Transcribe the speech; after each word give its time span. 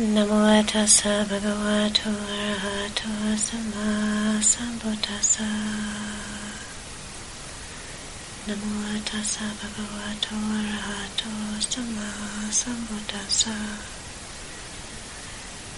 Namo 0.00 0.64
tassa 0.64 1.26
bhagavato 1.28 2.08
arahato 2.08 3.36
samma 3.36 4.40
sambuddhassa. 4.40 5.44
Namo 8.48 8.96
tassa 9.04 9.44
bhagavato 9.60 10.32
arahato 10.56 11.28
samma 11.60 12.08
sambuddhassa. 12.48 13.52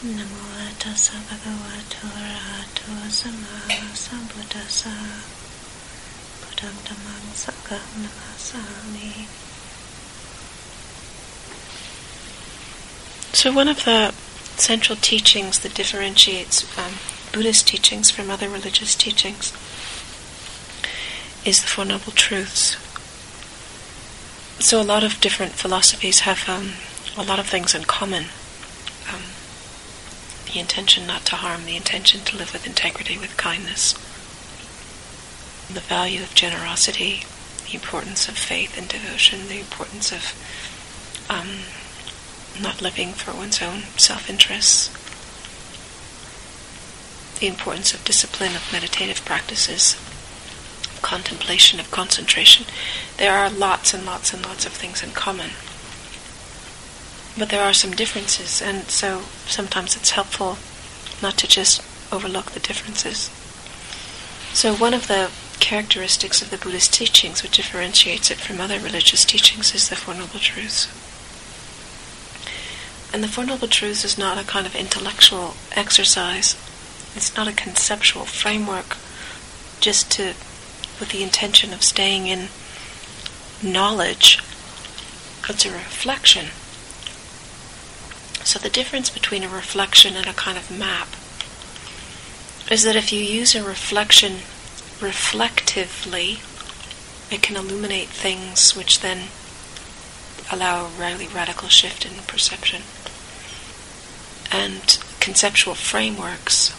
Namo 0.06 0.70
tassa 0.78 1.18
bhagavato 1.26 2.06
arahato 2.06 2.94
samma 3.10 3.58
sambuddhassa. 3.90 4.94
Buddham 6.40 6.76
dhammam 6.86 7.24
sangham 7.34 8.06
namasami. 8.06 9.26
So 13.32 13.50
one 13.50 13.68
of 13.68 13.84
the 13.84 14.12
central 14.56 14.96
teachings 14.96 15.60
that 15.60 15.74
differentiates 15.74 16.66
um, 16.78 16.92
Buddhist 17.32 17.66
teachings 17.66 18.10
from 18.10 18.28
other 18.30 18.48
religious 18.48 18.94
teachings 18.94 19.52
is 21.44 21.62
the 21.62 21.66
Four 21.66 21.86
Noble 21.86 22.12
Truths. 22.12 22.76
So 24.62 24.80
a 24.80 24.84
lot 24.84 25.02
of 25.02 25.20
different 25.20 25.52
philosophies 25.52 26.20
have 26.20 26.46
um, 26.46 26.72
a 27.16 27.26
lot 27.26 27.38
of 27.38 27.46
things 27.46 27.74
in 27.74 27.84
common. 27.84 28.26
Um, 29.12 29.22
the 30.52 30.60
intention 30.60 31.06
not 31.06 31.24
to 31.26 31.36
harm, 31.36 31.64
the 31.64 31.76
intention 31.76 32.20
to 32.20 32.36
live 32.36 32.52
with 32.52 32.66
integrity, 32.66 33.16
with 33.16 33.36
kindness, 33.38 33.94
the 35.72 35.80
value 35.80 36.22
of 36.22 36.34
generosity, 36.34 37.24
the 37.66 37.74
importance 37.74 38.28
of 38.28 38.36
faith 38.36 38.76
and 38.76 38.88
devotion, 38.88 39.48
the 39.48 39.58
importance 39.58 40.12
of 40.12 40.34
um, 41.30 41.64
not 42.60 42.82
living 42.82 43.12
for 43.12 43.32
one's 43.32 43.62
own 43.62 43.82
self 43.96 44.28
interests, 44.28 44.88
the 47.40 47.46
importance 47.46 47.94
of 47.94 48.04
discipline, 48.04 48.54
of 48.54 48.72
meditative 48.72 49.24
practices, 49.24 49.96
contemplation, 51.02 51.80
of 51.80 51.90
concentration. 51.90 52.66
There 53.16 53.32
are 53.32 53.50
lots 53.50 53.94
and 53.94 54.06
lots 54.06 54.32
and 54.32 54.44
lots 54.44 54.66
of 54.66 54.72
things 54.72 55.02
in 55.02 55.10
common. 55.10 55.50
But 57.38 57.48
there 57.48 57.62
are 57.62 57.72
some 57.72 57.92
differences, 57.92 58.60
and 58.60 58.84
so 58.90 59.22
sometimes 59.46 59.96
it's 59.96 60.10
helpful 60.10 60.58
not 61.22 61.38
to 61.38 61.48
just 61.48 61.82
overlook 62.12 62.52
the 62.52 62.60
differences. 62.60 63.30
So, 64.52 64.74
one 64.74 64.92
of 64.92 65.08
the 65.08 65.30
characteristics 65.60 66.42
of 66.42 66.50
the 66.50 66.58
Buddhist 66.58 66.92
teachings, 66.92 67.42
which 67.42 67.56
differentiates 67.56 68.30
it 68.30 68.38
from 68.38 68.60
other 68.60 68.78
religious 68.78 69.24
teachings, 69.24 69.74
is 69.74 69.88
the 69.88 69.96
Four 69.96 70.14
Noble 70.14 70.38
Truths. 70.38 70.88
And 73.12 73.22
the 73.22 73.28
Four 73.28 73.44
Noble 73.44 73.68
Truths 73.68 74.06
is 74.06 74.16
not 74.16 74.38
a 74.38 74.46
kind 74.46 74.66
of 74.66 74.74
intellectual 74.74 75.54
exercise. 75.72 76.56
It's 77.14 77.36
not 77.36 77.46
a 77.46 77.52
conceptual 77.52 78.24
framework 78.24 78.96
just 79.80 80.10
to, 80.12 80.28
with 80.98 81.10
the 81.10 81.22
intention 81.22 81.74
of 81.74 81.82
staying 81.82 82.26
in 82.26 82.48
knowledge. 83.62 84.38
It's 85.46 85.66
a 85.66 85.70
reflection. 85.70 86.46
So 88.46 88.58
the 88.58 88.70
difference 88.70 89.10
between 89.10 89.42
a 89.42 89.48
reflection 89.48 90.16
and 90.16 90.26
a 90.26 90.32
kind 90.32 90.56
of 90.56 90.70
map 90.70 91.08
is 92.70 92.82
that 92.84 92.96
if 92.96 93.12
you 93.12 93.20
use 93.20 93.54
a 93.54 93.62
reflection 93.62 94.38
reflectively, 95.02 96.40
it 97.30 97.42
can 97.42 97.56
illuminate 97.56 98.08
things 98.08 98.74
which 98.74 99.00
then 99.00 99.28
allow 100.50 100.86
a 100.86 100.88
really 100.98 101.26
radical 101.28 101.68
shift 101.68 102.06
in 102.06 102.12
perception 102.22 102.82
and 104.52 104.98
conceptual 105.20 105.74
frameworks, 105.74 106.76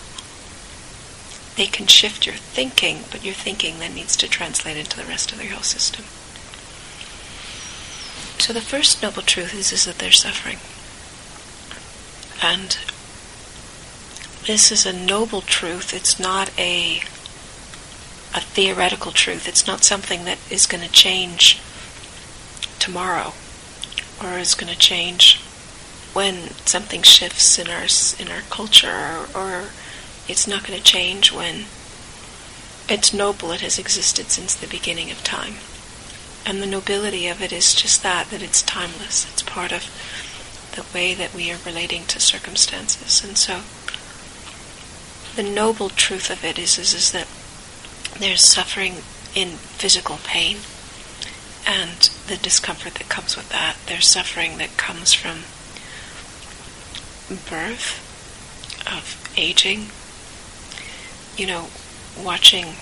they 1.55 1.65
can 1.65 1.87
shift 1.87 2.25
your 2.25 2.35
thinking, 2.35 2.99
but 3.11 3.23
your 3.23 3.33
thinking 3.33 3.79
then 3.79 3.95
needs 3.95 4.15
to 4.17 4.27
translate 4.27 4.77
into 4.77 4.97
the 4.97 5.05
rest 5.05 5.31
of 5.31 5.39
the 5.39 5.47
whole 5.47 5.63
system. 5.63 6.05
So 8.39 8.53
the 8.53 8.61
first 8.61 9.01
noble 9.01 9.21
truth 9.21 9.53
is, 9.53 9.71
is 9.71 9.85
that 9.85 9.99
there's 9.99 10.19
suffering. 10.19 10.57
And 12.41 12.77
this 14.45 14.71
is 14.71 14.85
a 14.85 14.91
noble 14.91 15.41
truth. 15.41 15.93
It's 15.93 16.19
not 16.19 16.51
a 16.59 17.03
a 18.35 18.41
theoretical 18.41 19.11
truth. 19.11 19.47
It's 19.47 19.67
not 19.67 19.83
something 19.83 20.25
that 20.25 20.39
is 20.49 20.65
going 20.65 20.83
to 20.83 20.91
change 20.91 21.61
tomorrow 22.79 23.33
or 24.21 24.39
is 24.39 24.55
going 24.55 24.73
to 24.73 24.79
change 24.79 25.39
when 26.13 26.49
something 26.65 27.01
shifts 27.01 27.57
in 27.59 27.67
our 27.67 27.87
in 28.19 28.31
our 28.31 28.41
culture, 28.49 28.89
or, 28.89 29.27
or 29.35 29.65
it's 30.27 30.47
not 30.47 30.65
going 30.65 30.77
to 30.77 30.83
change 30.83 31.31
when 31.31 31.65
it's 32.87 33.13
noble. 33.13 33.51
It 33.51 33.61
has 33.61 33.79
existed 33.79 34.29
since 34.29 34.53
the 34.53 34.67
beginning 34.67 35.11
of 35.11 35.23
time, 35.23 35.55
and 36.45 36.61
the 36.61 36.67
nobility 36.67 37.27
of 37.27 37.41
it 37.41 37.51
is 37.51 37.73
just 37.73 38.03
that 38.03 38.29
that 38.29 38.43
it's 38.43 38.61
timeless. 38.61 39.27
It's 39.31 39.43
part 39.43 39.71
of 39.71 39.89
the 40.75 40.85
way 40.93 41.13
that 41.13 41.33
we 41.33 41.51
are 41.51 41.59
relating 41.65 42.05
to 42.05 42.19
circumstances, 42.19 43.23
and 43.23 43.37
so 43.37 43.61
the 45.35 45.43
noble 45.43 45.89
truth 45.89 46.29
of 46.29 46.43
it 46.43 46.59
is 46.59 46.77
is, 46.77 46.93
is 46.93 47.11
that 47.11 47.27
there's 48.19 48.43
suffering 48.43 48.97
in 49.35 49.49
physical 49.81 50.17
pain 50.23 50.57
and 51.65 52.09
the 52.27 52.37
discomfort 52.37 52.95
that 52.95 53.09
comes 53.09 53.35
with 53.35 53.49
that. 53.49 53.77
There's 53.87 54.07
suffering 54.07 54.57
that 54.57 54.77
comes 54.77 55.13
from 55.13 55.39
birth, 57.29 57.99
of 58.87 59.33
aging. 59.37 59.87
You 61.37 61.47
know, 61.47 61.67
watching 62.21 62.75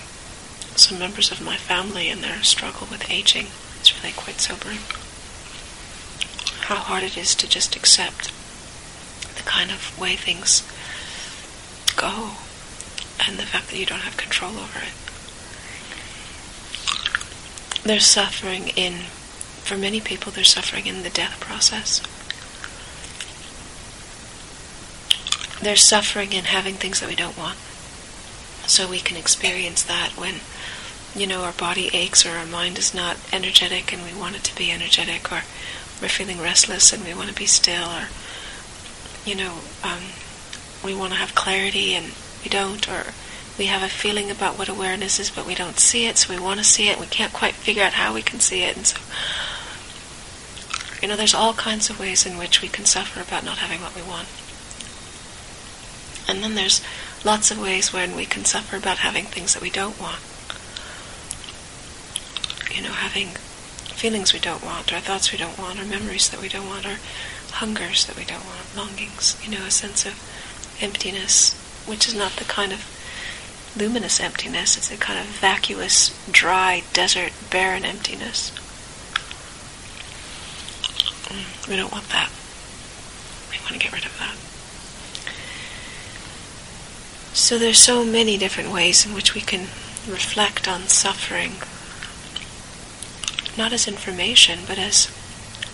some 0.76 0.98
members 0.98 1.30
of 1.30 1.40
my 1.40 1.56
family 1.56 2.08
and 2.08 2.22
their 2.22 2.42
struggle 2.42 2.86
with 2.90 3.10
aging, 3.10 3.46
it's 3.80 4.02
really 4.02 4.12
quite 4.14 4.40
sobering. 4.40 4.78
How 6.66 6.76
hard 6.76 7.02
it 7.02 7.16
is 7.16 7.34
to 7.36 7.48
just 7.48 7.76
accept 7.76 8.32
the 9.36 9.42
kind 9.42 9.70
of 9.70 9.98
way 9.98 10.16
things 10.16 10.62
go 11.96 12.32
and 13.26 13.38
the 13.38 13.46
fact 13.46 13.68
that 13.68 13.78
you 13.78 13.86
don't 13.86 14.00
have 14.00 14.16
control 14.16 14.52
over 14.52 14.78
it. 14.78 14.92
There's 17.84 18.06
suffering 18.06 18.68
in, 18.76 18.92
for 19.64 19.76
many 19.76 20.00
people, 20.00 20.32
there's 20.32 20.52
suffering 20.52 20.86
in 20.86 21.02
the 21.02 21.10
death 21.10 21.40
process. 21.40 22.00
There's 25.62 25.82
suffering 25.82 26.32
in 26.32 26.44
having 26.44 26.74
things 26.74 27.00
that 27.00 27.08
we 27.08 27.14
don't 27.14 27.38
want. 27.38 27.56
So 28.66 28.88
we 28.88 28.98
can 28.98 29.16
experience 29.16 29.82
that 29.84 30.10
when, 30.16 30.40
you 31.14 31.26
know, 31.26 31.42
our 31.42 31.52
body 31.52 31.90
aches 31.92 32.26
or 32.26 32.30
our 32.30 32.46
mind 32.46 32.78
is 32.78 32.92
not 32.92 33.16
energetic 33.32 33.92
and 33.92 34.02
we 34.02 34.18
want 34.18 34.36
it 34.36 34.44
to 34.44 34.56
be 34.56 34.72
energetic, 34.72 35.30
or 35.30 35.42
we're 36.00 36.08
feeling 36.08 36.40
restless 36.40 36.92
and 36.92 37.04
we 37.04 37.14
want 37.14 37.28
to 37.28 37.34
be 37.34 37.46
still, 37.46 37.88
or, 37.88 38.08
you 39.24 39.36
know, 39.36 39.60
um, 39.84 40.02
we 40.84 40.94
want 40.94 41.12
to 41.12 41.18
have 41.18 41.34
clarity 41.34 41.94
and 41.94 42.12
we 42.42 42.48
don't, 42.50 42.88
or 42.88 43.14
we 43.56 43.66
have 43.66 43.82
a 43.82 43.88
feeling 43.88 44.30
about 44.30 44.58
what 44.58 44.68
awareness 44.68 45.20
is, 45.20 45.30
but 45.30 45.46
we 45.46 45.54
don't 45.54 45.78
see 45.78 46.06
it, 46.06 46.18
so 46.18 46.34
we 46.34 46.40
want 46.40 46.58
to 46.58 46.64
see 46.64 46.88
it. 46.88 46.98
We 46.98 47.06
can't 47.06 47.32
quite 47.32 47.54
figure 47.54 47.84
out 47.84 47.92
how 47.92 48.12
we 48.14 48.22
can 48.22 48.40
see 48.40 48.62
it, 48.62 48.76
and 48.76 48.86
so 48.86 48.98
you 51.02 51.08
know, 51.08 51.16
there's 51.16 51.34
all 51.34 51.52
kinds 51.52 51.90
of 51.90 51.98
ways 51.98 52.24
in 52.24 52.38
which 52.38 52.62
we 52.62 52.68
can 52.68 52.84
suffer 52.84 53.20
about 53.20 53.44
not 53.44 53.58
having 53.58 53.80
what 53.80 53.94
we 53.96 54.02
want. 54.02 54.28
And 56.28 56.42
then 56.42 56.54
there's 56.54 56.82
lots 57.24 57.50
of 57.50 57.60
ways 57.60 57.92
when 57.92 58.16
we 58.16 58.24
can 58.24 58.44
suffer 58.44 58.76
about 58.76 58.98
having 58.98 59.24
things 59.24 59.54
that 59.54 59.62
we 59.62 59.70
don't 59.70 60.00
want. 60.00 60.20
You 62.74 62.82
know, 62.82 62.94
having 62.94 63.28
feelings 63.94 64.32
we 64.32 64.40
don't 64.40 64.64
want, 64.64 64.92
or 64.92 64.98
thoughts 64.98 65.32
we 65.32 65.38
don't 65.38 65.58
want, 65.58 65.80
or 65.80 65.84
memories 65.84 66.28
that 66.30 66.40
we 66.40 66.48
don't 66.48 66.66
want, 66.66 66.86
or 66.86 66.98
hungers 67.52 68.06
that 68.06 68.16
we 68.16 68.24
don't 68.24 68.44
want, 68.44 68.76
longings, 68.76 69.38
you 69.44 69.50
know, 69.50 69.64
a 69.64 69.70
sense 69.70 70.06
of 70.06 70.18
emptiness, 70.80 71.54
which 71.86 72.08
is 72.08 72.14
not 72.14 72.32
the 72.32 72.44
kind 72.44 72.72
of 72.72 72.84
luminous 73.76 74.20
emptiness, 74.20 74.76
it's 74.76 74.90
a 74.90 74.96
kind 74.96 75.18
of 75.18 75.26
vacuous, 75.26 76.10
dry, 76.30 76.82
desert, 76.92 77.32
barren 77.50 77.84
emptiness. 77.84 78.50
Mm, 81.28 81.68
we 81.68 81.76
don't 81.76 81.92
want 81.92 82.08
that. 82.10 82.30
We 83.50 83.58
want 83.60 83.74
to 83.74 83.78
get 83.78 83.92
rid 83.92 84.04
of 84.04 84.18
that. 84.18 84.41
So 87.34 87.58
there's 87.58 87.78
so 87.78 88.04
many 88.04 88.36
different 88.36 88.70
ways 88.70 89.06
in 89.06 89.14
which 89.14 89.34
we 89.34 89.40
can 89.40 89.62
reflect 90.06 90.68
on 90.68 90.82
suffering, 90.82 91.52
not 93.56 93.72
as 93.72 93.88
information, 93.88 94.60
but 94.66 94.78
as 94.78 95.10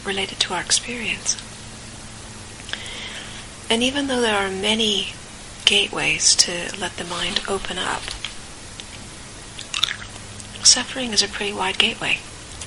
related 0.05 0.38
to 0.40 0.55
our 0.55 0.60
experience. 0.60 1.37
And 3.69 3.82
even 3.82 4.06
though 4.06 4.20
there 4.20 4.37
are 4.37 4.50
many 4.50 5.08
gateways 5.64 6.34
to 6.37 6.70
let 6.81 6.96
the 6.96 7.05
mind 7.05 7.43
open 7.49 7.76
up, 7.76 8.02
suffering 10.64 11.12
is 11.12 11.22
a 11.22 11.28
pretty 11.28 11.52
wide 11.52 11.78
gateway. 11.78 12.19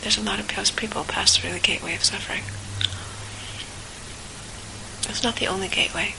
There's 0.02 0.18
a 0.18 0.22
lot 0.22 0.40
of 0.40 0.48
people 0.76 1.04
pass 1.06 1.38
through 1.38 1.54
the 1.54 1.60
gateway 1.60 1.96
of 1.96 2.04
suffering. 2.04 2.44
It's 5.10 5.24
not 5.24 5.38
the 5.38 5.48
only 5.48 5.68
gateway, 5.68 6.16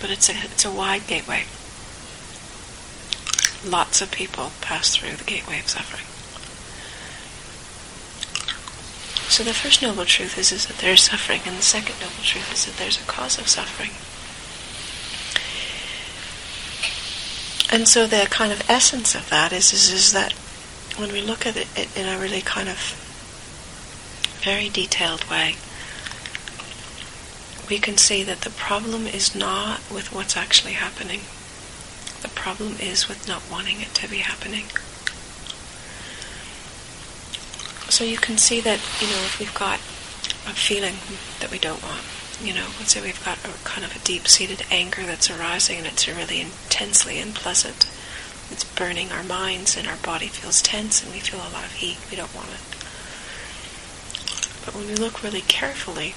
but 0.00 0.10
it's 0.10 0.28
a, 0.30 0.34
it's 0.44 0.64
a 0.64 0.70
wide 0.70 1.06
gateway. 1.06 1.44
Lots 3.64 4.02
of 4.02 4.10
people 4.10 4.52
pass 4.60 4.94
through 4.94 5.16
the 5.16 5.24
gateway 5.24 5.60
of 5.60 5.68
suffering. 5.68 6.04
So 9.28 9.42
the 9.42 9.54
first 9.54 9.80
noble 9.80 10.04
truth 10.04 10.36
is, 10.36 10.52
is 10.52 10.66
that 10.66 10.78
there 10.78 10.92
is 10.92 11.00
suffering, 11.00 11.40
and 11.46 11.56
the 11.56 11.62
second 11.62 11.94
noble 12.00 12.22
truth 12.22 12.52
is 12.52 12.66
that 12.66 12.76
there's 12.76 13.00
a 13.00 13.04
cause 13.04 13.38
of 13.38 13.48
suffering. 13.48 13.92
And 17.72 17.88
so 17.88 18.06
the 18.06 18.26
kind 18.28 18.52
of 18.52 18.68
essence 18.68 19.14
of 19.14 19.30
that 19.30 19.50
is, 19.52 19.72
is, 19.72 19.90
is 19.90 20.12
that 20.12 20.32
when 20.98 21.10
we 21.10 21.22
look 21.22 21.46
at 21.46 21.56
it 21.56 21.96
in 21.96 22.06
a 22.06 22.18
really 22.18 22.42
kind 22.42 22.68
of 22.68 22.76
very 24.42 24.68
detailed 24.68 25.24
way, 25.30 25.56
we 27.70 27.78
can 27.78 27.96
see 27.96 28.22
that 28.24 28.42
the 28.42 28.50
problem 28.50 29.06
is 29.06 29.34
not 29.34 29.80
with 29.90 30.12
what's 30.12 30.36
actually 30.36 30.74
happening. 30.74 31.20
The 32.22 32.28
problem 32.28 32.76
is 32.80 33.08
with 33.08 33.26
not 33.28 33.42
wanting 33.50 33.80
it 33.80 33.94
to 33.94 34.08
be 34.08 34.18
happening. 34.18 34.66
So 37.90 38.04
you 38.04 38.16
can 38.16 38.38
see 38.38 38.60
that, 38.60 38.80
you 39.00 39.08
know, 39.08 39.22
if 39.26 39.38
we've 39.38 39.54
got 39.54 39.78
a 40.46 40.54
feeling 40.54 40.94
that 41.40 41.50
we 41.50 41.58
don't 41.58 41.82
want, 41.82 42.02
you 42.42 42.54
know, 42.54 42.66
let's 42.78 42.92
say 42.92 43.02
we've 43.02 43.24
got 43.24 43.38
a 43.44 43.52
kind 43.64 43.84
of 43.84 43.94
a 43.94 44.04
deep-seated 44.04 44.64
anger 44.70 45.02
that's 45.02 45.30
arising 45.30 45.78
and 45.78 45.86
it's 45.86 46.08
really 46.08 46.40
intensely 46.40 47.18
unpleasant. 47.18 47.86
It's 48.50 48.64
burning 48.64 49.12
our 49.12 49.22
minds 49.22 49.76
and 49.76 49.86
our 49.86 49.98
body 49.98 50.28
feels 50.28 50.62
tense 50.62 51.02
and 51.02 51.12
we 51.12 51.20
feel 51.20 51.40
a 51.40 51.52
lot 51.52 51.64
of 51.64 51.72
heat. 51.72 51.98
We 52.10 52.16
don't 52.16 52.34
want 52.34 52.48
it. 52.48 52.60
But 54.64 54.74
when 54.74 54.86
we 54.86 54.94
look 54.94 55.22
really 55.22 55.42
carefully, 55.42 56.14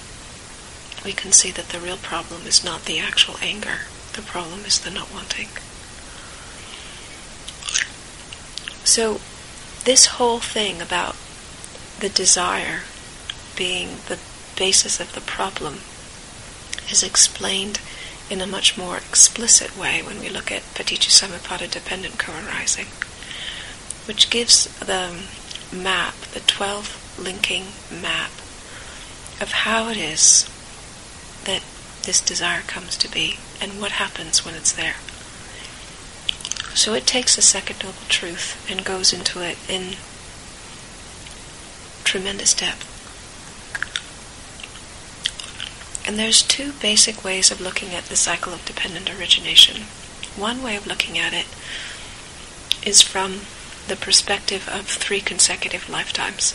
we 1.04 1.12
can 1.12 1.32
see 1.32 1.50
that 1.50 1.68
the 1.68 1.80
real 1.80 1.96
problem 1.96 2.46
is 2.46 2.64
not 2.64 2.84
the 2.84 2.98
actual 2.98 3.36
anger. 3.42 3.80
The 4.14 4.22
problem 4.22 4.60
is 4.64 4.80
the 4.80 4.90
not 4.90 5.12
wanting. 5.12 5.48
So, 8.96 9.20
this 9.84 10.06
whole 10.16 10.40
thing 10.40 10.80
about 10.80 11.16
the 12.00 12.08
desire 12.08 12.84
being 13.54 13.98
the 14.08 14.18
basis 14.56 15.00
of 15.00 15.12
the 15.12 15.20
problem 15.20 15.80
is 16.90 17.02
explained 17.02 17.78
in 18.30 18.40
a 18.40 18.46
much 18.46 18.78
more 18.78 18.96
explicit 18.96 19.76
way 19.76 20.00
when 20.02 20.18
we 20.18 20.30
look 20.30 20.50
at 20.50 20.62
Paticca 20.74 21.70
dependent 21.70 22.18
co-arising, 22.18 22.86
which 24.06 24.30
gives 24.30 24.64
the 24.78 25.14
map, 25.70 26.14
the 26.32 26.40
12 26.40 27.18
linking 27.18 27.66
map, 27.92 28.30
of 29.42 29.52
how 29.66 29.90
it 29.90 29.98
is 29.98 30.48
that 31.44 31.62
this 32.04 32.22
desire 32.22 32.62
comes 32.62 32.96
to 32.96 33.10
be 33.10 33.36
and 33.60 33.78
what 33.78 34.00
happens 34.00 34.42
when 34.42 34.54
it's 34.54 34.72
there. 34.72 34.96
So 36.76 36.92
it 36.92 37.06
takes 37.06 37.38
a 37.38 37.42
second 37.42 37.82
noble 37.82 38.04
truth 38.10 38.70
and 38.70 38.84
goes 38.84 39.10
into 39.10 39.40
it 39.40 39.56
in 39.66 39.96
tremendous 42.04 42.52
depth. 42.52 42.92
And 46.06 46.18
there's 46.18 46.42
two 46.42 46.72
basic 46.74 47.24
ways 47.24 47.50
of 47.50 47.62
looking 47.62 47.94
at 47.94 48.04
the 48.04 48.14
cycle 48.14 48.52
of 48.52 48.66
dependent 48.66 49.08
origination. 49.18 49.84
One 50.36 50.62
way 50.62 50.76
of 50.76 50.86
looking 50.86 51.18
at 51.18 51.32
it 51.32 51.46
is 52.86 53.00
from 53.00 53.40
the 53.88 53.96
perspective 53.96 54.68
of 54.68 54.86
three 54.86 55.20
consecutive 55.20 55.88
lifetimes. 55.88 56.52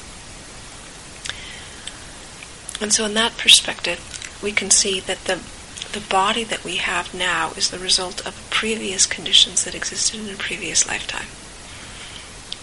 And 2.79 2.93
so, 2.93 3.05
in 3.05 3.15
that 3.15 3.39
perspective, 3.39 3.99
we 4.43 4.51
can 4.51 4.69
see 4.69 4.99
that 4.99 5.25
the 5.25 5.41
the 5.93 5.99
body 6.09 6.43
that 6.43 6.63
we 6.63 6.77
have 6.77 7.13
now 7.13 7.51
is 7.57 7.69
the 7.69 7.79
result 7.79 8.25
of 8.25 8.47
previous 8.49 9.05
conditions 9.05 9.65
that 9.65 9.75
existed 9.75 10.19
in 10.19 10.33
a 10.33 10.37
previous 10.37 10.87
lifetime. 10.87 11.27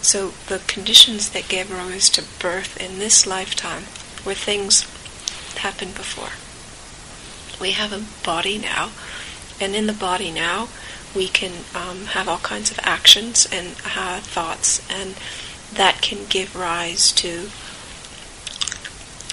So 0.03 0.33
the 0.49 0.63
conditions 0.67 1.31
that 1.31 1.49
gave 1.49 1.71
rise 1.71 2.09
to 2.11 2.25
birth 2.39 2.81
in 2.81 2.99
this 2.99 3.27
lifetime 3.27 3.85
were 4.25 4.35
things 4.35 4.83
that 5.53 5.59
happened 5.63 5.95
before. 5.95 6.31
We 7.61 7.73
have 7.73 7.93
a 7.93 8.05
body 8.25 8.59
now, 8.59 8.91
and 9.61 9.75
in 9.75 9.87
the 9.87 9.93
body 9.93 10.31
now, 10.31 10.69
we 11.15 11.27
can 11.27 11.65
um, 11.75 12.07
have 12.07 12.29
all 12.29 12.39
kinds 12.39 12.71
of 12.71 12.79
actions 12.83 13.49
and 13.51 13.75
uh, 13.97 14.21
thoughts, 14.21 14.81
and 14.89 15.17
that 15.75 16.01
can 16.01 16.27
give 16.29 16.55
rise 16.55 17.13
to 17.13 17.49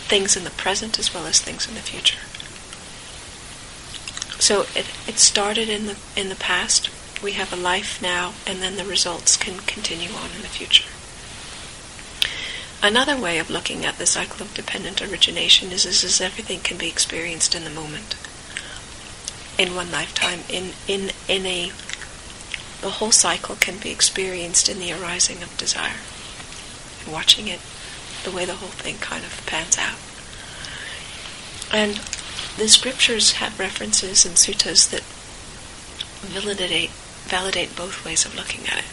things 0.07 0.35
in 0.35 0.43
the 0.43 0.51
present 0.51 0.99
as 0.99 1.13
well 1.13 1.25
as 1.25 1.39
things 1.39 1.67
in 1.67 1.75
the 1.75 1.81
future. 1.81 2.19
So 4.45 4.67
it, 4.75 4.85
it 5.07 5.17
started 5.17 5.69
in 5.69 5.87
the 5.87 5.97
in 6.15 6.29
the 6.29 6.35
past. 6.35 6.91
We 7.23 7.31
have 7.31 7.51
a 7.51 7.55
life 7.55 7.99
now, 7.99 8.35
and 8.45 8.61
then 8.61 8.77
the 8.77 8.85
results 8.85 9.37
can 9.37 9.57
continue 9.57 10.11
on 10.11 10.29
in 10.35 10.43
the 10.43 10.53
future. 10.59 10.87
Another 12.83 13.17
way 13.19 13.39
of 13.39 13.49
looking 13.49 13.83
at 13.83 13.97
the 13.97 14.05
cycle 14.05 14.45
of 14.45 14.53
dependent 14.53 15.01
origination 15.01 15.71
is, 15.71 15.83
is, 15.83 16.03
is 16.03 16.21
everything 16.21 16.59
can 16.59 16.77
be 16.77 16.87
experienced 16.87 17.55
in 17.55 17.63
the 17.63 17.71
moment. 17.71 18.15
In 19.57 19.73
one 19.73 19.91
lifetime, 19.91 20.41
in, 20.47 20.73
in, 20.87 21.09
in 21.27 21.43
a 21.47 21.71
the 22.81 22.99
whole 23.01 23.11
cycle 23.11 23.55
can 23.55 23.79
be 23.79 23.89
experienced 23.89 24.69
in 24.69 24.77
the 24.77 24.93
arising 24.93 25.41
of 25.41 25.57
desire. 25.57 26.01
And 27.03 27.11
watching 27.11 27.47
it, 27.47 27.61
the 28.23 28.29
way 28.29 28.45
the 28.45 28.61
whole 28.61 28.77
thing 28.77 28.99
kind 28.99 29.25
of 29.25 29.43
pans 29.47 29.79
out. 29.79 29.97
And 31.73 31.99
the 32.57 32.69
scriptures 32.69 33.33
have 33.33 33.59
references 33.59 34.25
and 34.25 34.35
suttas 34.35 34.89
that 34.89 35.03
validate 36.25 36.89
validate 37.25 37.75
both 37.75 38.05
ways 38.05 38.25
of 38.25 38.35
looking 38.35 38.65
at 38.67 38.79
it. 38.79 38.85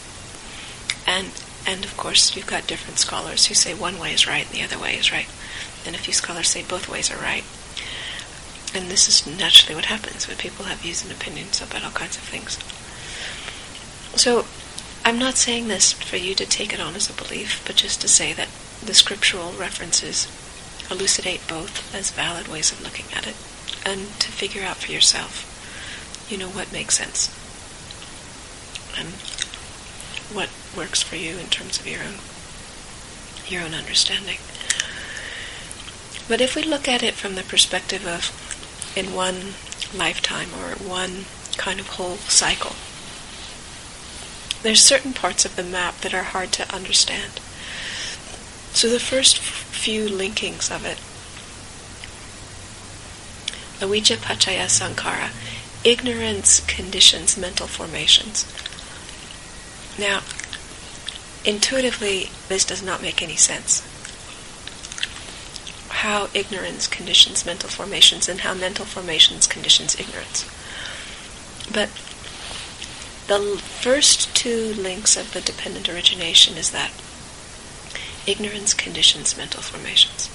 And 1.06 1.31
and 1.67 1.85
of 1.85 1.97
course 1.97 2.35
you've 2.35 2.47
got 2.47 2.67
different 2.67 2.99
scholars 2.99 3.47
who 3.47 3.55
say 3.55 3.73
one 3.73 3.99
way 3.99 4.12
is 4.12 4.26
right 4.26 4.44
and 4.44 4.55
the 4.55 4.64
other 4.64 4.79
way 4.79 4.97
is 4.97 5.12
right. 5.12 5.29
And 5.87 5.94
a 5.94 5.99
few 5.99 6.12
scholars 6.12 6.49
say 6.49 6.62
both 6.62 6.88
ways 6.88 7.11
are 7.11 7.23
right. 7.23 7.44
And 8.75 8.91
this 8.91 9.06
is 9.06 9.26
naturally 9.26 9.76
what 9.76 9.85
happens 9.85 10.26
when 10.26 10.38
people 10.38 10.64
have 10.64 10.79
views 10.79 11.05
and 11.05 11.12
opinions 11.12 11.61
about 11.61 11.85
all 11.85 11.91
kinds 11.91 12.17
of 12.17 12.23
things. 12.23 12.59
So 14.19 14.47
I'm 15.05 15.19
not 15.19 15.37
saying 15.37 15.69
this 15.69 15.93
for 15.93 16.17
you 16.17 16.35
to 16.35 16.47
take 16.47 16.73
it 16.73 16.81
on 16.81 16.94
as 16.94 17.11
a 17.11 17.12
belief, 17.12 17.62
but 17.67 17.76
just 17.76 18.00
to 18.00 18.09
say 18.09 18.32
that 18.32 18.49
the 18.85 18.94
scriptural 18.94 19.53
references 19.53 20.26
elucidate 20.91 21.47
both 21.47 21.94
as 21.94 22.11
valid 22.11 22.49
ways 22.49 22.73
of 22.73 22.82
looking 22.82 23.06
at 23.14 23.26
it 23.26 23.37
and 23.84 24.08
to 24.20 24.30
figure 24.30 24.62
out 24.62 24.76
for 24.76 24.92
yourself, 24.92 25.48
you 26.30 26.38
know, 26.38 26.48
what 26.48 26.72
makes 26.72 26.96
sense 26.96 27.28
and 28.96 29.08
what 30.34 30.50
works 30.76 31.02
for 31.02 31.16
you 31.16 31.38
in 31.38 31.46
terms 31.46 31.78
of 31.78 31.86
your 31.86 32.00
own 32.00 32.18
your 33.48 33.62
own 33.62 33.74
understanding. 33.74 34.38
But 36.28 36.40
if 36.40 36.54
we 36.54 36.62
look 36.62 36.88
at 36.88 37.02
it 37.02 37.14
from 37.14 37.34
the 37.34 37.42
perspective 37.42 38.06
of 38.06 38.30
in 38.96 39.14
one 39.14 39.54
lifetime 39.94 40.48
or 40.54 40.76
one 40.76 41.24
kind 41.56 41.80
of 41.80 41.88
whole 41.88 42.16
cycle, 42.16 42.76
there's 44.62 44.80
certain 44.80 45.12
parts 45.12 45.44
of 45.44 45.56
the 45.56 45.64
map 45.64 45.98
that 46.00 46.14
are 46.14 46.22
hard 46.22 46.52
to 46.52 46.74
understand. 46.74 47.40
So 48.72 48.88
the 48.88 49.00
first 49.00 49.38
few 49.38 50.06
linkings 50.06 50.74
of 50.74 50.86
it 50.86 50.98
Avijja 53.82 54.16
Paccaya 54.16 54.66
Sankhara. 54.66 55.30
Ignorance 55.84 56.60
conditions 56.60 57.36
mental 57.36 57.66
formations. 57.66 58.46
Now, 59.98 60.22
intuitively, 61.44 62.30
this 62.48 62.64
does 62.64 62.82
not 62.82 63.02
make 63.02 63.20
any 63.20 63.34
sense. 63.34 63.82
How 65.88 66.28
ignorance 66.32 66.86
conditions 66.86 67.44
mental 67.44 67.68
formations 67.68 68.28
and 68.28 68.40
how 68.40 68.54
mental 68.54 68.86
formations 68.86 69.48
conditions 69.48 69.98
ignorance. 69.98 70.48
But 71.66 71.90
the 73.26 73.60
first 73.80 74.34
two 74.36 74.74
links 74.74 75.16
of 75.16 75.32
the 75.32 75.40
dependent 75.40 75.88
origination 75.88 76.56
is 76.56 76.70
that 76.70 76.92
ignorance 78.26 78.74
conditions 78.74 79.36
mental 79.36 79.62
formations. 79.62 80.30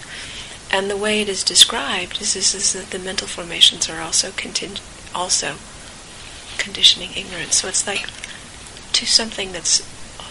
And 0.70 0.90
the 0.90 0.98
way 0.98 1.22
it 1.22 1.30
is 1.30 1.44
described 1.44 2.22
is, 2.22 2.36
is, 2.36 2.54
is 2.54 2.74
that 2.74 2.92
the 2.92 3.00
mental 3.00 3.28
formations 3.28 3.90
are 3.90 4.02
also 4.02 4.32
also 5.16 5.56
conditioning 6.58 7.12
ignorance. 7.16 7.56
So 7.56 7.68
it's 7.68 7.88
like 7.88 8.08
to 8.94 9.06
something 9.06 9.52
that's 9.54 9.84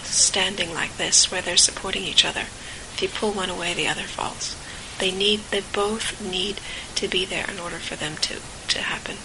standing 0.03 0.73
like 0.73 0.97
this, 0.97 1.31
where 1.31 1.43
they're 1.43 1.57
supporting 1.57 2.03
each 2.03 2.25
other. 2.25 2.41
If 2.41 3.01
you 3.03 3.09
pull 3.09 3.33
one 3.33 3.51
away, 3.51 3.75
the 3.75 3.89
other 3.89 4.03
falls. 4.03 4.57
They 4.99 5.11
need, 5.11 5.41
they 5.51 5.63
both 5.73 6.21
need 6.21 6.61
to 6.95 7.09
be 7.09 7.25
there 7.25 7.51
in 7.51 7.59
order 7.59 7.77
for 7.77 7.97
them 7.97 8.17
to, 8.23 8.41
to 8.69 8.83
happen. 8.83 9.17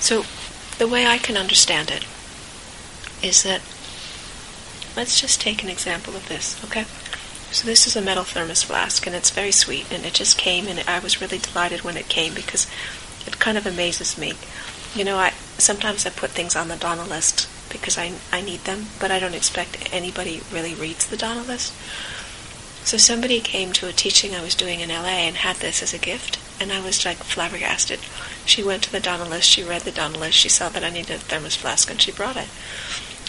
So 0.00 0.24
the 0.78 0.86
way 0.86 1.06
I 1.06 1.18
can 1.18 1.36
understand 1.36 1.90
it 1.90 2.06
is 3.22 3.42
that, 3.42 3.62
let's 4.96 5.20
just 5.20 5.40
take 5.40 5.62
an 5.62 5.70
example 5.70 6.14
of 6.14 6.28
this, 6.28 6.62
okay? 6.64 6.84
So 7.56 7.64
this 7.64 7.86
is 7.86 7.96
a 7.96 8.02
metal 8.02 8.22
thermos 8.22 8.64
flask, 8.64 9.06
and 9.06 9.16
it's 9.16 9.30
very 9.30 9.50
sweet, 9.50 9.90
and 9.90 10.04
it 10.04 10.12
just 10.12 10.36
came, 10.36 10.68
and 10.68 10.78
I 10.86 10.98
was 10.98 11.22
really 11.22 11.38
delighted 11.38 11.80
when 11.80 11.96
it 11.96 12.10
came 12.10 12.34
because 12.34 12.66
it 13.26 13.38
kind 13.38 13.56
of 13.56 13.66
amazes 13.66 14.18
me. 14.18 14.34
You 14.94 15.04
know, 15.04 15.16
I 15.16 15.30
sometimes 15.56 16.04
I 16.04 16.10
put 16.10 16.32
things 16.32 16.54
on 16.54 16.68
the 16.68 16.76
Dana 16.76 17.06
list 17.06 17.48
because 17.70 17.96
I, 17.96 18.12
I 18.30 18.42
need 18.42 18.64
them, 18.64 18.88
but 19.00 19.10
I 19.10 19.18
don't 19.18 19.34
expect 19.34 19.88
anybody 19.90 20.42
really 20.52 20.74
reads 20.74 21.06
the 21.06 21.16
Dana 21.16 21.44
list. 21.44 21.72
So 22.84 22.98
somebody 22.98 23.40
came 23.40 23.72
to 23.72 23.88
a 23.88 23.92
teaching 23.92 24.34
I 24.34 24.42
was 24.42 24.54
doing 24.54 24.80
in 24.80 24.90
LA 24.90 25.24
and 25.24 25.36
had 25.36 25.56
this 25.56 25.82
as 25.82 25.94
a 25.94 25.98
gift, 25.98 26.38
and 26.60 26.70
I 26.70 26.84
was 26.84 27.06
like 27.06 27.16
flabbergasted. 27.16 28.00
She 28.44 28.62
went 28.62 28.82
to 28.82 28.92
the 28.92 29.00
Dana 29.00 29.24
list, 29.26 29.48
she 29.48 29.64
read 29.64 29.80
the 29.80 29.92
Dana 29.92 30.18
list, 30.18 30.36
she 30.36 30.50
saw 30.50 30.68
that 30.68 30.84
I 30.84 30.90
needed 30.90 31.16
a 31.16 31.18
thermos 31.20 31.56
flask, 31.56 31.90
and 31.90 32.02
she 32.02 32.12
brought 32.12 32.36
it. 32.36 32.48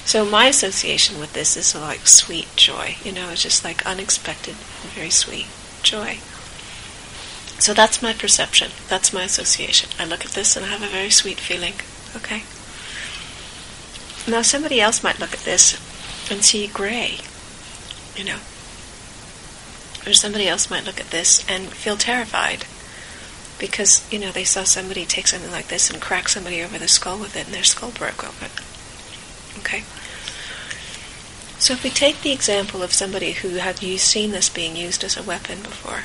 So 0.07 0.23
my 0.23 0.47
association 0.47 1.19
with 1.19 1.33
this 1.33 1.57
is 1.57 1.75
like 1.75 2.07
sweet 2.07 2.47
joy. 2.55 2.95
You 3.03 3.11
know, 3.11 3.29
it's 3.29 3.43
just 3.43 3.65
like 3.65 3.85
unexpected, 3.85 4.53
very 4.95 5.09
sweet 5.09 5.47
joy. 5.83 6.19
So 7.59 7.73
that's 7.73 8.01
my 8.01 8.13
perception. 8.13 8.71
That's 8.87 9.11
my 9.11 9.23
association. 9.23 9.89
I 9.99 10.05
look 10.05 10.23
at 10.23 10.31
this 10.31 10.55
and 10.55 10.65
I 10.65 10.69
have 10.69 10.81
a 10.81 10.87
very 10.87 11.09
sweet 11.09 11.41
feeling. 11.41 11.73
Okay. 12.15 12.43
Now 14.31 14.43
somebody 14.43 14.79
else 14.79 15.03
might 15.03 15.19
look 15.19 15.33
at 15.33 15.41
this 15.41 15.73
and 16.31 16.41
see 16.41 16.67
gray. 16.67 17.17
You 18.15 18.23
know, 18.23 18.39
or 20.05 20.13
somebody 20.13 20.47
else 20.47 20.69
might 20.69 20.85
look 20.85 21.01
at 21.01 21.11
this 21.11 21.45
and 21.49 21.67
feel 21.67 21.97
terrified 21.97 22.63
because, 23.59 24.09
you 24.09 24.19
know, 24.19 24.31
they 24.31 24.45
saw 24.45 24.63
somebody 24.63 25.03
take 25.03 25.27
something 25.27 25.51
like 25.51 25.67
this 25.67 25.89
and 25.89 26.01
crack 26.01 26.29
somebody 26.29 26.63
over 26.63 26.77
the 26.77 26.87
skull 26.87 27.19
with 27.19 27.35
it 27.35 27.47
and 27.47 27.53
their 27.53 27.65
skull 27.65 27.91
broke 27.91 28.23
open. 28.23 28.51
Okay? 29.59 29.83
So 31.59 31.73
if 31.73 31.83
we 31.83 31.89
take 31.89 32.21
the 32.21 32.31
example 32.31 32.83
of 32.83 32.93
somebody 32.93 33.33
who 33.33 33.55
had 33.55 33.79
seen 33.79 34.31
this 34.31 34.49
being 34.49 34.75
used 34.75 35.03
as 35.03 35.17
a 35.17 35.23
weapon 35.23 35.61
before, 35.61 36.03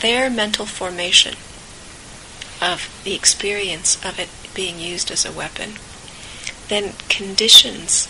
their 0.00 0.30
mental 0.30 0.66
formation 0.66 1.34
of 2.60 2.88
the 3.04 3.14
experience 3.14 4.02
of 4.04 4.18
it 4.18 4.28
being 4.54 4.80
used 4.80 5.10
as 5.10 5.26
a 5.26 5.32
weapon 5.32 5.74
then 6.68 6.94
conditions 7.08 8.08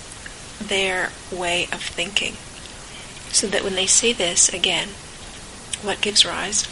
their 0.60 1.10
way 1.30 1.64
of 1.72 1.82
thinking 1.82 2.34
so 3.32 3.46
that 3.46 3.62
when 3.62 3.74
they 3.74 3.86
see 3.86 4.12
this 4.12 4.48
again, 4.48 4.88
what 5.82 6.00
gives 6.00 6.24
rise 6.24 6.64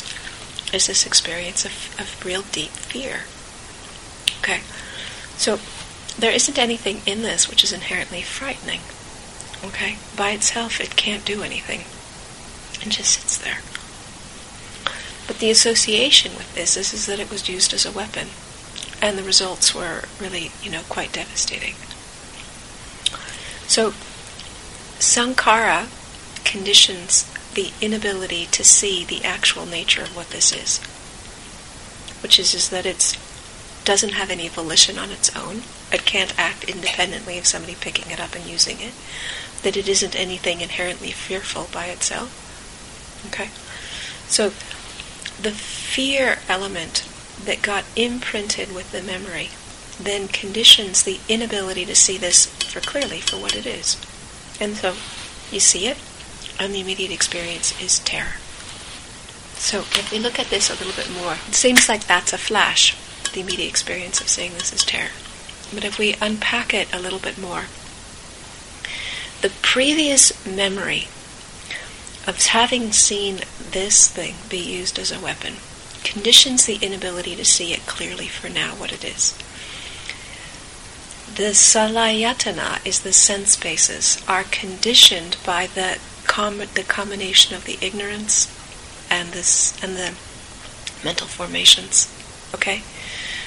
is 0.72 0.86
this 0.86 1.06
experience 1.06 1.64
of, 1.64 1.72
of 2.00 2.24
real 2.24 2.42
deep 2.52 2.70
fear. 2.70 3.24
Okay, 4.40 4.60
so 5.36 5.58
there 6.18 6.32
isn't 6.32 6.58
anything 6.58 7.00
in 7.06 7.22
this 7.22 7.48
which 7.48 7.64
is 7.64 7.72
inherently 7.72 8.22
frightening. 8.22 8.80
Okay, 9.64 9.96
by 10.16 10.30
itself 10.30 10.80
it 10.80 10.96
can't 10.96 11.24
do 11.24 11.42
anything. 11.42 11.80
It 12.84 12.92
just 12.92 13.20
sits 13.20 13.38
there. 13.38 13.60
But 15.26 15.38
the 15.38 15.50
association 15.50 16.32
with 16.36 16.54
this 16.54 16.76
is, 16.76 16.92
is 16.92 17.06
that 17.06 17.18
it 17.18 17.30
was 17.30 17.48
used 17.48 17.72
as 17.72 17.86
a 17.86 17.92
weapon, 17.92 18.28
and 19.00 19.16
the 19.16 19.22
results 19.22 19.74
were 19.74 20.02
really, 20.20 20.50
you 20.62 20.70
know, 20.70 20.82
quite 20.88 21.12
devastating. 21.12 21.74
So, 23.66 23.92
sankhara 25.00 25.88
conditions 26.44 27.30
the 27.54 27.72
inability 27.80 28.46
to 28.46 28.62
see 28.62 29.04
the 29.04 29.24
actual 29.24 29.64
nature 29.64 30.02
of 30.02 30.14
what 30.14 30.28
this 30.28 30.52
is, 30.52 30.78
which 32.22 32.38
is, 32.38 32.54
is 32.54 32.68
that 32.68 32.84
it 32.84 33.16
doesn't 33.84 34.12
have 34.14 34.30
any 34.30 34.48
volition 34.48 34.98
on 34.98 35.10
its 35.10 35.34
own. 35.36 35.62
It 35.92 36.04
can't 36.04 36.38
act 36.38 36.64
independently 36.64 37.38
of 37.38 37.46
somebody 37.46 37.74
picking 37.74 38.10
it 38.10 38.20
up 38.20 38.34
and 38.34 38.44
using 38.44 38.80
it. 38.80 38.92
That 39.62 39.76
it 39.76 39.88
isn't 39.88 40.18
anything 40.18 40.60
inherently 40.60 41.10
fearful 41.10 41.68
by 41.72 41.86
itself. 41.86 42.40
Okay? 43.28 43.50
So, 44.28 44.50
the 45.40 45.50
fear 45.50 46.38
element 46.48 47.08
that 47.44 47.62
got 47.62 47.84
imprinted 47.96 48.74
with 48.74 48.92
the 48.92 49.02
memory 49.02 49.50
then 50.00 50.28
conditions 50.28 51.02
the 51.02 51.20
inability 51.28 51.84
to 51.84 51.94
see 51.94 52.18
this 52.18 52.46
for 52.46 52.80
clearly 52.80 53.20
for 53.20 53.36
what 53.36 53.54
it 53.54 53.66
is. 53.66 53.96
And 54.60 54.76
so 54.76 54.94
you 55.50 55.60
see 55.60 55.86
it, 55.86 55.98
and 56.58 56.74
the 56.74 56.80
immediate 56.80 57.12
experience 57.12 57.80
is 57.80 58.00
terror. 58.00 58.36
So 59.54 59.80
if 59.80 60.10
we 60.10 60.18
look 60.18 60.38
at 60.38 60.48
this 60.48 60.68
a 60.68 60.74
little 60.74 60.92
bit 60.92 61.10
more, 61.10 61.34
it 61.48 61.54
seems 61.54 61.88
like 61.88 62.06
that's 62.06 62.32
a 62.32 62.38
flash, 62.38 62.96
the 63.34 63.40
immediate 63.40 63.68
experience 63.68 64.20
of 64.20 64.28
seeing 64.28 64.52
this 64.54 64.72
as 64.72 64.84
terror. 64.84 65.10
But 65.72 65.84
if 65.84 65.98
we 65.98 66.16
unpack 66.20 66.72
it 66.72 66.92
a 66.94 67.00
little 67.00 67.18
bit 67.18 67.36
more, 67.36 67.64
the 69.42 69.52
previous 69.60 70.46
memory 70.46 71.08
of 72.26 72.40
having 72.46 72.92
seen 72.92 73.40
this 73.70 74.08
thing 74.08 74.34
be 74.48 74.58
used 74.58 74.98
as 74.98 75.12
a 75.12 75.20
weapon 75.20 75.56
conditions 76.02 76.66
the 76.66 76.76
inability 76.76 77.34
to 77.34 77.44
see 77.44 77.72
it 77.72 77.86
clearly 77.86 78.28
for 78.28 78.48
now 78.48 78.72
what 78.74 78.92
it 78.92 79.04
is. 79.04 79.32
The 81.34 81.50
salayatana 81.52 82.86
is 82.86 83.00
the 83.00 83.12
sense 83.12 83.56
bases 83.56 84.22
are 84.28 84.44
conditioned 84.44 85.36
by 85.44 85.66
the 85.66 85.98
com- 86.24 86.58
the 86.58 86.84
combination 86.86 87.56
of 87.56 87.64
the 87.64 87.78
ignorance 87.80 88.48
and 89.10 89.30
this 89.30 89.74
and 89.82 89.96
the 89.96 90.14
mental 91.04 91.26
formations. 91.26 92.08
Okay, 92.54 92.82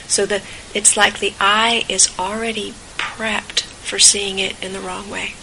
so 0.07 0.25
the 0.25 0.41
it's 0.73 0.97
like 0.97 1.19
the 1.19 1.33
eye 1.39 1.85
is 1.89 2.13
already 2.17 2.71
prepped 2.97 3.61
for 3.61 3.99
seeing 3.99 4.39
it 4.39 4.61
in 4.63 4.73
the 4.73 4.79
wrong 4.79 5.09
way. 5.09 5.33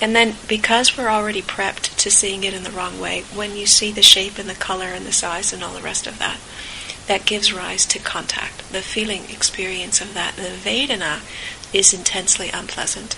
And 0.00 0.14
then, 0.14 0.36
because 0.46 0.96
we're 0.96 1.08
already 1.08 1.42
prepped 1.42 1.96
to 1.96 2.10
seeing 2.10 2.44
it 2.44 2.54
in 2.54 2.62
the 2.62 2.70
wrong 2.70 3.00
way, 3.00 3.22
when 3.34 3.56
you 3.56 3.66
see 3.66 3.90
the 3.90 4.02
shape 4.02 4.38
and 4.38 4.48
the 4.48 4.54
color 4.54 4.86
and 4.86 5.04
the 5.04 5.12
size 5.12 5.52
and 5.52 5.62
all 5.64 5.74
the 5.74 5.82
rest 5.82 6.06
of 6.06 6.20
that, 6.20 6.38
that 7.08 7.26
gives 7.26 7.52
rise 7.52 7.84
to 7.86 7.98
contact. 7.98 8.70
The 8.70 8.82
feeling 8.82 9.24
experience 9.24 10.00
of 10.00 10.14
that, 10.14 10.36
the 10.36 10.42
Vedana, 10.42 11.20
is 11.72 11.92
intensely 11.92 12.48
unpleasant. 12.50 13.16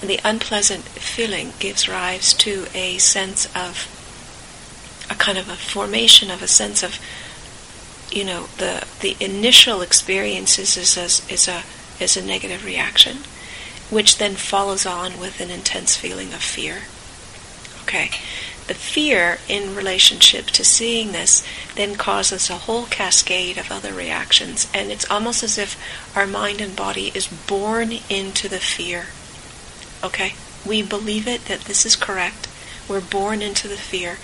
And 0.00 0.10
the 0.10 0.20
unpleasant 0.24 0.84
feeling 0.84 1.52
gives 1.58 1.88
rise 1.88 2.34
to 2.34 2.66
a 2.74 2.98
sense 2.98 3.46
of 3.56 3.88
a 5.08 5.14
kind 5.14 5.38
of 5.38 5.48
a 5.48 5.56
formation 5.56 6.30
of 6.30 6.42
a 6.42 6.46
sense 6.46 6.82
of, 6.82 6.98
you 8.10 8.24
know, 8.24 8.46
the 8.58 8.86
the 9.00 9.16
initial 9.20 9.82
experiences 9.82 10.76
is 10.76 10.96
a, 10.96 11.32
is 11.32 11.48
a 11.48 11.62
is 12.02 12.16
a 12.16 12.24
negative 12.24 12.64
reaction, 12.64 13.18
which 13.90 14.18
then 14.18 14.34
follows 14.34 14.86
on 14.86 15.18
with 15.18 15.40
an 15.40 15.50
intense 15.50 15.96
feeling 15.96 16.32
of 16.32 16.42
fear. 16.42 16.82
Okay, 17.82 18.10
the 18.66 18.74
fear 18.74 19.38
in 19.48 19.74
relationship 19.74 20.46
to 20.46 20.64
seeing 20.64 21.12
this 21.12 21.44
then 21.74 21.96
causes 21.96 22.50
a 22.50 22.54
whole 22.54 22.86
cascade 22.86 23.58
of 23.58 23.70
other 23.70 23.92
reactions, 23.92 24.68
and 24.72 24.90
it's 24.90 25.10
almost 25.10 25.42
as 25.42 25.58
if 25.58 25.76
our 26.16 26.26
mind 26.26 26.60
and 26.60 26.76
body 26.76 27.10
is 27.14 27.26
born 27.26 27.92
into 28.08 28.48
the 28.48 28.60
fear 28.60 29.06
Okay? 30.02 30.34
We 30.64 30.82
believe 30.82 31.26
it 31.26 31.46
that 31.46 31.62
this 31.62 31.84
is 31.84 31.96
correct. 31.96 32.48
We're 32.88 33.00
born 33.00 33.42
into 33.42 33.68
the 33.68 33.76
fear. 33.76 34.18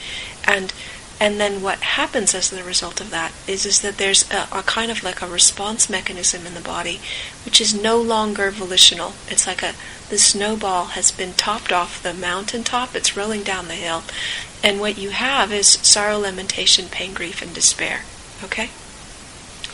And 0.44 0.72
and 1.18 1.40
then 1.40 1.62
what 1.62 1.78
happens 1.78 2.34
as 2.34 2.50
the 2.50 2.62
result 2.62 3.00
of 3.00 3.10
that 3.10 3.32
is, 3.48 3.64
is 3.64 3.80
that 3.80 3.96
there's 3.96 4.30
a, 4.30 4.48
a, 4.52 4.62
kind 4.62 4.90
of 4.90 5.02
like 5.02 5.22
a 5.22 5.26
response 5.26 5.88
mechanism 5.88 6.46
in 6.46 6.54
the 6.54 6.60
body 6.60 7.00
which 7.44 7.60
is 7.60 7.74
no 7.74 7.98
longer 7.98 8.50
volitional. 8.50 9.14
It's 9.28 9.46
like 9.46 9.62
a 9.62 9.72
the 10.10 10.18
snowball 10.18 10.86
has 10.86 11.10
been 11.10 11.32
topped 11.32 11.72
off 11.72 12.02
the 12.02 12.14
mountaintop, 12.14 12.94
it's 12.94 13.16
rolling 13.16 13.42
down 13.42 13.66
the 13.66 13.74
hill, 13.74 14.04
and 14.62 14.78
what 14.78 14.98
you 14.98 15.10
have 15.10 15.52
is 15.52 15.68
sorrow, 15.82 16.18
lamentation, 16.18 16.86
pain, 16.88 17.12
grief, 17.12 17.42
and 17.42 17.52
despair. 17.52 18.02
Okay? 18.44 18.70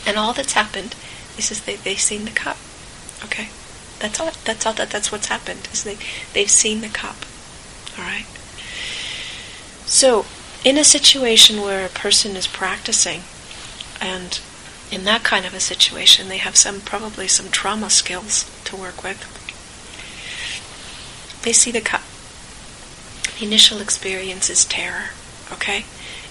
And 0.07 0.17
all 0.17 0.33
that's 0.33 0.55
happened 0.55 0.95
is, 1.37 1.51
is 1.51 1.63
they, 1.63 1.77
they've 1.77 2.01
seen 2.01 2.25
the 2.25 2.31
cup. 2.31 2.57
Okay? 3.25 3.49
That's 3.99 4.19
all. 4.19 4.31
That's 4.45 4.67
all. 4.67 4.73
That 4.73 4.91
that's 4.91 5.13
what's 5.13 5.29
happened. 5.29 5.69
Is 5.73 5.85
they 5.85 5.97
they've 6.33 6.51
seen 6.51 6.81
the 6.81 6.89
cup. 6.89 7.17
All 7.97 8.05
right. 8.05 8.27
So, 9.87 10.27
in 10.64 10.78
a 10.78 10.85
situation 10.85 11.61
where 11.61 11.85
a 11.85 11.90
person 11.90 12.37
is 12.37 12.47
practicing, 12.47 13.23
and 14.00 14.40
in 14.90 15.04
that 15.04 15.25
kind 15.25 15.45
of 15.45 15.54
a 15.54 15.61
situation, 15.61 16.28
they 16.28 16.38
have 16.38 16.57
some 16.57 16.81
probably 16.81 17.26
some 17.26 17.50
trauma 17.50 17.90
skills 17.90 18.50
to 18.64 18.76
work 18.76 19.02
with. 19.02 19.21
They 21.42 21.52
see 21.52 21.71
the 21.71 21.81
cup. 21.81 22.02
The 23.38 23.47
initial 23.47 23.81
experience 23.81 24.49
is 24.49 24.64
terror. 24.64 25.11
Okay. 25.50 25.85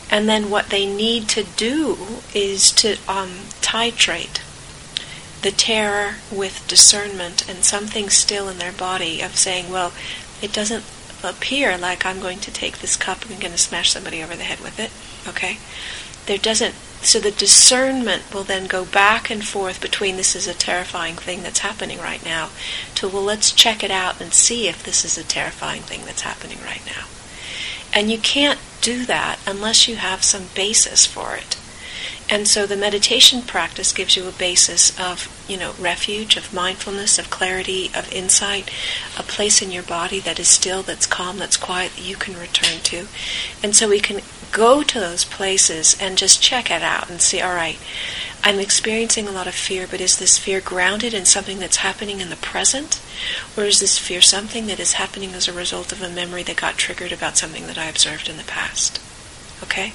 And 0.09 0.27
then 0.27 0.49
what 0.49 0.69
they 0.69 0.85
need 0.85 1.27
to 1.29 1.43
do 1.43 2.21
is 2.33 2.71
to 2.73 2.97
um, 3.07 3.31
titrate 3.61 4.41
the 5.41 5.51
terror 5.51 6.15
with 6.31 6.67
discernment 6.67 7.49
and 7.49 7.63
something 7.63 8.09
still 8.09 8.47
in 8.47 8.57
their 8.57 8.71
body 8.71 9.21
of 9.21 9.37
saying, 9.37 9.71
well, 9.71 9.91
it 10.41 10.53
doesn't 10.53 10.83
appear 11.23 11.77
like 11.77 12.05
I'm 12.05 12.19
going 12.19 12.39
to 12.39 12.51
take 12.51 12.79
this 12.79 12.95
cup 12.95 13.23
and 13.23 13.33
I'm 13.33 13.39
going 13.39 13.51
to 13.51 13.57
smash 13.57 13.91
somebody 13.91 14.23
over 14.23 14.35
the 14.35 14.43
head 14.43 14.59
with 14.59 14.79
it. 14.79 14.91
Okay? 15.29 15.57
There 16.25 16.37
doesn't, 16.37 16.75
so 17.01 17.19
the 17.19 17.31
discernment 17.31 18.33
will 18.33 18.43
then 18.43 18.67
go 18.67 18.85
back 18.85 19.29
and 19.29 19.43
forth 19.45 19.81
between 19.81 20.17
this 20.17 20.35
is 20.35 20.47
a 20.47 20.53
terrifying 20.53 21.15
thing 21.15 21.43
that's 21.43 21.59
happening 21.59 21.99
right 21.99 22.23
now 22.23 22.49
to, 22.95 23.07
well, 23.07 23.23
let's 23.23 23.51
check 23.51 23.83
it 23.83 23.91
out 23.91 24.21
and 24.21 24.33
see 24.33 24.67
if 24.67 24.83
this 24.83 25.03
is 25.03 25.17
a 25.17 25.23
terrifying 25.23 25.81
thing 25.81 26.05
that's 26.05 26.21
happening 26.21 26.59
right 26.63 26.85
now. 26.85 27.05
And 27.93 28.11
you 28.11 28.19
can't 28.19 28.59
do 28.81 29.05
that 29.05 29.39
unless 29.45 29.87
you 29.87 29.97
have 29.97 30.23
some 30.23 30.45
basis 30.55 31.05
for 31.05 31.35
it. 31.35 31.57
And 32.29 32.47
so 32.47 32.65
the 32.65 32.77
meditation 32.77 33.41
practice 33.41 33.91
gives 33.91 34.15
you 34.15 34.27
a 34.27 34.31
basis 34.31 34.97
of, 34.97 35.27
you 35.49 35.57
know, 35.57 35.73
refuge, 35.77 36.37
of 36.37 36.53
mindfulness, 36.53 37.19
of 37.19 37.29
clarity, 37.29 37.91
of 37.93 38.11
insight, 38.13 38.71
a 39.19 39.23
place 39.23 39.61
in 39.61 39.71
your 39.71 39.83
body 39.83 40.19
that 40.21 40.39
is 40.39 40.47
still, 40.47 40.81
that's 40.81 41.05
calm, 41.05 41.37
that's 41.37 41.57
quiet, 41.57 41.91
that 41.95 42.07
you 42.07 42.15
can 42.15 42.39
return 42.39 42.79
to. 42.83 43.07
And 43.61 43.75
so 43.75 43.89
we 43.89 43.99
can 43.99 44.21
go 44.51 44.81
to 44.81 44.99
those 44.99 45.25
places 45.25 45.97
and 45.99 46.17
just 46.17 46.41
check 46.41 46.71
it 46.71 46.81
out 46.81 47.09
and 47.09 47.21
see, 47.21 47.41
all 47.41 47.53
right, 47.53 47.79
I'm 48.43 48.59
experiencing 48.59 49.27
a 49.27 49.31
lot 49.31 49.47
of 49.47 49.53
fear, 49.53 49.85
but 49.89 50.01
is 50.01 50.17
this 50.17 50.37
fear 50.37 50.61
grounded 50.61 51.13
in 51.13 51.25
something 51.25 51.59
that's 51.59 51.77
happening 51.77 52.21
in 52.21 52.29
the 52.29 52.35
present? 52.37 52.99
Or 53.55 53.65
is 53.65 53.79
this 53.79 53.99
fear 53.99 54.21
something 54.21 54.65
that 54.67 54.79
is 54.79 54.93
happening 54.93 55.33
as 55.33 55.47
a 55.47 55.53
result 55.53 55.91
of 55.91 56.01
a 56.01 56.09
memory 56.09 56.43
that 56.43 56.57
got 56.57 56.77
triggered 56.77 57.11
about 57.11 57.37
something 57.37 57.67
that 57.67 57.77
I 57.77 57.85
observed 57.85 58.29
in 58.29 58.37
the 58.37 58.43
past? 58.43 58.99
Okay? 59.61 59.93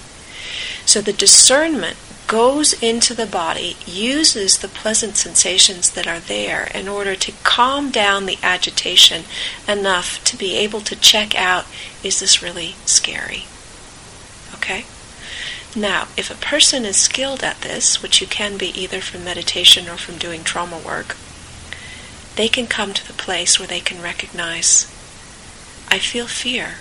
So 0.85 1.00
the 1.00 1.12
discernment 1.12 1.97
goes 2.26 2.73
into 2.83 3.14
the 3.14 3.26
body, 3.26 3.76
uses 3.87 4.59
the 4.59 4.68
pleasant 4.68 5.16
sensations 5.16 5.90
that 5.90 6.06
are 6.06 6.18
there 6.18 6.68
in 6.75 6.88
order 6.88 7.14
to 7.14 7.33
calm 7.45 7.90
down 7.90 8.26
the 8.26 8.38
agitation 8.42 9.25
enough 9.68 10.23
to 10.25 10.37
be 10.37 10.56
able 10.56 10.80
to 10.80 10.97
check 10.97 11.35
out 11.35 11.66
is 12.02 12.21
this 12.21 12.42
really 12.42 12.75
scary? 12.85 13.45
Okay? 14.54 14.85
Now, 15.75 16.09
if 16.16 16.30
a 16.30 16.35
person 16.35 16.85
is 16.85 16.97
skilled 16.97 17.42
at 17.42 17.61
this, 17.61 18.02
which 18.02 18.21
you 18.21 18.26
can 18.26 18.56
be 18.56 18.68
either 18.68 19.00
from 19.00 19.25
meditation 19.25 19.88
or 19.88 19.97
from 19.97 20.16
doing 20.16 20.42
trauma 20.42 20.78
work, 20.78 21.16
they 22.37 22.49
can 22.49 22.66
come 22.66 22.92
to 22.95 23.06
the 23.06 23.12
place 23.12 23.59
where 23.59 23.68
they 23.68 23.80
can 23.80 24.02
recognize 24.02 24.90
I 25.88 25.99
feel 25.99 26.26
fear, 26.26 26.76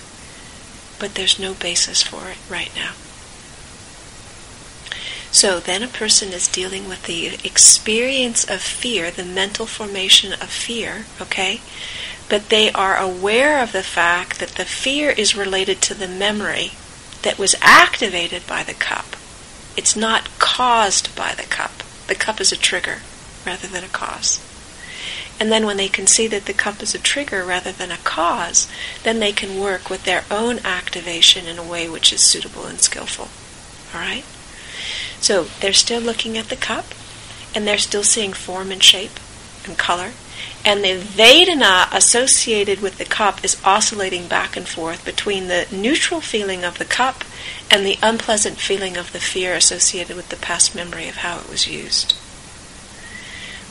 but 0.99 1.13
there's 1.13 1.39
no 1.39 1.53
basis 1.53 2.01
for 2.01 2.29
it 2.29 2.37
right 2.49 2.71
now. 2.75 2.93
So 5.31 5.59
then 5.59 5.83
a 5.83 5.87
person 5.87 6.29
is 6.29 6.47
dealing 6.47 6.87
with 6.87 7.03
the 7.05 7.35
experience 7.43 8.43
of 8.49 8.61
fear, 8.61 9.11
the 9.11 9.25
mental 9.25 9.65
formation 9.65 10.33
of 10.33 10.49
fear, 10.49 11.05
okay? 11.21 11.61
But 12.29 12.49
they 12.49 12.71
are 12.71 12.97
aware 12.97 13.61
of 13.61 13.71
the 13.71 13.83
fact 13.83 14.39
that 14.39 14.55
the 14.55 14.65
fear 14.65 15.11
is 15.11 15.35
related 15.35 15.81
to 15.83 15.93
the 15.93 16.07
memory 16.07 16.71
that 17.23 17.37
was 17.37 17.55
activated 17.61 18.47
by 18.47 18.63
the 18.63 18.73
cup. 18.73 19.15
It's 19.75 19.95
not 19.95 20.29
caused 20.39 21.15
by 21.15 21.33
the 21.33 21.43
cup. 21.43 21.83
The 22.07 22.15
cup 22.15 22.39
is 22.39 22.51
a 22.51 22.57
trigger 22.57 22.99
rather 23.45 23.67
than 23.67 23.83
a 23.83 23.89
cause. 23.89 24.39
And 25.39 25.51
then 25.51 25.65
when 25.65 25.77
they 25.77 25.89
can 25.89 26.07
see 26.07 26.27
that 26.27 26.45
the 26.45 26.53
cup 26.53 26.81
is 26.81 26.95
a 26.95 26.99
trigger 26.99 27.43
rather 27.43 27.71
than 27.71 27.91
a 27.91 27.97
cause, 27.97 28.69
then 29.03 29.19
they 29.19 29.33
can 29.33 29.59
work 29.59 29.89
with 29.89 30.05
their 30.05 30.23
own 30.31 30.59
activation 30.59 31.45
in 31.45 31.57
a 31.57 31.63
way 31.63 31.89
which 31.89 32.13
is 32.13 32.21
suitable 32.21 32.65
and 32.65 32.79
skillful. 32.79 33.29
All 33.93 33.99
right? 33.99 34.23
So 35.19 35.45
they're 35.59 35.73
still 35.73 36.01
looking 36.01 36.37
at 36.37 36.49
the 36.49 36.55
cup, 36.55 36.85
and 37.53 37.67
they're 37.67 37.77
still 37.77 38.03
seeing 38.03 38.33
form 38.33 38.71
and 38.71 38.83
shape 38.83 39.19
and 39.65 39.77
color. 39.77 40.11
And 40.63 40.83
the 40.83 40.97
Vedana 40.99 41.91
associated 41.93 42.81
with 42.81 42.97
the 42.97 43.05
cup 43.05 43.43
is 43.43 43.61
oscillating 43.63 44.27
back 44.27 44.57
and 44.57 44.67
forth 44.67 45.05
between 45.05 45.47
the 45.47 45.67
neutral 45.71 46.21
feeling 46.21 46.63
of 46.63 46.77
the 46.77 46.85
cup 46.85 47.23
and 47.69 47.85
the 47.85 47.99
unpleasant 48.01 48.57
feeling 48.57 48.97
of 48.97 49.11
the 49.11 49.19
fear 49.19 49.53
associated 49.53 50.15
with 50.15 50.29
the 50.29 50.35
past 50.35 50.75
memory 50.75 51.07
of 51.07 51.17
how 51.17 51.39
it 51.39 51.49
was 51.49 51.67
used. 51.67 52.13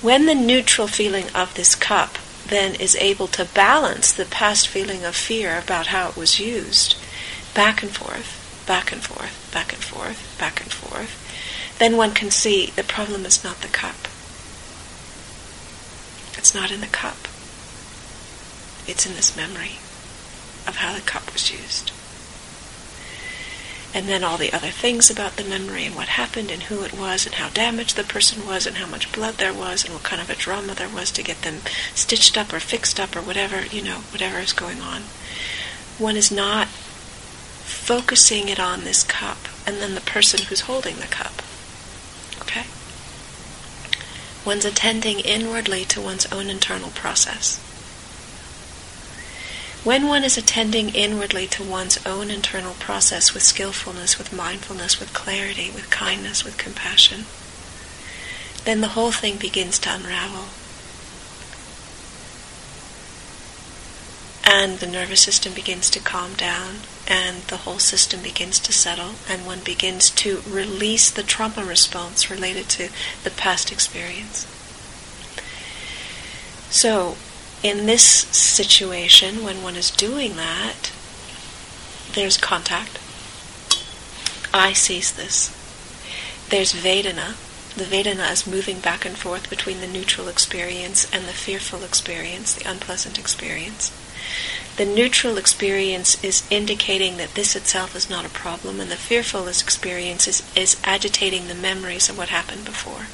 When 0.02 0.26
the 0.26 0.34
neutral 0.34 0.86
feeling 0.86 1.26
of 1.34 1.54
this 1.54 1.74
cup 1.74 2.18
then 2.46 2.74
is 2.74 2.94
able 2.96 3.26
to 3.28 3.44
balance 3.44 4.12
the 4.12 4.26
past 4.26 4.68
feeling 4.68 5.04
of 5.04 5.16
fear 5.16 5.58
about 5.58 5.88
how 5.88 6.10
it 6.10 6.16
was 6.16 6.38
used, 6.38 6.96
back 7.54 7.82
and 7.82 7.90
forth, 7.90 8.64
back 8.66 8.92
and 8.92 9.02
forth, 9.02 9.50
back 9.52 9.72
and 9.72 9.82
forth, 9.82 10.36
back 10.38 10.60
and 10.60 10.70
forth, 10.70 11.23
then 11.78 11.96
one 11.96 12.12
can 12.12 12.30
see 12.30 12.66
the 12.76 12.84
problem 12.84 13.24
is 13.26 13.42
not 13.42 13.60
the 13.60 13.68
cup. 13.68 13.96
It's 16.36 16.54
not 16.54 16.70
in 16.70 16.80
the 16.80 16.86
cup. 16.86 17.16
It's 18.86 19.06
in 19.06 19.14
this 19.14 19.36
memory 19.36 19.78
of 20.66 20.76
how 20.76 20.94
the 20.94 21.00
cup 21.00 21.32
was 21.32 21.50
used. 21.50 21.90
And 23.94 24.08
then 24.08 24.24
all 24.24 24.36
the 24.36 24.52
other 24.52 24.70
things 24.70 25.08
about 25.08 25.36
the 25.36 25.44
memory 25.44 25.84
and 25.84 25.94
what 25.94 26.08
happened 26.08 26.50
and 26.50 26.64
who 26.64 26.82
it 26.82 26.92
was 26.92 27.26
and 27.26 27.36
how 27.36 27.48
damaged 27.50 27.96
the 27.96 28.02
person 28.02 28.44
was 28.46 28.66
and 28.66 28.76
how 28.76 28.86
much 28.86 29.12
blood 29.12 29.34
there 29.34 29.54
was 29.54 29.84
and 29.84 29.94
what 29.94 30.02
kind 30.02 30.20
of 30.20 30.28
a 30.28 30.34
drama 30.34 30.74
there 30.74 30.88
was 30.88 31.12
to 31.12 31.22
get 31.22 31.42
them 31.42 31.60
stitched 31.94 32.36
up 32.36 32.52
or 32.52 32.58
fixed 32.58 32.98
up 32.98 33.14
or 33.14 33.22
whatever, 33.22 33.64
you 33.66 33.82
know, 33.82 33.98
whatever 34.10 34.38
is 34.38 34.52
going 34.52 34.80
on. 34.80 35.02
One 35.98 36.16
is 36.16 36.32
not 36.32 36.66
focusing 36.66 38.48
it 38.48 38.58
on 38.58 38.82
this 38.82 39.04
cup 39.04 39.38
and 39.66 39.76
then 39.76 39.94
the 39.94 40.00
person 40.00 40.46
who's 40.46 40.62
holding 40.62 40.96
the 40.96 41.06
cup. 41.06 41.40
One's 44.44 44.64
attending 44.64 45.20
inwardly 45.20 45.84
to 45.86 46.00
one's 46.00 46.26
own 46.32 46.50
internal 46.50 46.90
process. 46.90 47.58
When 49.84 50.06
one 50.06 50.24
is 50.24 50.38
attending 50.38 50.94
inwardly 50.94 51.46
to 51.48 51.62
one's 51.62 51.98
own 52.06 52.30
internal 52.30 52.74
process 52.74 53.34
with 53.34 53.42
skillfulness, 53.42 54.16
with 54.16 54.32
mindfulness, 54.32 54.98
with 54.98 55.12
clarity, 55.12 55.70
with 55.70 55.90
kindness, 55.90 56.44
with 56.44 56.56
compassion, 56.56 57.26
then 58.64 58.80
the 58.80 58.88
whole 58.88 59.12
thing 59.12 59.36
begins 59.36 59.78
to 59.80 59.94
unravel. 59.94 60.46
And 64.46 64.78
the 64.78 64.86
nervous 64.86 65.22
system 65.22 65.54
begins 65.54 65.88
to 65.90 66.00
calm 66.00 66.34
down, 66.34 66.80
and 67.08 67.42
the 67.44 67.58
whole 67.58 67.78
system 67.78 68.20
begins 68.22 68.60
to 68.60 68.72
settle, 68.72 69.12
and 69.28 69.46
one 69.46 69.60
begins 69.60 70.10
to 70.10 70.42
release 70.46 71.10
the 71.10 71.22
trauma 71.22 71.64
response 71.64 72.30
related 72.30 72.68
to 72.70 72.90
the 73.24 73.30
past 73.30 73.72
experience. 73.72 74.46
So, 76.70 77.16
in 77.62 77.86
this 77.86 78.04
situation, 78.04 79.42
when 79.42 79.62
one 79.62 79.76
is 79.76 79.90
doing 79.90 80.36
that, 80.36 80.92
there's 82.12 82.36
contact. 82.36 82.98
I 84.52 84.72
sees 84.72 85.12
this. 85.12 85.48
There's 86.50 86.72
Vedana. 86.72 87.36
The 87.74 87.84
Vedana 87.84 88.30
is 88.30 88.46
moving 88.46 88.80
back 88.80 89.04
and 89.04 89.16
forth 89.16 89.48
between 89.48 89.80
the 89.80 89.86
neutral 89.86 90.28
experience 90.28 91.10
and 91.12 91.24
the 91.24 91.32
fearful 91.32 91.82
experience, 91.82 92.54
the 92.54 92.70
unpleasant 92.70 93.18
experience. 93.18 93.90
The 94.76 94.84
neutral 94.84 95.38
experience 95.38 96.22
is 96.24 96.42
indicating 96.50 97.16
that 97.18 97.34
this 97.34 97.54
itself 97.54 97.94
is 97.94 98.10
not 98.10 98.26
a 98.26 98.28
problem, 98.28 98.80
and 98.80 98.90
the 98.90 98.96
fearful 98.96 99.46
experience 99.46 100.26
is, 100.26 100.42
is 100.56 100.80
agitating 100.82 101.46
the 101.46 101.54
memories 101.54 102.08
of 102.08 102.18
what 102.18 102.30
happened 102.30 102.64
before. 102.64 103.06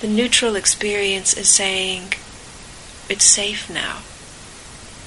The 0.00 0.08
neutral 0.08 0.56
experience 0.56 1.36
is 1.36 1.54
saying, 1.54 2.14
it's 3.10 3.26
safe 3.26 3.68
now. 3.68 4.00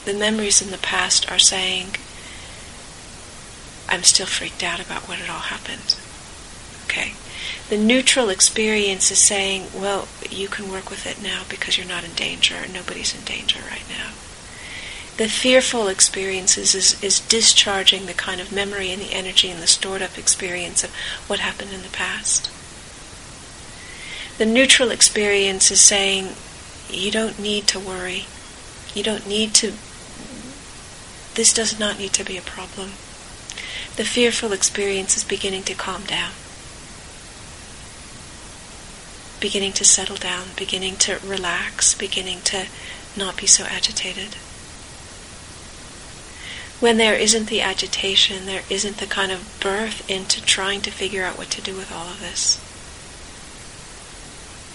The 0.05 0.13
memories 0.13 0.61
in 0.61 0.69
the 0.69 0.77
past 0.77 1.31
are 1.31 1.39
saying, 1.39 1.95
I'm 3.89 4.03
still 4.03 4.27
freaked 4.27 4.61
out 4.61 4.79
about 4.79 5.07
what 5.07 5.17
had 5.17 5.29
all 5.29 5.49
happened. 5.49 5.95
Okay. 6.85 7.13
The 7.69 7.83
neutral 7.83 8.29
experience 8.29 9.09
is 9.09 9.25
saying, 9.25 9.71
well, 9.73 10.07
you 10.29 10.47
can 10.47 10.71
work 10.71 10.91
with 10.91 11.07
it 11.07 11.23
now 11.23 11.43
because 11.49 11.79
you're 11.79 11.87
not 11.87 12.03
in 12.03 12.13
danger, 12.13 12.67
nobody's 12.71 13.15
in 13.15 13.23
danger 13.23 13.59
right 13.71 13.85
now 13.89 14.11
the 15.17 15.27
fearful 15.27 15.87
experiences 15.87 16.73
is, 16.73 17.01
is 17.03 17.19
discharging 17.19 18.05
the 18.05 18.13
kind 18.13 18.39
of 18.39 18.51
memory 18.51 18.91
and 18.91 19.01
the 19.01 19.13
energy 19.13 19.49
and 19.49 19.61
the 19.61 19.67
stored 19.67 20.01
up 20.01 20.17
experience 20.17 20.83
of 20.83 20.91
what 21.27 21.39
happened 21.39 21.73
in 21.73 21.81
the 21.81 21.89
past. 21.89 22.49
The 24.37 24.45
neutral 24.45 24.89
experience 24.89 25.69
is 25.69 25.81
saying, 25.81 26.29
you 26.89 27.11
don't 27.11 27.39
need 27.39 27.67
to 27.67 27.79
worry. 27.79 28.25
You 28.95 29.03
don't 29.03 29.27
need 29.27 29.53
to, 29.55 29.73
this 31.35 31.53
does 31.53 31.79
not 31.79 31.99
need 31.99 32.13
to 32.13 32.23
be 32.23 32.37
a 32.37 32.41
problem. 32.41 32.91
The 33.97 34.05
fearful 34.05 34.53
experience 34.53 35.17
is 35.17 35.23
beginning 35.23 35.63
to 35.63 35.73
calm 35.73 36.03
down, 36.03 36.31
beginning 39.39 39.73
to 39.73 39.85
settle 39.85 40.15
down, 40.15 40.47
beginning 40.55 40.95
to 40.97 41.19
relax, 41.23 41.93
beginning 41.93 42.41
to 42.45 42.67
not 43.17 43.37
be 43.37 43.45
so 43.45 43.65
agitated 43.65 44.37
when 46.81 46.97
there 46.97 47.13
isn't 47.13 47.45
the 47.45 47.61
agitation, 47.61 48.47
there 48.47 48.63
isn't 48.67 48.97
the 48.97 49.05
kind 49.05 49.31
of 49.31 49.57
birth 49.61 50.09
into 50.09 50.41
trying 50.41 50.81
to 50.81 50.89
figure 50.89 51.23
out 51.23 51.37
what 51.37 51.51
to 51.51 51.61
do 51.61 51.75
with 51.75 51.91
all 51.93 52.07
of 52.07 52.19
this. 52.19 52.59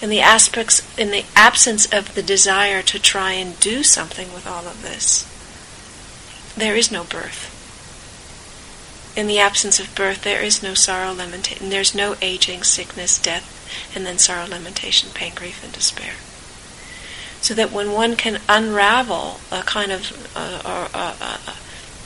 In 0.01 0.09
the 0.09 0.21
aspects, 0.21 0.87
in 0.97 1.11
the 1.11 1.25
absence 1.35 1.85
of 1.92 2.14
the 2.14 2.23
desire 2.23 2.81
to 2.83 3.01
try 3.01 3.33
and 3.33 3.59
do 3.59 3.83
something 3.83 4.33
with 4.33 4.47
all 4.47 4.69
of 4.69 4.83
this, 4.83 5.27
there 6.57 6.77
is 6.77 6.92
no 6.92 7.03
birth. 7.03 7.53
In 9.16 9.27
the 9.27 9.40
absence 9.40 9.81
of 9.81 9.95
birth, 9.97 10.23
there 10.23 10.42
is 10.42 10.62
no 10.62 10.75
sorrow, 10.75 11.12
lamentation. 11.12 11.71
There's 11.71 11.95
no 11.95 12.14
aging, 12.23 12.62
sickness, 12.62 13.19
death, 13.19 13.53
and 13.97 14.07
then 14.07 14.19
sorrow, 14.19 14.47
lamentation, 14.47 15.11
pain, 15.12 15.33
grief, 15.35 15.64
and 15.64 15.73
despair. 15.73 16.14
So 17.40 17.53
that 17.55 17.73
when 17.73 17.90
one 17.92 18.14
can 18.14 18.40
unravel 18.49 19.40
a 19.51 19.62
kind 19.62 19.90
of 19.90 20.31
uh, 20.37 20.61
uh, 20.95 21.57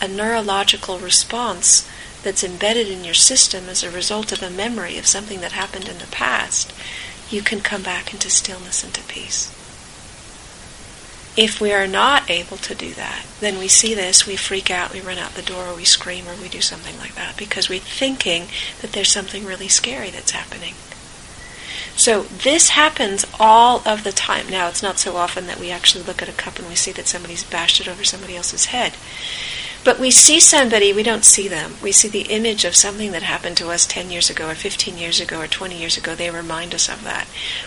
a 0.01 0.09
neurological 0.09 0.99
response 0.99 1.89
that's 2.23 2.45
embedded 2.45 2.89
in 2.89 3.05
your 3.05 3.15
system 3.15 3.69
as 3.69 3.83
a 3.83 3.91
result 3.91 4.33
of 4.33 4.43
a 4.43 4.51
memory 4.51 4.99
of 4.99 5.07
something 5.07 5.41
that 5.41 5.53
happened 5.53 5.89
in 5.89 5.99
the 5.99 6.07
past, 6.07 6.73
you 7.31 7.43
can 7.43 7.61
come 7.61 7.83
back 7.83 8.13
into 8.13 8.29
stillness 8.29 8.85
and 8.85 8.93
to 8.95 9.03
peace. 9.05 9.57
If 11.37 11.61
we 11.61 11.73
are 11.73 11.87
not 11.87 12.29
able 12.29 12.57
to 12.59 12.75
do 12.75 12.93
that, 12.95 13.25
then 13.39 13.59
we 13.59 13.69
see 13.69 13.95
this, 13.95 14.27
we 14.27 14.37
freak 14.37 14.71
out, 14.71 14.93
we 14.93 15.01
run 15.01 15.17
out 15.17 15.35
the 15.35 15.43
door, 15.43 15.69
or 15.69 15.77
we 15.77 15.85
scream, 15.85 16.29
or 16.29 16.35
we 16.35 16.49
do 16.49 16.61
something 16.61 16.99
like 16.99 17.15
that 17.15 17.37
because 17.37 17.69
we're 17.69 17.79
thinking 17.79 18.49
that 18.83 18.93
there's 18.93 19.13
something 19.13 19.45
really 19.45 19.69
scary 19.69 20.11
that's 20.11 20.33
happening. 20.33 20.75
So 21.97 22.23
this 22.23 22.71
happens 22.71 23.27
all 23.39 23.83
of 23.87 24.05
the 24.05 24.13
time. 24.13 24.49
Now, 24.49 24.69
it's 24.69 24.83
not 24.83 24.99
so 24.99 25.17
often 25.17 25.47
that 25.47 25.61
we 25.61 25.71
actually 25.71 26.03
look 26.03 26.21
at 26.21 26.29
a 26.29 26.33
cup 26.33 26.59
and 26.59 26.69
we 26.69 26.75
see 26.75 26.93
that 26.93 27.07
somebody's 27.07 27.45
bashed 27.45 27.81
it 27.81 27.89
over 27.89 28.05
somebody 28.05 28.37
else's 28.37 28.67
head. 28.67 28.95
But 29.83 29.99
we 29.99 30.11
see 30.11 30.41
somebody, 30.41 30.93
we 30.93 31.03
don't 31.03 31.25
see 31.25 31.49
them. 31.49 31.73
We 31.83 31.93
see 31.93 32.09
the 32.09 32.31
image 32.31 32.65
of 32.65 32.77
something 32.77 33.13
that 33.13 33.23
happened 33.23 33.57
to 33.59 33.71
us 33.71 33.87
10 33.87 34.11
years 34.11 34.29
ago, 34.29 34.49
or 34.51 34.55
15 34.55 34.99
years 34.99 35.21
ago, 35.21 35.41
or 35.41 35.47
20 35.47 35.77
years 35.77 35.97
ago. 35.97 36.15
They 36.15 36.31
remind 36.31 36.75
us 36.75 36.89
of 36.89 37.03
that. 37.05 37.27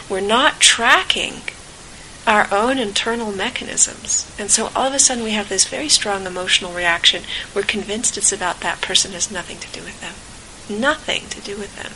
We're 0.09 0.19
not 0.21 0.59
tracking 0.59 1.41
our 2.27 2.47
own 2.53 2.77
internal 2.77 3.31
mechanisms. 3.31 4.33
And 4.39 4.51
so 4.51 4.69
all 4.75 4.87
of 4.87 4.93
a 4.93 4.99
sudden 4.99 5.23
we 5.23 5.31
have 5.31 5.49
this 5.49 5.67
very 5.67 5.89
strong 5.89 6.25
emotional 6.25 6.71
reaction. 6.71 7.23
We're 7.53 7.63
convinced 7.63 8.17
it's 8.17 8.31
about 8.31 8.61
that 8.61 8.81
person 8.81 9.11
has 9.11 9.31
nothing 9.31 9.57
to 9.57 9.71
do 9.71 9.81
with 9.81 9.99
them. 9.99 10.79
Nothing 10.79 11.27
to 11.29 11.41
do 11.41 11.57
with 11.57 11.75
them 11.75 11.91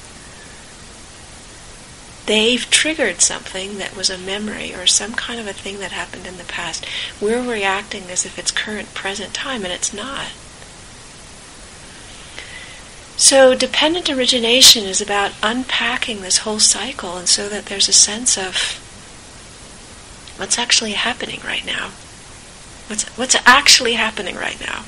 they've 2.28 2.70
triggered 2.70 3.22
something 3.22 3.78
that 3.78 3.96
was 3.96 4.10
a 4.10 4.18
memory 4.18 4.74
or 4.74 4.86
some 4.86 5.14
kind 5.14 5.40
of 5.40 5.48
a 5.48 5.54
thing 5.54 5.80
that 5.80 5.92
happened 5.92 6.28
in 6.28 6.38
the 6.38 6.44
past. 6.44 6.86
We're 7.20 7.42
reacting 7.42 8.04
as 8.12 8.26
if 8.26 8.38
it's 8.38 8.52
current, 8.52 8.94
present 8.94 9.34
time, 9.34 9.64
and 9.64 9.74
it's 9.74 9.94
not. 9.94 10.28
So, 13.20 13.56
dependent 13.56 14.12
origination 14.12 14.84
is 14.84 15.02
about 15.02 15.32
unpacking 15.42 16.22
this 16.22 16.40
whole 16.40 16.60
cycle, 16.60 17.18
and 17.18 17.28
so 17.28 17.50
that 17.50 17.66
there's 17.66 17.90
a 17.90 17.94
sense 17.94 18.38
of 18.38 18.78
what's 20.38 20.60
actually 20.60 20.92
happening 20.92 21.40
right 21.44 21.66
now. 21.66 21.90
What's, 22.88 23.06
what's 23.18 23.36
actually 23.46 23.94
happening 23.94 24.36
right 24.36 24.60
now? 24.62 24.84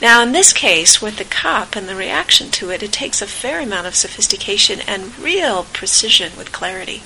Now, 0.00 0.22
in 0.22 0.32
this 0.32 0.52
case, 0.52 1.02
with 1.02 1.16
the 1.16 1.24
cup 1.24 1.74
and 1.74 1.88
the 1.88 1.96
reaction 1.96 2.50
to 2.52 2.70
it, 2.70 2.82
it 2.82 2.92
takes 2.92 3.20
a 3.20 3.26
fair 3.26 3.60
amount 3.60 3.86
of 3.86 3.96
sophistication 3.96 4.80
and 4.86 5.18
real 5.18 5.64
precision 5.72 6.32
with 6.36 6.52
clarity 6.52 7.02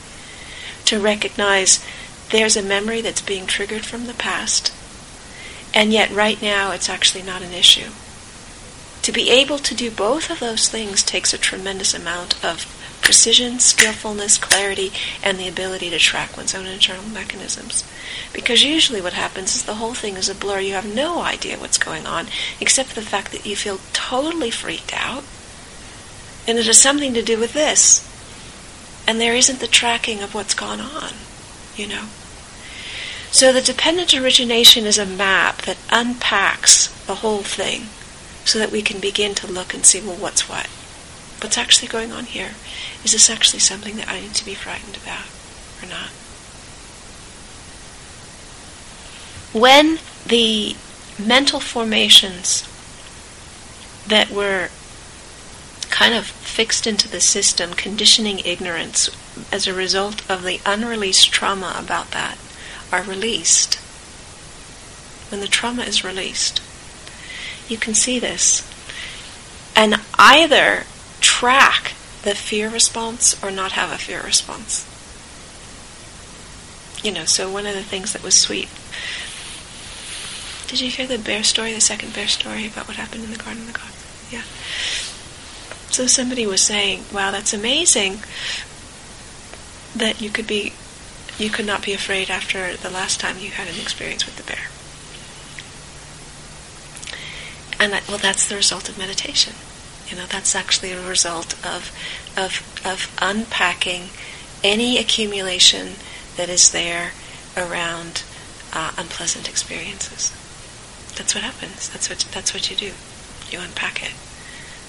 to 0.85 1.01
recognize 1.01 1.85
there's 2.31 2.57
a 2.57 2.63
memory 2.63 3.01
that's 3.01 3.23
being 3.23 3.47
triggered 3.47 3.87
from 3.87 4.07
the 4.07 4.15
past, 4.15 4.73
and 5.75 5.93
yet 5.93 6.11
right 6.11 6.41
now 6.43 6.73
it's 6.73 6.89
actually 6.89 7.23
not 7.23 7.43
an 7.43 7.53
issue. 7.53 7.91
To 9.03 9.13
be 9.13 9.31
able 9.31 9.59
to 9.59 9.75
do 9.75 9.91
both 9.91 10.31
of 10.31 10.41
those 10.41 10.69
things 10.69 11.03
takes 11.03 11.33
a 11.33 11.39
tremendous 11.39 11.95
amount 11.95 12.43
of 12.45 12.82
precision, 13.03 13.59
skillfulness, 13.59 14.39
clarity, 14.39 14.93
and 15.23 15.39
the 15.39 15.49
ability 15.49 15.91
to 15.91 15.99
track 15.99 16.37
one's 16.37 16.55
own 16.55 16.67
internal 16.67 17.05
mechanisms. 17.05 17.85
Because 18.33 18.63
usually 18.63 19.01
what 19.01 19.13
happens 19.13 19.55
is 19.55 19.65
the 19.65 19.75
whole 19.75 19.95
thing 19.95 20.17
is 20.17 20.29
a 20.29 20.35
blur. 20.35 20.61
You 20.61 20.75
have 20.75 20.95
no 20.95 21.21
idea 21.21 21.59
what's 21.59 21.79
going 21.79 22.07
on, 22.07 22.29
except 22.61 22.91
for 22.91 22.95
the 22.95 23.07
fact 23.07 23.33
that 23.33 23.45
you 23.45 23.57
feel 23.57 23.81
totally 23.93 24.51
freaked 24.51 24.95
out. 24.95 25.25
And 26.47 26.59
it 26.59 26.67
has 26.67 26.81
something 26.81 27.13
to 27.15 27.23
do 27.23 27.39
with 27.39 27.53
this. 27.53 28.09
And 29.07 29.21
there 29.21 29.35
isn't 29.35 29.61
the 29.61 29.67
tracking 29.67 30.23
of 30.23 30.35
what's 30.35 30.55
gone 30.55 30.81
on, 30.81 31.13
you 31.77 31.87
know. 31.87 32.07
So 33.31 33.53
the 33.53 33.63
dependent 33.63 34.15
origination 34.15 34.85
is 34.85 34.99
a 34.99 35.07
map 35.07 35.63
that 35.63 35.79
unpacks 35.91 36.89
the 37.07 37.17
whole 37.17 37.43
thing 37.43 37.87
so 38.45 38.59
that 38.59 38.71
we 38.71 38.83
can 38.83 39.01
begin 39.01 39.35
to 39.37 39.47
look 39.47 39.75
and 39.75 39.85
see, 39.87 40.01
well, 40.01 40.17
what's 40.17 40.49
what? 40.49 40.69
What's 41.43 41.59
actually 41.59 41.89
going 41.89 42.13
on 42.13 42.27
here? 42.27 42.53
Is 43.05 43.13
this 43.13 43.29
actually 43.29 43.59
something 43.59 43.97
that 43.97 44.09
I 44.09 44.21
need 44.21 44.35
to 44.35 44.45
be 44.45 44.55
frightened 44.55 44.97
about 44.97 45.27
or 45.83 45.89
not? 45.89 46.11
When 49.53 49.99
the 50.25 50.77
mental 51.19 51.59
formations 51.59 52.63
that 54.07 54.31
were 54.31 54.69
kind 55.91 56.15
of 56.15 56.27
fixed 56.27 56.87
into 56.87 57.09
the 57.09 57.21
system, 57.21 57.73
conditioning 57.73 58.39
ignorance 58.45 59.11
as 59.51 59.67
a 59.67 59.75
result 59.75 60.29
of 60.31 60.45
the 60.45 60.61
unreleased 60.65 61.33
trauma 61.33 61.75
about 61.77 62.13
that, 62.13 62.39
are 62.93 63.03
released, 63.03 63.75
when 65.31 65.41
the 65.41 65.49
trauma 65.49 65.83
is 65.83 66.05
released, 66.05 66.63
you 67.69 67.77
can 67.77 67.95
see 67.95 68.21
this. 68.21 68.63
And 69.75 69.97
either 70.19 70.85
track 71.43 71.95
the 72.23 72.37
fear 72.37 72.71
response 72.71 73.35
or 73.43 73.51
not 73.51 73.73
have 73.73 73.91
a 73.91 73.99
fear 73.99 74.23
response. 74.23 74.87
You 77.03 77.11
know, 77.11 77.25
so 77.25 77.51
one 77.51 77.67
of 77.67 77.75
the 77.75 77.83
things 77.83 78.13
that 78.13 78.23
was 78.23 78.41
sweet. 78.41 78.69
Did 80.69 80.81
you 80.81 80.89
hear 80.89 81.05
the 81.05 81.19
bear 81.19 81.43
story, 81.43 81.73
the 81.73 81.81
second 81.81 82.15
bear 82.15 82.29
story 82.29 82.69
about 82.69 82.87
what 82.87 82.97
happened 82.97 83.25
in 83.25 83.33
the 83.33 83.39
Garden 83.39 83.63
of 83.63 83.73
the 83.73 83.77
Gods? 83.77 84.31
Yeah. 84.31 84.45
So 85.91 86.07
somebody 86.07 86.47
was 86.47 86.63
saying, 86.63 87.07
"Wow, 87.13 87.33
that's 87.33 87.53
amazing 87.53 88.23
that 89.97 90.21
you 90.21 90.31
could 90.31 90.47
be, 90.47 90.75
you 91.41 91.51
could 91.51 91.67
not 91.67 91.83
be 91.83 91.93
afraid 91.93 92.31
after 92.31 92.77
the 92.77 92.89
last 92.89 93.19
time 93.19 93.41
you 93.41 93.51
had 93.51 93.67
an 93.67 93.81
experience 93.81 94.27
with 94.27 94.37
the 94.37 94.45
bear." 94.45 94.71
And 97.81 98.01
well, 98.07 98.19
that's 98.19 98.47
the 98.47 98.55
result 98.55 98.89
of 98.89 98.97
meditation. 98.97 99.55
You 100.13 100.19
know, 100.19 100.27
that's 100.27 100.55
actually 100.55 100.93
a 100.93 101.09
result 101.09 101.55
of, 101.65 101.91
of, 102.37 102.61
of 102.85 103.11
unpacking 103.23 104.11
any 104.63 104.99
accumulation 104.99 105.95
that 106.37 106.51
is 106.51 106.71
there 106.71 107.13
around 107.57 108.23
uh, 108.75 108.93
unpleasant 108.99 109.49
experiences. 109.49 110.31
That's 111.17 111.35
what 111.35 111.43
happens. 111.43 111.89
That's 111.89 112.11
what 112.11 112.29
that's 112.31 112.53
what 112.53 112.71
you 112.71 112.77
do. 112.77 112.93
You 113.51 113.61
unpack 113.65 114.03
it. 114.03 114.13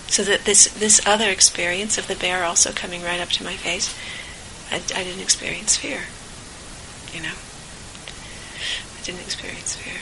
So 0.07 0.23
that 0.23 0.43
this 0.43 0.67
this 0.73 0.99
other 1.07 1.29
experience 1.29 1.97
of 1.97 2.07
the 2.07 2.15
bear 2.15 2.43
also 2.43 2.73
coming 2.73 3.01
right 3.01 3.21
up 3.21 3.29
to 3.29 3.45
my 3.45 3.53
face, 3.53 3.95
I, 4.71 4.75
I 4.99 5.05
didn't 5.05 5.21
experience 5.21 5.77
fear. 5.77 6.01
You 7.13 7.23
know, 7.23 7.35
I 8.99 9.03
didn't 9.05 9.21
experience 9.21 9.77
fear. 9.77 10.01